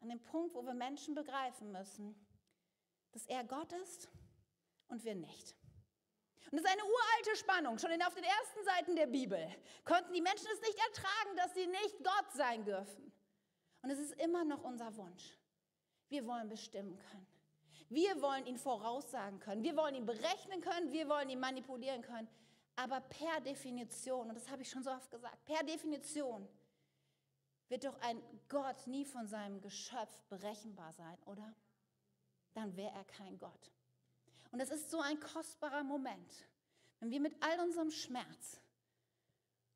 An 0.00 0.08
dem 0.08 0.22
Punkt, 0.22 0.54
wo 0.54 0.64
wir 0.64 0.74
Menschen 0.74 1.14
begreifen 1.14 1.72
müssen, 1.72 2.14
dass 3.12 3.26
er 3.26 3.44
Gott 3.44 3.72
ist 3.72 4.08
und 4.88 5.04
wir 5.04 5.14
nicht. 5.14 5.54
Und 6.50 6.58
das 6.58 6.62
ist 6.62 6.72
eine 6.72 6.84
uralte 6.84 7.36
Spannung. 7.36 7.78
Schon 7.78 7.90
auf 8.02 8.14
den 8.14 8.24
ersten 8.24 8.64
Seiten 8.64 8.96
der 8.96 9.06
Bibel 9.06 9.46
konnten 9.84 10.12
die 10.14 10.22
Menschen 10.22 10.48
es 10.52 10.60
nicht 10.62 10.78
ertragen, 10.78 11.36
dass 11.36 11.54
sie 11.54 11.66
nicht 11.66 11.98
Gott 11.98 12.32
sein 12.32 12.64
dürfen. 12.64 13.12
Und 13.82 13.90
es 13.90 13.98
ist 13.98 14.20
immer 14.20 14.44
noch 14.44 14.62
unser 14.64 14.96
Wunsch. 14.96 15.38
Wir 16.08 16.26
wollen 16.26 16.48
bestimmen 16.48 16.98
können. 16.98 17.26
Wir 17.88 18.20
wollen 18.22 18.46
ihn 18.46 18.56
voraussagen 18.56 19.38
können. 19.38 19.62
Wir 19.62 19.76
wollen 19.76 19.94
ihn 19.94 20.06
berechnen 20.06 20.60
können. 20.60 20.92
Wir 20.92 21.08
wollen 21.08 21.28
ihn 21.28 21.40
manipulieren 21.40 22.02
können. 22.02 22.28
Aber 22.80 23.02
per 23.02 23.42
Definition, 23.42 24.30
und 24.30 24.34
das 24.34 24.48
habe 24.48 24.62
ich 24.62 24.70
schon 24.70 24.82
so 24.82 24.90
oft 24.90 25.10
gesagt, 25.10 25.44
per 25.44 25.62
Definition 25.62 26.48
wird 27.68 27.84
doch 27.84 28.00
ein 28.00 28.22
Gott 28.48 28.86
nie 28.86 29.04
von 29.04 29.26
seinem 29.26 29.60
Geschöpf 29.60 30.22
berechenbar 30.30 30.94
sein, 30.94 31.18
oder? 31.26 31.54
Dann 32.54 32.74
wäre 32.76 32.94
er 32.94 33.04
kein 33.04 33.38
Gott. 33.38 33.70
Und 34.50 34.60
es 34.60 34.70
ist 34.70 34.90
so 34.90 34.98
ein 34.98 35.20
kostbarer 35.20 35.82
Moment, 35.82 36.48
wenn 37.00 37.10
wir 37.10 37.20
mit 37.20 37.36
all 37.42 37.60
unserem 37.60 37.90
Schmerz 37.90 38.62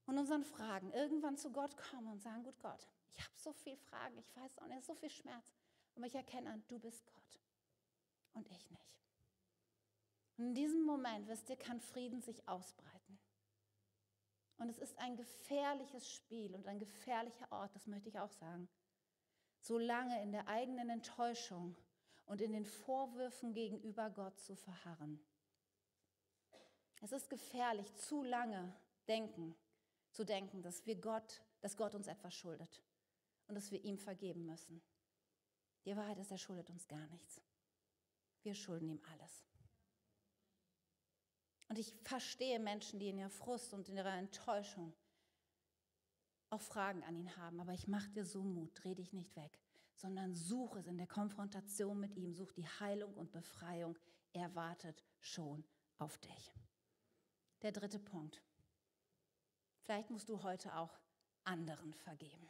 und 0.07 0.17
unseren 0.17 0.43
Fragen 0.43 0.91
irgendwann 0.93 1.37
zu 1.37 1.53
Gott 1.53 1.77
kommen 1.77 2.09
und 2.09 2.23
sagen, 2.23 2.43
gut 2.43 2.59
Gott, 2.61 2.89
ich 3.11 3.21
habe 3.21 3.37
so 3.37 3.53
viele 3.53 3.77
Fragen, 3.77 4.17
ich 4.17 4.35
weiß 4.35 4.59
auch 4.61 4.67
nicht, 4.67 4.83
so 4.83 4.95
viel 4.95 5.11
Schmerz, 5.11 5.53
aber 5.95 6.07
ich 6.07 6.15
erkenne 6.15 6.51
an, 6.51 6.65
du 6.69 6.79
bist 6.79 7.05
Gott 7.05 7.41
und 8.33 8.49
ich 8.49 8.71
nicht. 8.71 9.04
Und 10.37 10.47
in 10.47 10.55
diesem 10.55 10.83
Moment, 10.83 11.29
wisst 11.29 11.49
ihr, 11.49 11.57
kann 11.57 11.81
Frieden 11.81 12.21
sich 12.21 12.49
ausbreiten. 12.49 13.19
Und 14.57 14.69
es 14.69 14.79
ist 14.79 14.99
ein 14.99 15.17
gefährliches 15.17 16.09
Spiel 16.09 16.55
und 16.55 16.67
ein 16.67 16.79
gefährlicher 16.79 17.51
Ort, 17.51 17.75
das 17.75 17.87
möchte 17.87 18.09
ich 18.09 18.19
auch 18.19 18.31
sagen. 18.31 18.69
Solange 19.61 20.23
in 20.23 20.33
der 20.33 20.49
eigenen 20.49 20.91
Enttäuschung 20.91 21.77
und 22.27 22.41
in 22.41 22.53
den 22.53 22.65
Vorwürfen 22.65 23.53
gegenüber 23.53 24.11
Gott 24.11 24.39
zu 24.41 24.55
verharren. 24.55 25.21
Es 27.03 27.13
ist 27.13 27.29
gefährlich, 27.29 27.95
zu 27.97 28.23
lange 28.23 28.75
denken, 29.09 29.55
zu 30.11 30.25
denken, 30.25 30.63
dass 30.63 30.87
wir 30.87 30.97
Gott, 30.97 31.43
dass 31.61 31.77
Gott 31.77 31.95
uns 31.95 32.07
etwas 32.07 32.35
schuldet 32.35 32.83
und 33.47 33.55
dass 33.55 33.71
wir 33.71 33.85
ihm 33.85 33.99
vergeben 33.99 34.47
müssen. 34.47 34.83
Die 35.85 35.97
Wahrheit 35.97 36.19
ist, 36.19 36.31
er 36.31 36.39
schuldet 36.39 36.71
uns 36.71 36.89
gar 36.89 37.07
nichts. 37.09 37.43
Wir 38.43 38.55
schulden 38.55 38.89
ihm 38.89 39.03
alles. 39.13 39.45
Und 41.75 41.81
ich 41.81 41.93
verstehe 42.05 42.61
Menschen, 42.61 43.01
die 43.01 43.09
in 43.09 43.19
ihrer 43.19 43.31
Frust 43.31 43.75
und 43.75 43.89
in 43.89 43.97
ihrer 43.97 44.15
Enttäuschung 44.15 44.95
auch 46.51 46.61
Fragen 46.61 47.03
an 47.03 47.17
ihn 47.17 47.37
haben, 47.37 47.59
aber 47.59 47.73
ich 47.73 47.89
mache 47.89 48.11
dir 48.11 48.25
so 48.25 48.45
Mut, 48.45 48.71
dreh 48.75 48.95
dich 48.95 49.13
nicht 49.13 49.35
weg 49.35 49.59
sondern 49.97 50.35
such 50.35 50.77
es 50.77 50.87
in 50.87 50.99
der 50.99 51.07
Konfrontation 51.07 51.99
mit 51.99 52.17
ihm, 52.17 52.35
such 52.35 52.53
die 52.53 52.67
Heilung 52.67 53.15
und 53.15 53.33
Befreiung. 53.33 53.97
Er 54.33 54.55
wartet 54.55 55.05
schon 55.21 55.65
auf 55.99 56.19
dich. 56.19 56.53
Der 57.63 57.73
dritte 57.73 57.99
Punkt. 57.99 58.43
Vielleicht 59.83 60.11
musst 60.11 60.29
du 60.29 60.43
heute 60.43 60.77
auch 60.77 60.99
anderen 61.45 61.95
vergeben. 61.95 62.49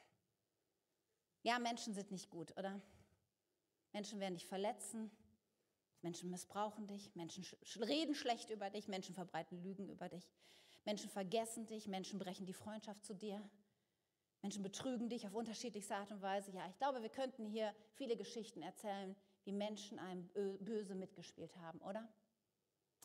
Ja, 1.43 1.59
Menschen 1.59 1.95
sind 1.95 2.11
nicht 2.11 2.31
gut, 2.31 2.57
oder? 2.57 2.81
Menschen 3.93 4.19
werden 4.19 4.35
dich 4.35 4.47
verletzen, 4.47 5.11
Menschen 6.05 6.31
missbrauchen 6.31 6.87
dich, 6.87 7.15
Menschen 7.17 7.45
reden 7.81 8.15
schlecht 8.15 8.51
über 8.51 8.69
dich, 8.69 8.89
Menschen 8.89 9.15
verbreiten 9.15 9.63
Lügen 9.63 9.89
über 9.89 10.11
dich, 10.11 10.31
Menschen 10.85 11.09
vergessen 11.09 11.67
dich, 11.67 11.89
Menschen 11.89 12.19
brechen 12.19 12.45
die 12.45 12.53
Freundschaft 12.53 13.03
zu 13.05 13.15
dir, 13.15 13.43
Menschen 14.43 14.63
betrügen 14.63 15.09
dich 15.09 15.27
auf 15.27 15.35
unterschiedlichste 15.35 15.97
Art 15.97 16.13
und 16.13 16.21
Weise. 16.21 16.53
Ja, 16.53 16.69
ich 16.69 16.77
glaube, 16.77 17.01
wir 17.01 17.09
könnten 17.09 17.47
hier 17.47 17.75
viele 17.95 18.19
Geschichten 18.19 18.61
erzählen, 18.61 19.17
wie 19.45 19.53
Menschen 19.53 19.99
einem 19.99 20.29
böse 20.61 20.95
mitgespielt 20.95 21.57
haben, 21.57 21.81
oder? 21.81 22.07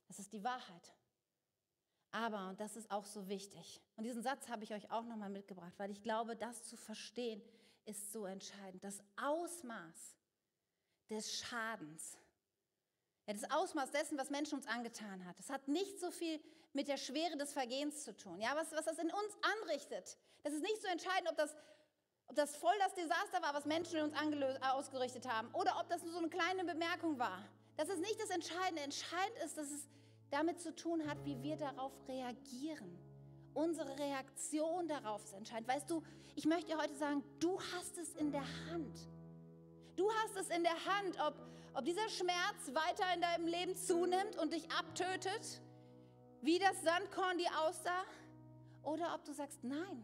Das 0.09 0.19
ist 0.19 0.33
die 0.33 0.43
Wahrheit. 0.43 0.93
Aber, 2.12 2.49
und 2.49 2.59
das 2.59 2.75
ist 2.75 2.91
auch 2.91 3.05
so 3.05 3.29
wichtig, 3.29 3.81
und 3.95 4.03
diesen 4.03 4.23
Satz 4.23 4.49
habe 4.49 4.65
ich 4.65 4.73
euch 4.73 4.91
auch 4.91 5.05
nochmal 5.05 5.29
mitgebracht, 5.29 5.73
weil 5.77 5.91
ich 5.91 6.01
glaube, 6.01 6.35
das 6.35 6.65
zu 6.65 6.75
verstehen 6.75 7.41
ist 7.85 8.12
so 8.12 8.25
entscheidend. 8.25 8.83
Das 8.83 8.99
Ausmaß 9.15 10.17
des 11.09 11.39
Schadens, 11.39 12.17
Das 13.33 13.51
Ausmaß 13.51 13.91
dessen, 13.91 14.17
was 14.17 14.29
Menschen 14.29 14.55
uns 14.55 14.67
angetan 14.67 15.25
hat. 15.25 15.37
Das 15.37 15.49
hat 15.49 15.67
nicht 15.67 15.99
so 15.99 16.09
viel 16.09 16.39
mit 16.73 16.87
der 16.87 16.97
Schwere 16.97 17.37
des 17.37 17.53
Vergehens 17.53 18.03
zu 18.03 18.15
tun. 18.15 18.39
Ja, 18.41 18.55
was, 18.55 18.71
was 18.71 18.85
das 18.85 18.97
in 18.97 19.07
uns 19.07 19.37
anrichtet. 19.61 20.17
Das 20.43 20.53
ist 20.53 20.61
nicht 20.61 20.81
so 20.81 20.87
entscheidend, 20.87 21.29
ob 21.29 21.37
das, 21.37 21.55
ob 22.27 22.35
das 22.35 22.55
voll 22.55 22.73
das 22.79 22.93
Desaster 22.95 23.41
war, 23.41 23.53
was 23.53 23.65
Menschen 23.65 23.97
in 23.97 24.03
uns 24.05 24.15
ausgerichtet 24.61 25.27
haben, 25.27 25.49
oder 25.53 25.79
ob 25.79 25.89
das 25.89 26.01
nur 26.03 26.11
so 26.11 26.17
eine 26.19 26.29
kleine 26.29 26.63
Bemerkung 26.65 27.19
war. 27.19 27.43
Das 27.77 27.89
ist 27.89 27.99
nicht 27.99 28.19
das 28.19 28.29
Entscheidende. 28.29 28.81
Entscheidend 28.81 29.37
ist, 29.45 29.57
dass 29.57 29.69
es 29.69 29.87
damit 30.31 30.59
zu 30.59 30.75
tun 30.75 31.07
hat, 31.07 31.23
wie 31.23 31.41
wir 31.41 31.55
darauf 31.55 31.91
reagieren. 32.07 32.97
Unsere 33.53 33.97
Reaktion 33.97 34.87
darauf 34.87 35.23
ist 35.23 35.33
entscheidend. 35.33 35.67
Weißt 35.67 35.89
du, 35.89 36.03
ich 36.35 36.45
möchte 36.45 36.67
dir 36.67 36.77
heute 36.77 36.95
sagen, 36.95 37.23
du 37.39 37.59
hast 37.73 37.97
es 37.97 38.15
in 38.15 38.31
der 38.31 38.45
Hand. 38.69 39.07
Du 39.95 40.09
hast 40.13 40.35
es 40.37 40.49
in 40.49 40.63
der 40.63 40.85
Hand, 40.85 41.19
ob, 41.19 41.35
ob 41.79 41.85
dieser 41.85 42.09
Schmerz 42.09 42.73
weiter 42.73 43.05
in 43.15 43.21
deinem 43.21 43.47
Leben 43.47 43.73
zunimmt 43.73 44.37
und 44.37 44.51
dich 44.51 44.69
abtötet, 44.69 45.61
wie 46.41 46.59
das 46.59 46.81
Sandkorn 46.83 47.37
die 47.37 47.47
aussah, 47.47 48.03
oder 48.83 49.15
ob 49.15 49.23
du 49.23 49.31
sagst, 49.31 49.63
nein. 49.63 50.03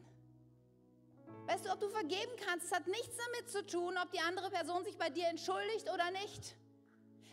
Weißt 1.48 1.66
du, 1.66 1.72
ob 1.74 1.82
du 1.82 1.90
vergeben 1.90 2.32
kannst, 2.46 2.68
es 2.68 2.72
hat 2.72 2.88
nichts 2.88 3.18
damit 3.18 3.50
zu 3.50 3.66
tun, 3.66 3.94
ob 4.02 4.10
die 4.12 4.22
andere 4.22 4.50
Person 4.52 4.86
sich 4.86 4.98
bei 4.98 5.10
dir 5.10 5.28
entschuldigt 5.28 5.92
oder 5.94 6.12
nicht. 6.12 6.56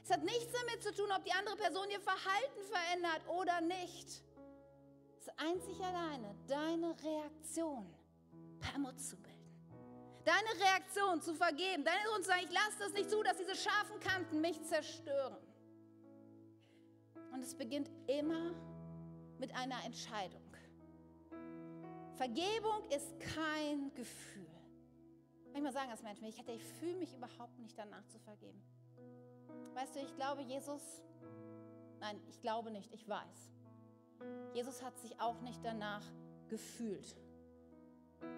Es 0.02 0.10
hat 0.10 0.24
nichts 0.24 0.52
damit 0.52 0.82
zu 0.82 0.92
tun, 0.92 1.12
ob 1.16 1.24
die 1.24 1.32
andere 1.32 1.56
Person 1.56 1.88
ihr 1.90 2.00
Verhalten 2.00 2.62
verändert 2.68 3.22
oder 3.28 3.60
nicht. 3.60 4.08
Es 5.20 5.28
ist 5.28 5.38
einzig 5.38 5.80
alleine 5.80 6.34
deine 6.48 6.96
Reaktion, 7.00 7.94
Permut 8.58 9.00
zu 9.00 9.16
bilden. 9.16 9.31
Deine 10.24 10.60
Reaktion 10.60 11.20
zu 11.20 11.34
vergeben, 11.34 11.84
deine 11.84 11.98
Reaktion 11.98 12.22
zu 12.22 12.28
sagen, 12.28 12.42
ich 12.44 12.52
lasse 12.52 12.78
das 12.78 12.92
nicht 12.92 13.10
zu, 13.10 13.22
dass 13.22 13.36
diese 13.36 13.56
scharfen 13.56 13.98
Kanten 14.00 14.40
mich 14.40 14.62
zerstören. 14.62 15.36
Und 17.32 17.42
es 17.42 17.54
beginnt 17.54 17.90
immer 18.06 18.54
mit 19.38 19.54
einer 19.56 19.84
Entscheidung. 19.84 20.42
Vergebung 22.14 22.84
ist 22.90 23.18
kein 23.18 23.92
Gefühl. 23.94 24.46
Manchmal 25.52 25.72
sagen 25.72 25.90
das 25.90 26.02
Menschen, 26.02 26.24
ich, 26.26 26.38
ich 26.46 26.64
fühle 26.64 26.96
mich 26.96 27.12
überhaupt 27.14 27.58
nicht 27.58 27.76
danach 27.76 28.06
zu 28.06 28.18
vergeben. 28.20 28.62
Weißt 29.74 29.96
du, 29.96 30.00
ich 30.00 30.14
glaube, 30.14 30.42
Jesus, 30.42 31.02
nein, 32.00 32.20
ich 32.28 32.40
glaube 32.40 32.70
nicht, 32.70 32.92
ich 32.92 33.08
weiß. 33.08 33.52
Jesus 34.54 34.82
hat 34.82 34.96
sich 34.98 35.20
auch 35.20 35.40
nicht 35.40 35.64
danach 35.64 36.04
gefühlt 36.48 37.16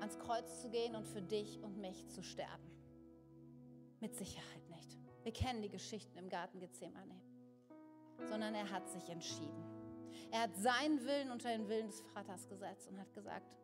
ans 0.00 0.18
Kreuz 0.18 0.60
zu 0.60 0.70
gehen 0.70 0.94
und 0.94 1.06
für 1.06 1.22
dich 1.22 1.62
und 1.62 1.78
mich 1.78 2.08
zu 2.08 2.22
sterben. 2.22 2.70
Mit 4.00 4.14
Sicherheit 4.14 4.68
nicht. 4.70 4.98
Wir 5.22 5.32
kennen 5.32 5.62
die 5.62 5.70
Geschichten 5.70 6.18
im 6.18 6.28
Garten 6.28 6.60
Gethsemane. 6.60 7.20
Sondern 8.28 8.54
er 8.54 8.70
hat 8.70 8.88
sich 8.88 9.08
entschieden. 9.08 9.64
Er 10.30 10.42
hat 10.42 10.56
seinen 10.56 11.04
Willen 11.04 11.30
unter 11.30 11.48
den 11.48 11.68
Willen 11.68 11.86
des 11.86 12.00
Vaters 12.00 12.48
gesetzt 12.48 12.88
und 12.88 12.98
hat 12.98 13.12
gesagt, 13.14 13.54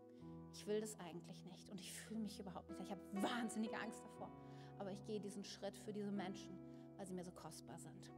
ich 0.52 0.66
will 0.66 0.80
das 0.80 0.98
eigentlich 0.98 1.44
nicht 1.44 1.70
und 1.70 1.80
ich 1.80 1.92
fühle 1.92 2.20
mich 2.20 2.38
überhaupt 2.40 2.68
nicht. 2.70 2.80
Ich 2.82 2.90
habe 2.90 3.00
wahnsinnige 3.12 3.78
Angst 3.78 4.02
davor. 4.04 4.30
Aber 4.78 4.90
ich 4.90 5.04
gehe 5.04 5.20
diesen 5.20 5.44
Schritt 5.44 5.76
für 5.76 5.92
diese 5.92 6.10
Menschen, 6.10 6.58
weil 6.96 7.06
sie 7.06 7.12
mir 7.12 7.24
so 7.24 7.32
kostbar 7.32 7.78
sind. 7.78 8.10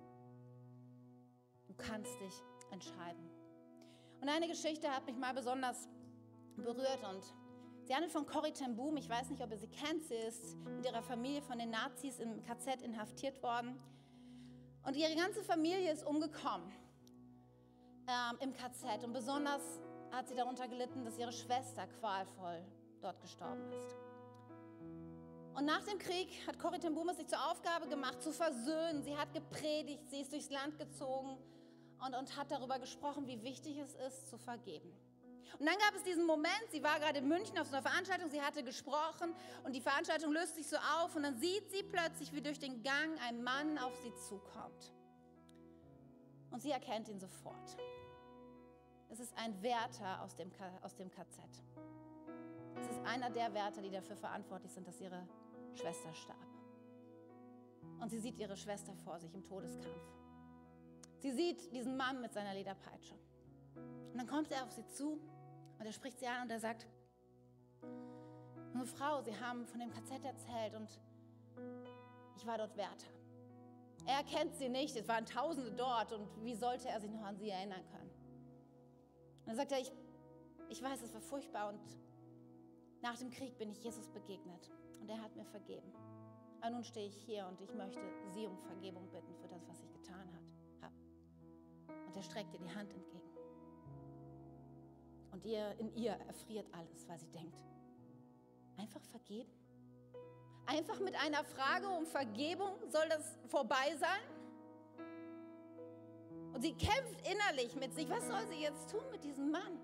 Du 1.67 1.75
kannst 1.75 2.19
dich 2.21 2.35
entscheiden. 2.71 3.29
Und 4.21 4.29
eine 4.29 4.47
Geschichte 4.47 4.89
hat 4.89 5.05
mich 5.07 5.17
mal 5.17 5.35
besonders 5.35 5.89
berührt 6.57 7.03
und 7.03 7.35
Sie 7.85 7.95
handelt 7.95 8.13
von 8.13 8.27
Corrie 8.27 8.53
ten 8.53 8.77
Boom. 8.77 8.97
Ich 8.97 9.09
weiß 9.09 9.31
nicht, 9.31 9.43
ob 9.43 9.51
ihr 9.51 9.59
sie 9.59 9.69
kennt. 9.69 10.05
Sie 10.05 10.15
ist 10.15 10.57
mit 10.65 10.85
ihrer 10.85 11.03
Familie 11.03 11.43
von 11.43 11.59
den 11.59 11.71
Nazis 11.71 12.21
im 12.21 12.41
KZ 12.43 12.81
inhaftiert 12.83 13.43
worden. 13.43 13.79
Und 14.85 14.97
ihre 14.97 15.15
ganze 15.17 15.43
Familie 15.43 15.93
ist 15.93 16.07
umgekommen 16.07 16.73
ähm, 18.07 18.39
im 18.41 18.53
KZ. 18.53 19.05
Und 19.05 19.13
besonders 19.13 19.81
hat 20.13 20.29
sie 20.29 20.35
darunter 20.35 20.69
gelitten, 20.69 21.05
dass 21.05 21.19
ihre 21.19 21.33
Schwester 21.33 21.87
qualvoll 22.01 22.65
dort 23.01 23.21
gestorben 23.21 23.73
ist. 23.73 23.97
Und 25.55 25.67
nach 25.67 25.85
dem 25.85 25.99
Krieg 25.99 26.29
hat 26.47 26.59
Corrie 26.59 26.79
ten 26.79 26.95
Boom 26.95 27.09
es 27.09 27.17
sich 27.17 27.27
zur 27.27 27.51
Aufgabe 27.51 27.89
gemacht, 27.89 28.23
zu 28.23 28.33
versöhnen. 28.33 29.03
Sie 29.03 29.17
hat 29.17 29.35
gepredigt, 29.35 30.09
sie 30.09 30.21
ist 30.21 30.33
durchs 30.33 30.51
Land 30.51 30.79
gezogen 30.79 31.37
und, 32.05 32.15
und 32.15 32.37
hat 32.37 32.51
darüber 32.51 32.79
gesprochen, 32.79 33.27
wie 33.27 33.43
wichtig 33.43 33.79
es 33.79 33.95
ist, 33.95 34.29
zu 34.29 34.39
vergeben. 34.39 34.93
Und 35.59 35.67
dann 35.67 35.77
gab 35.79 35.95
es 35.95 36.03
diesen 36.03 36.27
Moment, 36.27 36.65
sie 36.71 36.83
war 36.83 36.99
gerade 36.99 37.19
in 37.19 37.29
München 37.29 37.59
auf 37.59 37.67
so 37.67 37.77
einer 37.77 37.83
Veranstaltung, 37.83 38.31
sie 38.31 38.41
hatte 38.41 38.63
gesprochen 38.63 39.35
und 39.65 39.75
die 39.75 39.81
Veranstaltung 39.81 40.33
löst 40.33 40.55
sich 40.55 40.67
so 40.67 40.77
auf 40.77 41.15
und 41.15 41.23
dann 41.23 41.37
sieht 41.39 41.71
sie 41.71 41.83
plötzlich, 41.83 42.33
wie 42.33 42.41
durch 42.41 42.59
den 42.59 42.83
Gang 42.83 43.19
ein 43.29 43.43
Mann 43.43 43.79
auf 43.79 43.95
sie 44.03 44.15
zukommt. 44.15 44.93
Und 46.51 46.61
sie 46.61 46.71
erkennt 46.71 47.09
ihn 47.09 47.19
sofort. 47.19 47.77
Es 49.09 49.21
ist 49.21 49.37
ein 49.37 49.63
Wärter 49.63 50.23
aus 50.23 50.35
dem, 50.37 50.51
aus 50.83 50.95
dem 50.95 51.11
KZ. 51.11 51.39
Es 52.81 52.89
ist 52.89 53.05
einer 53.05 53.31
der 53.31 53.53
Wärter, 53.55 53.83
die 53.83 53.91
dafür 53.91 54.17
verantwortlich 54.17 54.73
sind, 54.73 54.87
dass 54.89 55.01
ihre 55.01 55.27
Schwester 55.75 56.13
starb. 56.15 56.39
Und 58.01 58.11
sie 58.11 58.19
sieht 58.19 58.39
ihre 58.39 58.57
Schwester 58.57 58.95
vor 59.05 59.19
sich 59.21 59.35
im 59.35 59.45
Todeskampf. 59.45 60.13
Sie 61.19 61.31
sieht 61.31 61.73
diesen 61.73 61.97
Mann 61.97 62.21
mit 62.21 62.33
seiner 62.33 62.55
Lederpeitsche. 62.55 63.15
Und 63.77 64.19
dann 64.19 64.27
kommt 64.27 64.51
er 64.51 64.65
auf 64.65 64.73
sie 64.73 64.87
zu 64.87 65.21
und 65.83 65.87
er 65.87 65.93
spricht 65.93 66.21
sie 66.21 66.29
an 66.29 66.43
und 66.43 66.51
er 66.53 66.61
sagt, 66.61 66.87
junge 68.73 68.87
Frau, 68.87 69.21
Sie 69.21 69.37
haben 69.37 69.67
von 69.67 69.81
dem 69.81 69.91
KZ 69.91 70.25
erzählt 70.25 70.77
und 70.77 71.01
ich 72.37 72.47
war 72.47 72.57
dort 72.57 72.77
Wärter. 72.77 73.09
Er 74.07 74.23
kennt 74.23 74.55
sie 74.55 74.69
nicht, 74.69 74.95
es 74.95 75.09
waren 75.09 75.27
Tausende 75.27 75.73
dort 75.73 76.13
und 76.13 76.29
wie 76.45 76.55
sollte 76.55 76.89
er 76.89 77.01
sich 77.01 77.11
noch 77.11 77.25
an 77.25 77.37
sie 77.37 77.51
erinnern 77.51 77.85
können? 77.91 78.11
Und 79.41 79.49
dann 79.49 79.57
sagt 79.57 79.73
er, 79.73 79.81
ich, 79.81 79.91
ich 80.69 80.81
weiß, 80.81 81.03
es 81.03 81.13
war 81.15 81.21
furchtbar 81.21 81.71
und 81.71 81.81
nach 83.01 83.19
dem 83.19 83.31
Krieg 83.31 83.59
bin 83.59 83.69
ich 83.69 83.83
Jesus 83.83 84.07
begegnet 84.07 84.71
und 85.01 85.11
er 85.11 85.21
hat 85.21 85.35
mir 85.35 85.47
vergeben. 85.47 85.93
Aber 86.61 86.71
nun 86.71 86.85
stehe 86.85 87.09
ich 87.09 87.17
hier 87.25 87.45
und 87.49 87.61
ich 87.61 87.75
möchte 87.75 88.01
Sie 88.33 88.47
um 88.47 88.57
Vergebung 88.57 89.11
bitten 89.11 89.35
für 89.35 89.49
das, 89.49 89.67
was 89.67 89.81
ich 89.81 89.93
getan 89.93 90.33
habe. 90.81 90.93
Und 92.07 92.15
er 92.15 92.23
streckt 92.23 92.55
ihr 92.55 92.61
die 92.61 92.73
Hand 92.73 92.93
entgegen. 92.93 93.12
Und 95.33 95.45
ihr, 95.45 95.75
in 95.79 95.95
ihr 95.97 96.13
erfriert 96.29 96.67
alles, 96.73 97.09
weil 97.09 97.19
sie 97.19 97.31
denkt, 97.31 97.59
einfach 98.77 99.03
vergeben? 99.11 99.51
Einfach 100.67 101.01
mit 101.01 101.15
einer 101.17 101.43
Frage 101.43 101.89
um 101.89 102.07
Vergebung 102.07 102.71
soll 102.91 103.09
das 103.09 103.37
vorbei 103.49 103.97
sein? 103.99 104.21
Und 106.53 106.63
sie 106.63 106.75
kämpft 106.75 107.27
innerlich 107.27 107.75
mit 107.77 107.95
sich, 107.95 108.09
was 108.09 108.27
soll 108.27 108.47
sie 108.49 108.61
jetzt 108.61 108.91
tun 108.91 109.03
mit 109.11 109.25
diesem 109.25 109.51
Mann? 109.51 109.81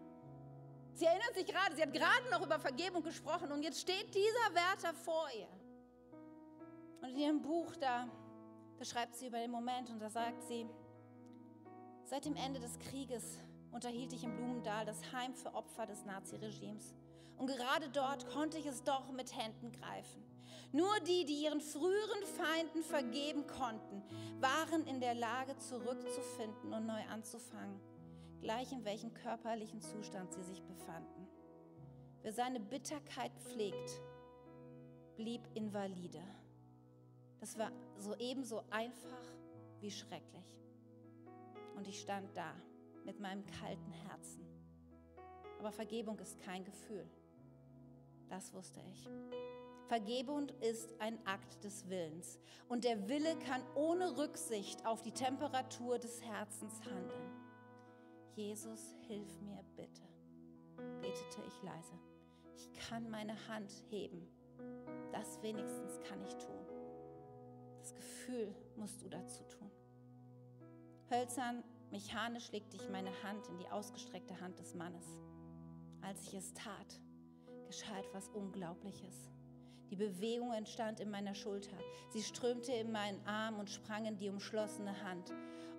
Sie 0.95 1.07
erinnert 1.07 1.35
sich 1.35 1.47
gerade, 1.47 1.75
sie 1.75 1.83
hat 1.83 1.93
gerade 1.93 2.29
noch 2.31 2.45
über 2.45 2.59
Vergebung 2.59 3.03
gesprochen 3.03 3.51
und 3.53 3.63
jetzt 3.63 3.81
steht 3.81 4.15
dieser 4.15 4.55
Wärter 4.55 4.93
vor 4.93 5.29
ihr. 5.37 5.49
Und 7.01 7.11
in 7.11 7.19
ihrem 7.19 7.41
Buch, 7.41 7.75
da, 7.77 8.09
da 8.79 8.85
schreibt 8.85 9.17
sie 9.17 9.29
über 9.29 9.39
den 9.39 9.51
Moment 9.51 9.89
und 9.91 10.01
da 10.01 10.11
sagt 10.11 10.43
sie, 10.45 10.67
seit 12.05 12.25
dem 12.25 12.37
Ende 12.37 12.61
des 12.61 12.79
Krieges 12.79 13.39
unterhielt 13.73 14.13
ich 14.13 14.25
in 14.25 14.35
Blumendahl 14.35 14.85
das 14.85 15.13
Heim 15.13 15.35
für 15.35 15.55
Opfer 15.55 15.87
des 15.87 16.05
Naziregimes. 16.05 16.95
Und 17.37 17.47
gerade 17.47 17.89
dort 17.91 18.29
konnte 18.29 18.59
ich 18.59 18.67
es 18.67 18.83
doch 18.83 19.11
mit 19.13 19.37
Händen 19.37 19.73
greifen. 19.73 20.23
Nur 20.73 21.01
die, 21.01 21.25
die 21.25 21.45
ihren 21.45 21.61
früheren 21.61 22.25
Feinden 22.37 22.83
vergeben 22.83 23.47
konnten, 23.47 24.03
waren 24.41 24.87
in 24.87 25.01
der 25.01 25.15
Lage 25.15 25.57
zurückzufinden 25.57 26.73
und 26.73 26.87
neu 26.87 27.03
anzufangen, 27.11 27.81
gleich 28.41 28.73
in 28.73 28.85
welchem 28.85 29.15
körperlichen 29.15 29.81
Zustand 29.81 30.33
sie 30.33 30.43
sich 30.43 30.63
befanden. 30.63 31.27
Wer 32.23 32.33
seine 32.33 32.61
Bitterkeit 32.61 33.33
pflegt, 33.39 34.03
blieb 35.17 35.41
invalide. 35.55 36.23
Das 37.41 37.57
war 37.57 37.73
so 37.99 38.15
ebenso 38.17 38.63
einfach 38.71 39.23
wie 39.81 39.91
schrecklich. 39.91 40.59
Und 41.77 41.87
ich 41.87 42.01
stand 42.01 42.37
da 42.37 42.53
mit 43.09 43.21
meinem 43.21 43.43
kalten 43.47 43.91
Herzen. 43.91 44.45
Aber 45.59 45.73
Vergebung 45.73 46.19
ist 46.19 46.39
kein 46.41 46.63
Gefühl. 46.63 47.09
Das 48.29 48.53
wusste 48.53 48.81
ich. 48.93 49.09
Vergebung 49.87 50.51
ist 50.61 50.93
ein 51.01 51.19
Akt 51.27 51.65
des 51.65 51.89
Willens. 51.89 52.39
Und 52.69 52.85
der 52.85 53.09
Wille 53.09 53.35
kann 53.39 53.63
ohne 53.75 54.19
Rücksicht 54.19 54.85
auf 54.85 55.01
die 55.01 55.13
Temperatur 55.13 55.99
des 55.99 56.23
Herzens 56.23 56.85
handeln. 56.85 57.33
Jesus, 58.37 58.95
hilf 59.07 59.41
mir 59.41 59.65
bitte, 59.75 60.03
betete 61.01 61.43
ich 61.47 61.63
leise. 61.63 61.95
Ich 62.55 62.71
kann 62.75 63.09
meine 63.09 63.49
Hand 63.49 63.73
heben. 63.89 64.29
Das 65.13 65.41
wenigstens 65.41 65.99
kann 66.01 66.23
ich 66.27 66.35
tun. 66.35 66.67
Das 67.79 67.95
Gefühl 67.95 68.55
musst 68.77 69.01
du 69.03 69.09
dazu 69.09 69.43
tun. 69.45 69.71
Hölzern 71.11 71.65
Mechanisch 71.91 72.53
legte 72.53 72.77
ich 72.77 72.89
meine 72.91 73.11
Hand 73.23 73.49
in 73.49 73.59
die 73.59 73.69
ausgestreckte 73.69 74.39
Hand 74.41 74.59
des 74.59 74.75
Mannes. 74.75 75.07
Als 76.03 76.27
ich 76.27 76.35
es 76.35 76.53
tat, 76.53 77.01
geschah 77.67 77.99
etwas 77.99 78.29
Unglaubliches. 78.29 79.31
Die 79.91 79.97
Bewegung 79.97 80.53
entstand 80.53 81.01
in 81.01 81.11
meiner 81.11 81.35
Schulter. 81.35 81.77
Sie 82.11 82.23
strömte 82.23 82.73
in 82.73 82.93
meinen 82.93 83.25
Arm 83.27 83.59
und 83.59 83.71
sprang 83.71 84.05
in 84.05 84.19
die 84.19 84.29
umschlossene 84.29 85.03
Hand. 85.03 85.33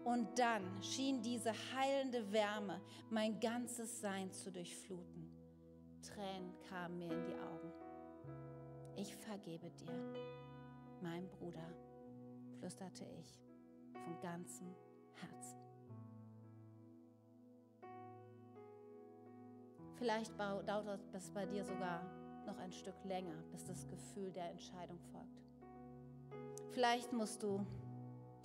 Und 0.03 0.39
dann 0.39 0.81
schien 0.81 1.21
diese 1.21 1.53
heilende 1.75 2.31
Wärme 2.31 2.81
mein 3.11 3.39
ganzes 3.39 4.01
Sein 4.01 4.31
zu 4.31 4.51
durchfluten. 4.51 5.29
Tränen 6.01 6.53
kamen 6.69 6.97
mir 6.97 7.11
in 7.11 7.23
die 7.23 7.35
Augen. 7.35 7.71
Ich 8.95 9.15
vergebe 9.15 9.69
dir, 9.69 9.93
mein 11.01 11.29
Bruder, 11.29 11.69
flüsterte 12.57 13.05
ich 13.19 13.39
von 13.93 14.19
ganzem 14.21 14.75
Herzen. 15.13 15.68
Vielleicht 19.99 20.39
dauert 20.39 21.01
es 21.13 21.29
bei 21.29 21.45
dir 21.45 21.65
sogar 21.65 22.01
noch 22.45 22.57
ein 22.59 22.71
Stück 22.71 22.95
länger, 23.03 23.35
bis 23.51 23.65
das 23.65 23.85
Gefühl 23.85 24.31
der 24.31 24.49
Entscheidung 24.49 24.97
folgt. 25.11 25.43
Vielleicht 26.71 27.11
musst 27.11 27.43
du 27.43 27.65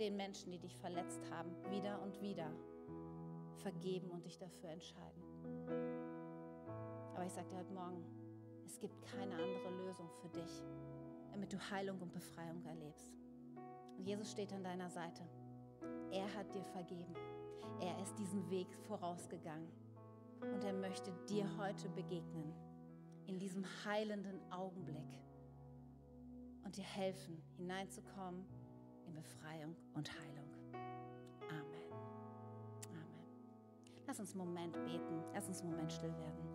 den 0.00 0.16
Menschen, 0.16 0.50
die 0.50 0.58
dich 0.58 0.76
verletzt 0.76 1.20
haben, 1.30 1.50
wieder 1.70 2.02
und 2.02 2.20
wieder 2.20 2.50
vergeben 3.62 4.10
und 4.10 4.26
dich 4.26 4.36
dafür 4.36 4.70
entscheiden. 4.70 5.22
Aber 7.14 7.24
ich 7.24 7.32
sage 7.32 7.46
dir 7.46 7.58
heute 7.58 7.72
Morgen, 7.72 8.04
es 8.66 8.80
gibt 8.80 9.00
keine 9.02 9.36
andere 9.36 9.70
Lösung 9.86 10.10
für 10.20 10.28
dich, 10.30 10.64
damit 11.30 11.52
du 11.52 11.70
Heilung 11.70 12.00
und 12.00 12.12
Befreiung 12.12 12.64
erlebst. 12.64 13.14
Und 13.96 14.04
Jesus 14.04 14.32
steht 14.32 14.52
an 14.52 14.64
deiner 14.64 14.90
Seite. 14.90 15.22
Er 16.10 16.34
hat 16.34 16.52
dir 16.52 16.64
vergeben. 16.64 17.14
Er 17.80 18.02
ist 18.02 18.18
diesen 18.18 18.50
Weg 18.50 18.66
vorausgegangen. 18.88 19.83
Und 20.52 20.64
er 20.64 20.72
möchte 20.72 21.12
dir 21.28 21.48
heute 21.58 21.88
begegnen 21.88 22.52
in 23.26 23.38
diesem 23.38 23.64
heilenden 23.84 24.40
Augenblick 24.52 25.20
und 26.64 26.76
dir 26.76 26.84
helfen, 26.84 27.42
hineinzukommen 27.56 28.44
in 29.06 29.14
Befreiung 29.14 29.76
und 29.94 30.10
Heilung. 30.10 30.48
Amen. 31.48 31.92
Amen. 32.90 33.26
Lass 34.06 34.20
uns 34.20 34.32
einen 34.32 34.46
Moment 34.46 34.72
beten. 34.84 35.22
Lass 35.32 35.48
uns 35.48 35.60
einen 35.60 35.70
Moment 35.70 35.92
still 35.92 36.14
werden. 36.18 36.53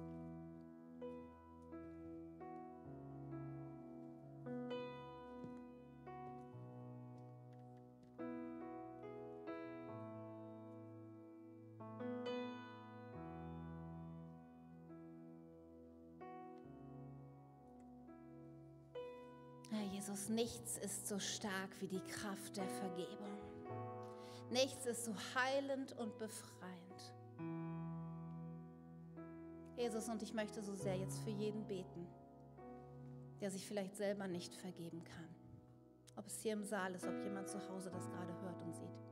Nichts 20.30 20.78
ist 20.78 21.08
so 21.08 21.20
stark 21.20 21.70
wie 21.82 21.88
die 21.88 22.02
Kraft 22.02 22.58
der 22.58 22.68
Vergebung. 22.68 23.38
Nichts 24.52 24.86
ist 24.86 25.06
so 25.06 25.14
heilend 25.36 25.94
und 25.98 26.18
befreiend. 26.18 27.14
Jesus, 29.76 30.10
und 30.10 30.22
ich 30.22 30.34
möchte 30.34 30.62
so 30.62 30.76
sehr 30.76 30.98
jetzt 30.98 31.20
für 31.20 31.30
jeden 31.30 31.66
beten, 31.66 32.08
der 33.40 33.52
sich 33.52 33.66
vielleicht 33.66 33.96
selber 33.96 34.28
nicht 34.28 34.54
vergeben 34.56 35.04
kann. 35.04 35.30
Ob 36.16 36.28
es 36.28 36.42
hier 36.42 36.54
im 36.54 36.64
Saal 36.64 36.96
ist, 36.96 37.08
ob 37.08 37.18
jemand 37.24 37.48
zu 37.48 37.60
Hause 37.70 37.90
das 37.90 38.10
gerade 38.10 38.34
hört 38.42 38.62
und 38.62 38.76
sieht. 38.76 39.10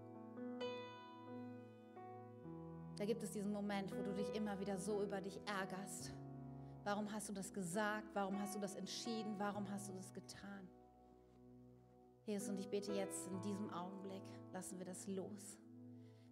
Da 2.98 3.06
gibt 3.06 3.24
es 3.24 3.32
diesen 3.32 3.54
Moment, 3.54 3.96
wo 3.96 4.02
du 4.02 4.14
dich 4.14 4.34
immer 4.36 4.60
wieder 4.60 4.78
so 4.78 5.04
über 5.04 5.22
dich 5.22 5.40
ärgerst. 5.46 6.12
Warum 6.84 7.12
hast 7.12 7.30
du 7.30 7.34
das 7.34 7.54
gesagt? 7.54 8.10
Warum 8.14 8.40
hast 8.42 8.56
du 8.56 8.60
das 8.60 8.76
entschieden? 8.76 9.36
Warum 9.38 9.70
hast 9.70 9.88
du 9.88 9.94
das 9.94 10.12
getan? 10.14 10.68
Jesus, 12.28 12.50
und 12.50 12.60
ich 12.60 12.70
bete 12.70 12.92
jetzt 12.92 13.28
in 13.28 13.42
diesem 13.42 13.74
Augenblick, 13.74 14.22
lassen 14.52 14.78
wir 14.78 14.86
das 14.86 15.08
los. 15.08 15.58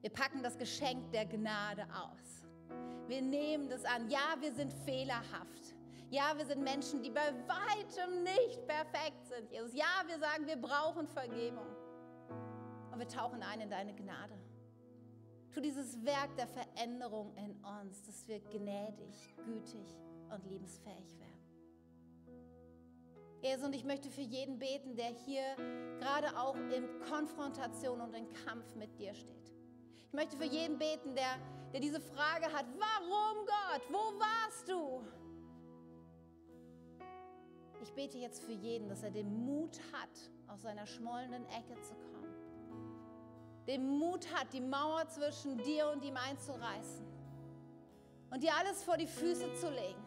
Wir 0.01 0.09
packen 0.09 0.43
das 0.43 0.57
Geschenk 0.57 1.09
der 1.11 1.25
Gnade 1.25 1.87
aus. 1.93 2.45
Wir 3.07 3.21
nehmen 3.21 3.69
das 3.69 3.85
an. 3.85 4.09
Ja, 4.09 4.35
wir 4.41 4.53
sind 4.53 4.73
fehlerhaft. 4.73 5.73
Ja, 6.09 6.37
wir 6.37 6.45
sind 6.45 6.61
Menschen, 6.61 7.01
die 7.01 7.11
bei 7.11 7.33
weitem 7.47 8.23
nicht 8.23 8.67
perfekt 8.67 9.25
sind, 9.25 9.49
Jesus. 9.49 9.73
Ja, 9.73 10.03
wir 10.05 10.19
sagen, 10.19 10.45
wir 10.45 10.57
brauchen 10.57 11.07
Vergebung. 11.07 11.65
Und 12.91 12.99
wir 12.99 13.07
tauchen 13.07 13.41
ein 13.41 13.61
in 13.61 13.69
deine 13.69 13.95
Gnade. 13.95 14.37
Tu 15.51 15.61
dieses 15.61 16.03
Werk 16.03 16.35
der 16.35 16.47
Veränderung 16.47 17.33
in 17.37 17.55
uns, 17.63 18.03
dass 18.03 18.27
wir 18.27 18.41
gnädig, 18.41 19.33
gütig 19.45 19.97
und 20.29 20.45
liebensfähig 20.45 21.17
werden. 21.17 21.24
Jesus, 23.41 23.65
und 23.65 23.73
ich 23.73 23.83
möchte 23.83 24.09
für 24.09 24.21
jeden 24.21 24.57
beten, 24.57 24.95
der 24.95 25.07
hier 25.25 25.43
gerade 25.99 26.37
auch 26.37 26.55
in 26.55 26.87
Konfrontation 27.09 28.01
und 28.01 28.13
in 28.15 28.27
Kampf 28.45 28.75
mit 28.75 28.97
dir 28.97 29.13
steht. 29.13 29.53
Ich 30.07 30.13
möchte 30.13 30.37
für 30.37 30.45
jeden 30.45 30.77
beten, 30.77 31.13
der, 31.15 31.37
der 31.73 31.79
diese 31.79 31.99
Frage 31.99 32.51
hat, 32.51 32.65
warum 32.77 33.45
Gott, 33.45 33.81
wo 33.89 34.19
warst 34.19 34.69
du? 34.69 35.03
Ich 37.81 37.91
bete 37.93 38.17
jetzt 38.17 38.43
für 38.43 38.53
jeden, 38.53 38.89
dass 38.89 39.03
er 39.03 39.11
den 39.11 39.45
Mut 39.45 39.79
hat, 39.91 40.31
aus 40.47 40.61
seiner 40.61 40.87
schmollenden 40.87 41.45
Ecke 41.49 41.79
zu 41.81 41.93
kommen. 41.93 42.33
Den 43.67 43.99
Mut 43.99 44.33
hat, 44.33 44.53
die 44.53 44.61
Mauer 44.61 45.07
zwischen 45.09 45.57
dir 45.57 45.89
und 45.89 46.03
ihm 46.03 46.17
einzureißen 46.17 47.05
und 48.31 48.43
dir 48.43 48.55
alles 48.55 48.83
vor 48.83 48.97
die 48.97 49.07
Füße 49.07 49.53
zu 49.55 49.69
legen. 49.69 50.04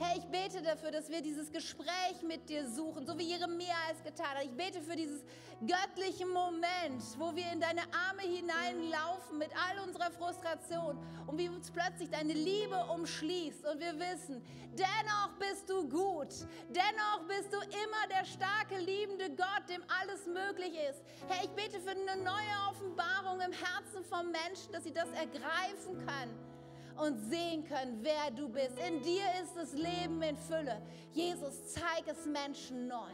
Herr, 0.00 0.16
ich 0.16 0.24
bete 0.28 0.62
dafür, 0.62 0.90
dass 0.90 1.10
wir 1.10 1.20
dieses 1.20 1.52
Gespräch 1.52 2.22
mit 2.26 2.48
dir 2.48 2.66
suchen, 2.66 3.04
so 3.04 3.18
wie 3.18 3.24
Jeremia 3.24 3.76
es 3.92 4.02
getan 4.02 4.30
hat. 4.30 4.44
Ich 4.44 4.50
bete 4.50 4.80
für 4.80 4.96
dieses 4.96 5.22
göttliche 5.60 6.24
Moment, 6.24 7.02
wo 7.18 7.36
wir 7.36 7.52
in 7.52 7.60
deine 7.60 7.82
Arme 8.08 8.22
hineinlaufen 8.22 9.36
mit 9.36 9.50
all 9.52 9.86
unserer 9.86 10.10
Frustration 10.10 10.98
und 11.26 11.36
wie 11.36 11.50
uns 11.50 11.70
plötzlich 11.70 12.08
deine 12.08 12.32
Liebe 12.32 12.82
umschließt 12.94 13.66
und 13.66 13.78
wir 13.78 13.92
wissen, 14.00 14.42
dennoch 14.72 15.32
bist 15.38 15.68
du 15.68 15.86
gut, 15.86 16.32
dennoch 16.70 17.28
bist 17.28 17.52
du 17.52 17.58
immer 17.58 18.06
der 18.08 18.24
starke, 18.24 18.78
liebende 18.78 19.28
Gott, 19.36 19.68
dem 19.68 19.82
alles 20.00 20.24
möglich 20.24 20.72
ist. 20.88 21.02
Herr, 21.28 21.44
ich 21.44 21.50
bete 21.50 21.78
für 21.78 21.90
eine 21.90 22.22
neue 22.22 22.70
Offenbarung 22.70 23.38
im 23.42 23.52
Herzen 23.52 24.02
von 24.08 24.30
Menschen, 24.30 24.72
dass 24.72 24.82
sie 24.84 24.94
das 24.94 25.10
ergreifen 25.10 25.98
können 26.06 26.59
und 27.00 27.18
sehen 27.30 27.64
können, 27.64 27.98
wer 28.02 28.30
du 28.30 28.48
bist. 28.48 28.78
In 28.78 29.02
dir 29.02 29.24
ist 29.42 29.56
das 29.56 29.72
Leben 29.72 30.20
in 30.22 30.36
Fülle. 30.36 30.80
Jesus, 31.12 31.72
zeig 31.72 32.06
es 32.06 32.26
Menschen 32.26 32.88
neu. 32.88 33.12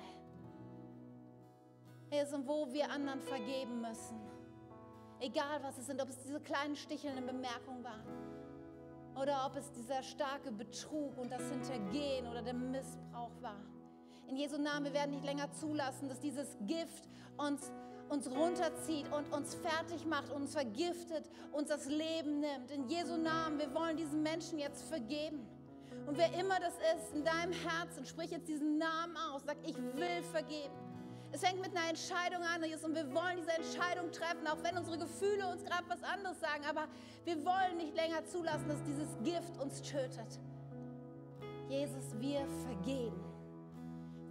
Jesus, 2.10 2.34
und 2.34 2.46
wo 2.46 2.72
wir 2.72 2.90
anderen 2.90 3.20
vergeben 3.20 3.80
müssen. 3.80 4.20
Egal 5.20 5.62
was 5.62 5.78
es 5.78 5.86
sind, 5.86 6.00
ob 6.02 6.08
es 6.08 6.18
diese 6.18 6.40
kleinen 6.40 6.76
stichelnden 6.76 7.26
Bemerkungen 7.26 7.82
waren 7.82 8.36
oder 9.20 9.46
ob 9.46 9.56
es 9.56 9.72
dieser 9.72 10.02
starke 10.02 10.52
Betrug 10.52 11.16
und 11.16 11.30
das 11.30 11.42
Hintergehen 11.48 12.26
oder 12.26 12.42
der 12.42 12.54
Missbrauch 12.54 13.32
war. 13.40 13.60
In 14.28 14.36
Jesu 14.36 14.58
Namen, 14.58 14.84
wir 14.84 14.92
werden 14.92 15.12
nicht 15.12 15.24
länger 15.24 15.50
zulassen, 15.52 16.08
dass 16.08 16.20
dieses 16.20 16.56
Gift 16.66 17.08
uns 17.38 17.72
uns 18.08 18.30
runterzieht 18.30 19.06
und 19.12 19.32
uns 19.32 19.54
fertig 19.54 20.06
macht, 20.06 20.30
uns 20.30 20.52
vergiftet, 20.52 21.28
uns 21.52 21.68
das 21.68 21.86
Leben 21.86 22.40
nimmt. 22.40 22.70
In 22.70 22.88
Jesu 22.88 23.16
Namen, 23.16 23.58
wir 23.58 23.72
wollen 23.74 23.96
diesen 23.96 24.22
Menschen 24.22 24.58
jetzt 24.58 24.84
vergeben. 24.88 25.46
Und 26.06 26.16
wer 26.18 26.32
immer 26.38 26.60
das 26.60 26.74
ist 26.74 27.14
in 27.14 27.24
deinem 27.24 27.52
Herzen, 27.52 28.06
sprich 28.06 28.30
jetzt 28.30 28.48
diesen 28.48 28.78
Namen 28.78 29.16
aus, 29.16 29.42
sag, 29.44 29.56
ich 29.64 29.76
will 29.76 30.22
vergeben. 30.30 30.74
Es 31.32 31.40
fängt 31.40 31.60
mit 31.60 31.76
einer 31.76 31.88
Entscheidung 31.88 32.42
an, 32.42 32.62
Jesus, 32.64 32.84
und 32.84 32.94
wir 32.94 33.12
wollen 33.12 33.38
diese 33.38 33.52
Entscheidung 33.52 34.12
treffen, 34.12 34.46
auch 34.46 34.62
wenn 34.62 34.78
unsere 34.78 34.98
Gefühle 34.98 35.48
uns 35.48 35.64
gerade 35.64 35.84
was 35.88 36.02
anderes 36.02 36.40
sagen. 36.40 36.64
Aber 36.68 36.86
wir 37.24 37.44
wollen 37.44 37.78
nicht 37.78 37.94
länger 37.96 38.24
zulassen, 38.24 38.68
dass 38.68 38.82
dieses 38.84 39.08
Gift 39.24 39.60
uns 39.60 39.82
tötet. 39.82 40.38
Jesus, 41.68 42.14
wir 42.20 42.46
vergeben. 42.64 43.24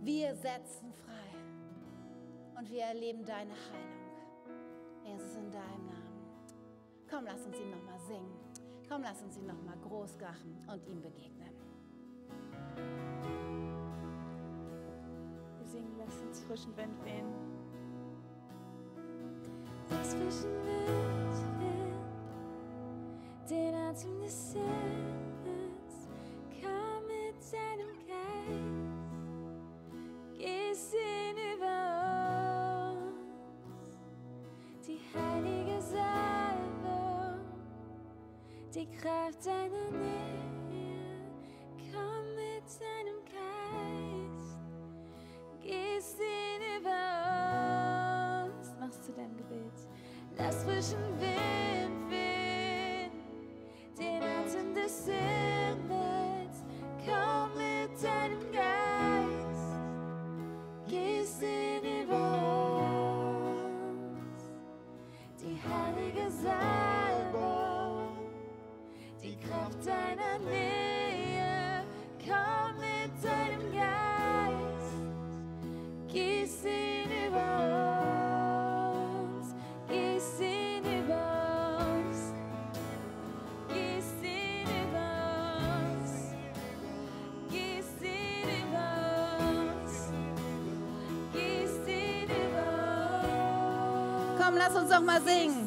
Wir 0.02 0.36
setzen 0.36 0.94
frei 0.94 1.15
und 2.58 2.70
wir 2.70 2.84
erleben 2.84 3.26
deine 3.26 3.52
Heilung. 3.52 4.06
Jesus, 5.04 5.36
in 5.36 5.52
deinem 5.52 5.86
Namen. 5.86 6.06
Komm, 7.10 7.26
lass 7.26 7.46
uns 7.46 7.60
ihn 7.60 7.70
nochmal 7.70 8.00
singen. 8.00 8.34
Komm, 8.88 9.02
lass 9.04 9.22
uns 9.22 9.38
ihn 9.38 9.46
nochmal 9.46 9.78
groß 9.88 10.18
machen 10.20 10.58
und 10.68 10.88
ihm 10.88 11.02
begegnen. 11.02 11.54
Wir 15.60 15.68
singen, 15.68 15.96
lass 15.98 16.22
uns 16.22 16.40
frischen 16.42 16.76
Wind 16.78 17.04
wehen. 17.04 17.26
Lass 19.90 20.14
frischen 20.14 20.52
Wind 20.64 21.60
wehen, 21.60 21.94
den 23.50 23.76
Atem 23.76 24.20
des 24.22 24.54
Himmels, 24.54 25.25
Die 38.76 38.88
Kraft 38.88 39.42
seiner 39.42 39.90
Nähe, 40.70 41.32
komm 41.94 42.36
mit 42.36 42.70
seinem 42.70 43.24
Geist, 43.24 44.60
gieß 45.62 46.18
ihn 46.20 46.82
über 46.82 48.48
uns. 48.48 48.74
Machst 48.78 49.08
du 49.08 49.14
dein 49.14 49.34
Gebet, 49.38 49.72
lass 50.38 50.66
frischen 50.66 51.00
Wind. 51.22 51.45
Lass 94.58 94.76
uns 94.76 94.90
doch 94.90 95.02
mal 95.02 95.22
singen. 95.22 95.65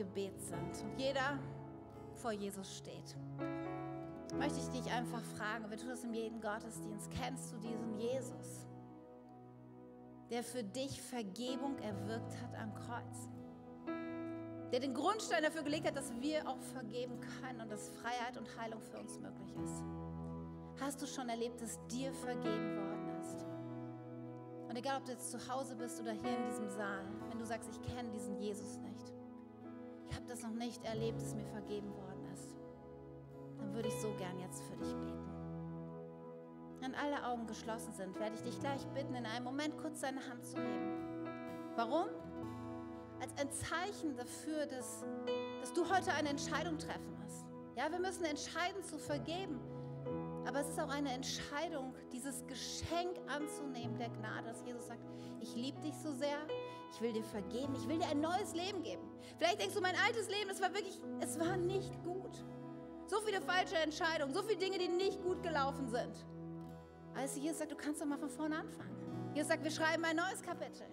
Gebet 0.00 0.40
sind 0.40 0.82
und 0.82 0.98
jeder 0.98 1.38
vor 2.14 2.32
Jesus 2.32 2.78
steht, 2.78 3.16
möchte 4.38 4.58
ich 4.58 4.68
dich 4.68 4.90
einfach 4.90 5.22
fragen, 5.36 5.68
wir 5.68 5.76
tun 5.76 5.90
das 5.90 6.04
in 6.04 6.14
jedem 6.14 6.40
Gottesdienst, 6.40 7.10
kennst 7.10 7.52
du 7.52 7.58
diesen 7.58 7.98
Jesus, 7.98 8.66
der 10.30 10.42
für 10.42 10.62
dich 10.62 11.02
Vergebung 11.02 11.78
erwirkt 11.80 12.32
hat 12.40 12.54
am 12.54 12.74
Kreuz? 12.74 13.28
Der 14.72 14.80
den 14.80 14.94
Grundstein 14.94 15.42
dafür 15.42 15.64
gelegt 15.64 15.86
hat, 15.86 15.96
dass 15.96 16.14
wir 16.18 16.48
auch 16.48 16.60
vergeben 16.72 17.20
können 17.20 17.60
und 17.60 17.70
dass 17.70 17.90
Freiheit 17.90 18.38
und 18.38 18.48
Heilung 18.58 18.80
für 18.80 19.00
uns 19.00 19.18
möglich 19.18 19.54
ist. 19.62 19.82
Hast 20.80 21.02
du 21.02 21.06
schon 21.06 21.28
erlebt, 21.28 21.60
dass 21.60 21.78
dir 21.88 22.10
vergeben 22.14 22.76
worden 22.76 23.20
ist? 23.20 23.44
Und 24.66 24.76
egal, 24.76 24.98
ob 24.98 25.04
du 25.04 25.12
jetzt 25.12 25.30
zu 25.30 25.52
Hause 25.52 25.76
bist 25.76 26.00
oder 26.00 26.12
hier 26.12 26.38
in 26.38 26.44
diesem 26.44 26.70
Saal, 26.70 27.04
wenn 27.28 27.38
du 27.38 27.44
sagst, 27.44 27.68
ich 27.68 27.94
kenne 27.94 28.08
diesen 28.12 28.38
Jesus 28.38 28.78
nicht, 28.78 28.89
ich 30.10 30.16
habe 30.16 30.26
das 30.26 30.42
noch 30.42 30.50
nicht 30.50 30.84
erlebt, 30.84 31.22
dass 31.22 31.34
mir 31.34 31.46
vergeben 31.46 31.94
worden 31.94 32.24
ist, 32.32 32.56
dann 33.58 33.72
würde 33.74 33.88
ich 33.88 33.94
so 33.94 34.12
gern 34.18 34.38
jetzt 34.40 34.62
für 34.62 34.76
dich 34.76 34.92
beten. 34.96 35.30
Wenn 36.80 36.94
alle 36.94 37.24
Augen 37.26 37.46
geschlossen 37.46 37.92
sind, 37.92 38.18
werde 38.18 38.34
ich 38.34 38.42
dich 38.42 38.58
gleich 38.58 38.84
bitten, 38.88 39.14
in 39.14 39.26
einem 39.26 39.44
Moment 39.44 39.76
kurz 39.78 40.00
deine 40.00 40.20
Hand 40.26 40.44
zu 40.44 40.56
heben. 40.56 41.26
Warum? 41.76 42.08
Als 43.20 43.32
ein 43.38 43.50
Zeichen 43.50 44.16
dafür, 44.16 44.66
dass, 44.66 45.04
dass 45.60 45.72
du 45.74 45.88
heute 45.88 46.12
eine 46.14 46.30
Entscheidung 46.30 46.78
treffen 46.78 47.16
musst. 47.22 47.44
Ja, 47.76 47.92
wir 47.92 48.00
müssen 48.00 48.24
entscheiden 48.24 48.82
zu 48.82 48.98
vergeben. 48.98 49.60
Aber 50.46 50.60
es 50.60 50.70
ist 50.70 50.80
auch 50.80 50.88
eine 50.88 51.12
Entscheidung, 51.12 51.94
dieses 52.12 52.46
Geschenk 52.46 53.20
anzunehmen 53.28 53.98
der 53.98 54.08
Gnade, 54.08 54.48
dass 54.48 54.64
Jesus 54.64 54.86
sagt, 54.86 55.04
ich 55.38 55.54
liebe 55.54 55.78
dich 55.80 55.94
so 55.94 56.12
sehr, 56.12 56.38
ich 56.92 57.00
will 57.00 57.12
dir 57.12 57.24
vergeben, 57.24 57.74
ich 57.74 57.88
will 57.88 57.98
dir 57.98 58.08
ein 58.08 58.20
neues 58.20 58.54
Leben 58.54 58.82
geben. 58.82 59.02
Vielleicht 59.38 59.60
denkst 59.60 59.74
du, 59.74 59.80
mein 59.80 59.96
altes 60.06 60.28
Leben, 60.28 60.50
es 60.50 60.60
war 60.60 60.72
wirklich, 60.74 61.00
es 61.20 61.38
war 61.38 61.56
nicht 61.56 61.92
gut. 62.04 62.44
So 63.06 63.20
viele 63.20 63.40
falsche 63.40 63.76
Entscheidungen, 63.76 64.32
so 64.34 64.42
viele 64.42 64.58
Dinge, 64.58 64.78
die 64.78 64.88
nicht 64.88 65.22
gut 65.22 65.42
gelaufen 65.42 65.88
sind. 65.88 66.14
Also 67.14 67.40
Jesus 67.40 67.58
sagt, 67.58 67.72
du 67.72 67.76
kannst 67.76 68.00
doch 68.00 68.06
mal 68.06 68.18
von 68.18 68.30
vorne 68.30 68.56
anfangen. 68.56 68.96
Jesus 69.34 69.48
sagt, 69.48 69.64
wir 69.64 69.70
schreiben 69.70 70.04
ein 70.04 70.16
neues 70.16 70.42
Kapitel. 70.42 70.86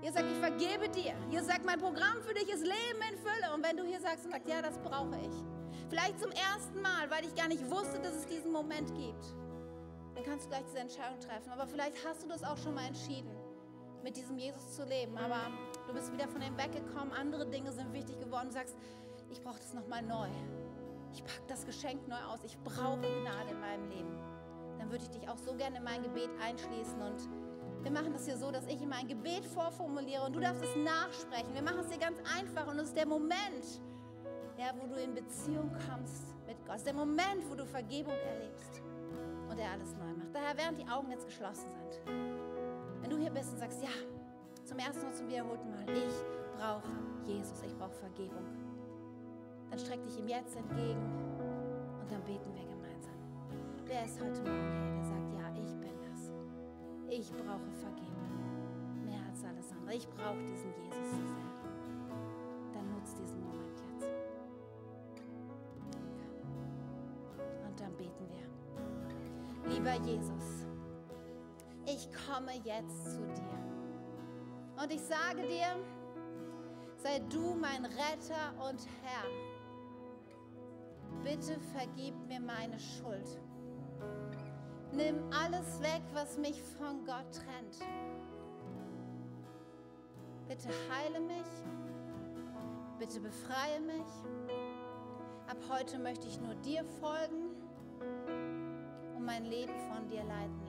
Jesus 0.00 0.16
sagt, 0.16 0.30
ich 0.30 0.38
vergebe 0.38 0.88
dir. 0.88 1.14
Jesus 1.30 1.46
sagt, 1.46 1.64
mein 1.64 1.80
Programm 1.80 2.22
für 2.22 2.34
dich 2.34 2.48
ist 2.48 2.60
Leben 2.62 3.00
in 3.10 3.18
Fülle. 3.18 3.54
Und 3.54 3.64
wenn 3.64 3.76
du 3.76 3.84
hier 3.84 4.00
sagst 4.00 4.26
und 4.26 4.32
sagst, 4.32 4.48
ja, 4.48 4.60
das 4.60 4.78
brauche 4.78 5.16
ich. 5.16 5.88
Vielleicht 5.88 6.20
zum 6.20 6.30
ersten 6.30 6.80
Mal, 6.82 7.10
weil 7.10 7.24
ich 7.24 7.34
gar 7.34 7.48
nicht 7.48 7.68
wusste, 7.70 7.98
dass 8.00 8.14
es 8.14 8.26
diesen 8.26 8.52
Moment 8.52 8.94
gibt. 8.94 9.24
Dann 10.14 10.24
kannst 10.24 10.46
du 10.46 10.50
gleich 10.50 10.64
diese 10.66 10.78
Entscheidung 10.78 11.18
treffen. 11.20 11.50
Aber 11.50 11.66
vielleicht 11.66 11.96
hast 12.06 12.22
du 12.22 12.28
das 12.28 12.44
auch 12.44 12.58
schon 12.58 12.74
mal 12.74 12.86
entschieden, 12.86 13.30
mit 14.04 14.16
diesem 14.16 14.36
Jesus 14.38 14.76
zu 14.76 14.84
leben. 14.84 15.16
Aber 15.16 15.50
du 15.88 15.94
bist 15.94 16.12
wieder 16.12 16.28
von 16.28 16.42
ihm 16.42 16.56
weggekommen. 16.56 17.12
Andere 17.12 17.46
Dinge 17.46 17.72
sind 17.72 17.92
wichtig 17.92 18.20
geworden. 18.20 18.48
Du 18.48 18.52
sagst, 18.52 18.76
ich 19.30 19.42
brauche 19.42 19.58
das 19.58 19.72
nochmal 19.72 20.02
neu. 20.02 20.28
Ich 21.12 21.24
packe 21.24 21.42
das 21.48 21.64
Geschenk 21.64 22.06
neu 22.06 22.22
aus. 22.28 22.44
Ich 22.44 22.58
brauche 22.58 23.00
Gnade 23.00 23.50
in 23.50 23.60
meinem 23.60 23.88
Leben. 23.88 24.18
Dann 24.78 24.90
würde 24.90 25.02
ich 25.02 25.10
dich 25.10 25.28
auch 25.28 25.38
so 25.38 25.54
gerne 25.54 25.78
in 25.78 25.84
mein 25.84 26.02
Gebet 26.02 26.28
einschließen. 26.40 27.00
Und 27.00 27.28
wir 27.82 27.90
machen 27.90 28.12
das 28.12 28.26
hier 28.26 28.36
so, 28.36 28.50
dass 28.50 28.66
ich 28.66 28.80
immer 28.80 28.96
ein 28.96 29.08
Gebet 29.08 29.46
vorformuliere 29.46 30.24
und 30.24 30.34
du 30.34 30.40
darfst 30.40 30.62
es 30.62 30.76
nachsprechen. 30.76 31.54
Wir 31.54 31.62
machen 31.62 31.80
es 31.80 31.88
dir 31.88 31.98
ganz 31.98 32.18
einfach 32.36 32.66
und 32.66 32.78
es 32.78 32.88
ist 32.88 32.96
der 32.96 33.06
Moment, 33.06 33.80
ja, 34.58 34.72
wo 34.78 34.86
du 34.86 35.00
in 35.00 35.14
Beziehung 35.14 35.70
kommst 35.88 36.34
mit 36.46 36.56
Gott. 36.66 36.76
Es 36.76 36.80
ist 36.82 36.86
der 36.86 36.94
Moment, 36.94 37.48
wo 37.48 37.54
du 37.54 37.64
Vergebung 37.64 38.14
erlebst 38.14 38.82
und 39.48 39.58
er 39.58 39.72
alles 39.72 39.94
neu 39.94 40.12
macht. 40.14 40.34
Daher, 40.34 40.56
während 40.56 40.78
die 40.78 40.88
Augen 40.88 41.10
jetzt 41.10 41.26
geschlossen 41.26 41.70
sind, 41.70 42.53
wenn 43.04 43.10
du 43.10 43.18
hier 43.18 43.30
bist 43.30 43.52
und 43.52 43.58
sagst, 43.58 43.82
ja, 43.82 43.90
zum 44.64 44.78
ersten 44.78 45.04
und 45.06 45.14
zum 45.14 45.28
wiederholten 45.28 45.70
Mal, 45.70 45.84
ich 45.90 46.14
brauche 46.56 46.88
Jesus, 47.26 47.60
ich 47.62 47.76
brauche 47.76 47.92
Vergebung, 47.92 48.46
dann 49.68 49.78
streck 49.78 50.02
dich 50.04 50.18
ihm 50.18 50.26
jetzt 50.26 50.56
entgegen 50.56 51.04
und 52.00 52.10
dann 52.10 52.22
beten 52.24 52.50
wir 52.54 52.64
gemeinsam. 52.64 53.12
Wer 53.84 54.06
ist 54.06 54.18
heute 54.18 54.40
Morgen 54.40 54.72
hier, 54.72 54.94
der 54.94 55.04
sagt, 55.04 55.32
ja, 55.34 55.52
ich 55.62 55.76
bin 55.76 55.92
das. 56.00 56.32
Ich 57.10 57.30
brauche 57.30 57.70
Vergebung. 57.76 59.04
Mehr 59.04 59.20
als 59.28 59.44
alles 59.44 59.70
andere. 59.72 59.96
Ich 59.96 60.08
brauche 60.08 60.40
diesen 60.40 60.72
Jesus 60.82 61.10
so 61.10 61.26
sehr. 61.28 61.52
Dann 62.72 62.90
nutzt 62.90 63.18
diesen 63.18 63.44
Moment 63.44 63.82
jetzt. 63.92 64.08
Und 67.68 67.78
dann 67.78 67.94
beten 67.98 68.26
wir. 68.30 69.74
Lieber 69.74 69.94
Jesus, 70.06 70.63
komme 72.26 72.52
jetzt 72.64 73.14
zu 73.14 73.26
dir. 73.26 74.82
Und 74.82 74.92
ich 74.92 75.00
sage 75.00 75.42
dir, 75.42 75.76
sei 76.96 77.20
du 77.30 77.54
mein 77.54 77.84
Retter 77.84 78.68
und 78.68 78.86
Herr. 79.02 79.24
Bitte 81.22 81.58
vergib 81.72 82.14
mir 82.26 82.40
meine 82.40 82.78
Schuld. 82.78 83.40
Nimm 84.92 85.16
alles 85.32 85.80
weg, 85.80 86.02
was 86.12 86.38
mich 86.38 86.60
von 86.62 87.04
Gott 87.04 87.26
trennt. 87.32 87.78
Bitte 90.48 90.68
heile 90.90 91.20
mich. 91.20 91.46
Bitte 92.98 93.20
befreie 93.20 93.80
mich. 93.80 94.06
Ab 95.48 95.56
heute 95.68 95.98
möchte 95.98 96.26
ich 96.28 96.40
nur 96.40 96.54
dir 96.56 96.84
folgen 97.00 97.50
und 99.16 99.24
mein 99.24 99.44
Leben 99.44 99.74
von 99.90 100.06
dir 100.08 100.24
leiten. 100.24 100.63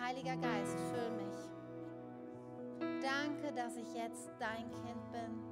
Heiliger 0.00 0.36
Geist, 0.36 0.76
füll 0.78 1.10
mich. 1.12 1.34
Danke, 3.02 3.52
dass 3.54 3.76
ich 3.76 3.94
jetzt 3.94 4.30
dein 4.38 4.70
Kind 4.70 5.12
bin 5.12 5.42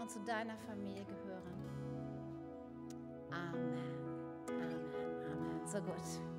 und 0.00 0.10
zu 0.10 0.20
deiner 0.20 0.56
Familie 0.58 1.04
gehöre. 1.04 1.42
Amen. 3.30 3.78
Amen. 4.48 4.80
Amen. 5.32 5.66
So 5.66 5.80
gut. 5.80 6.31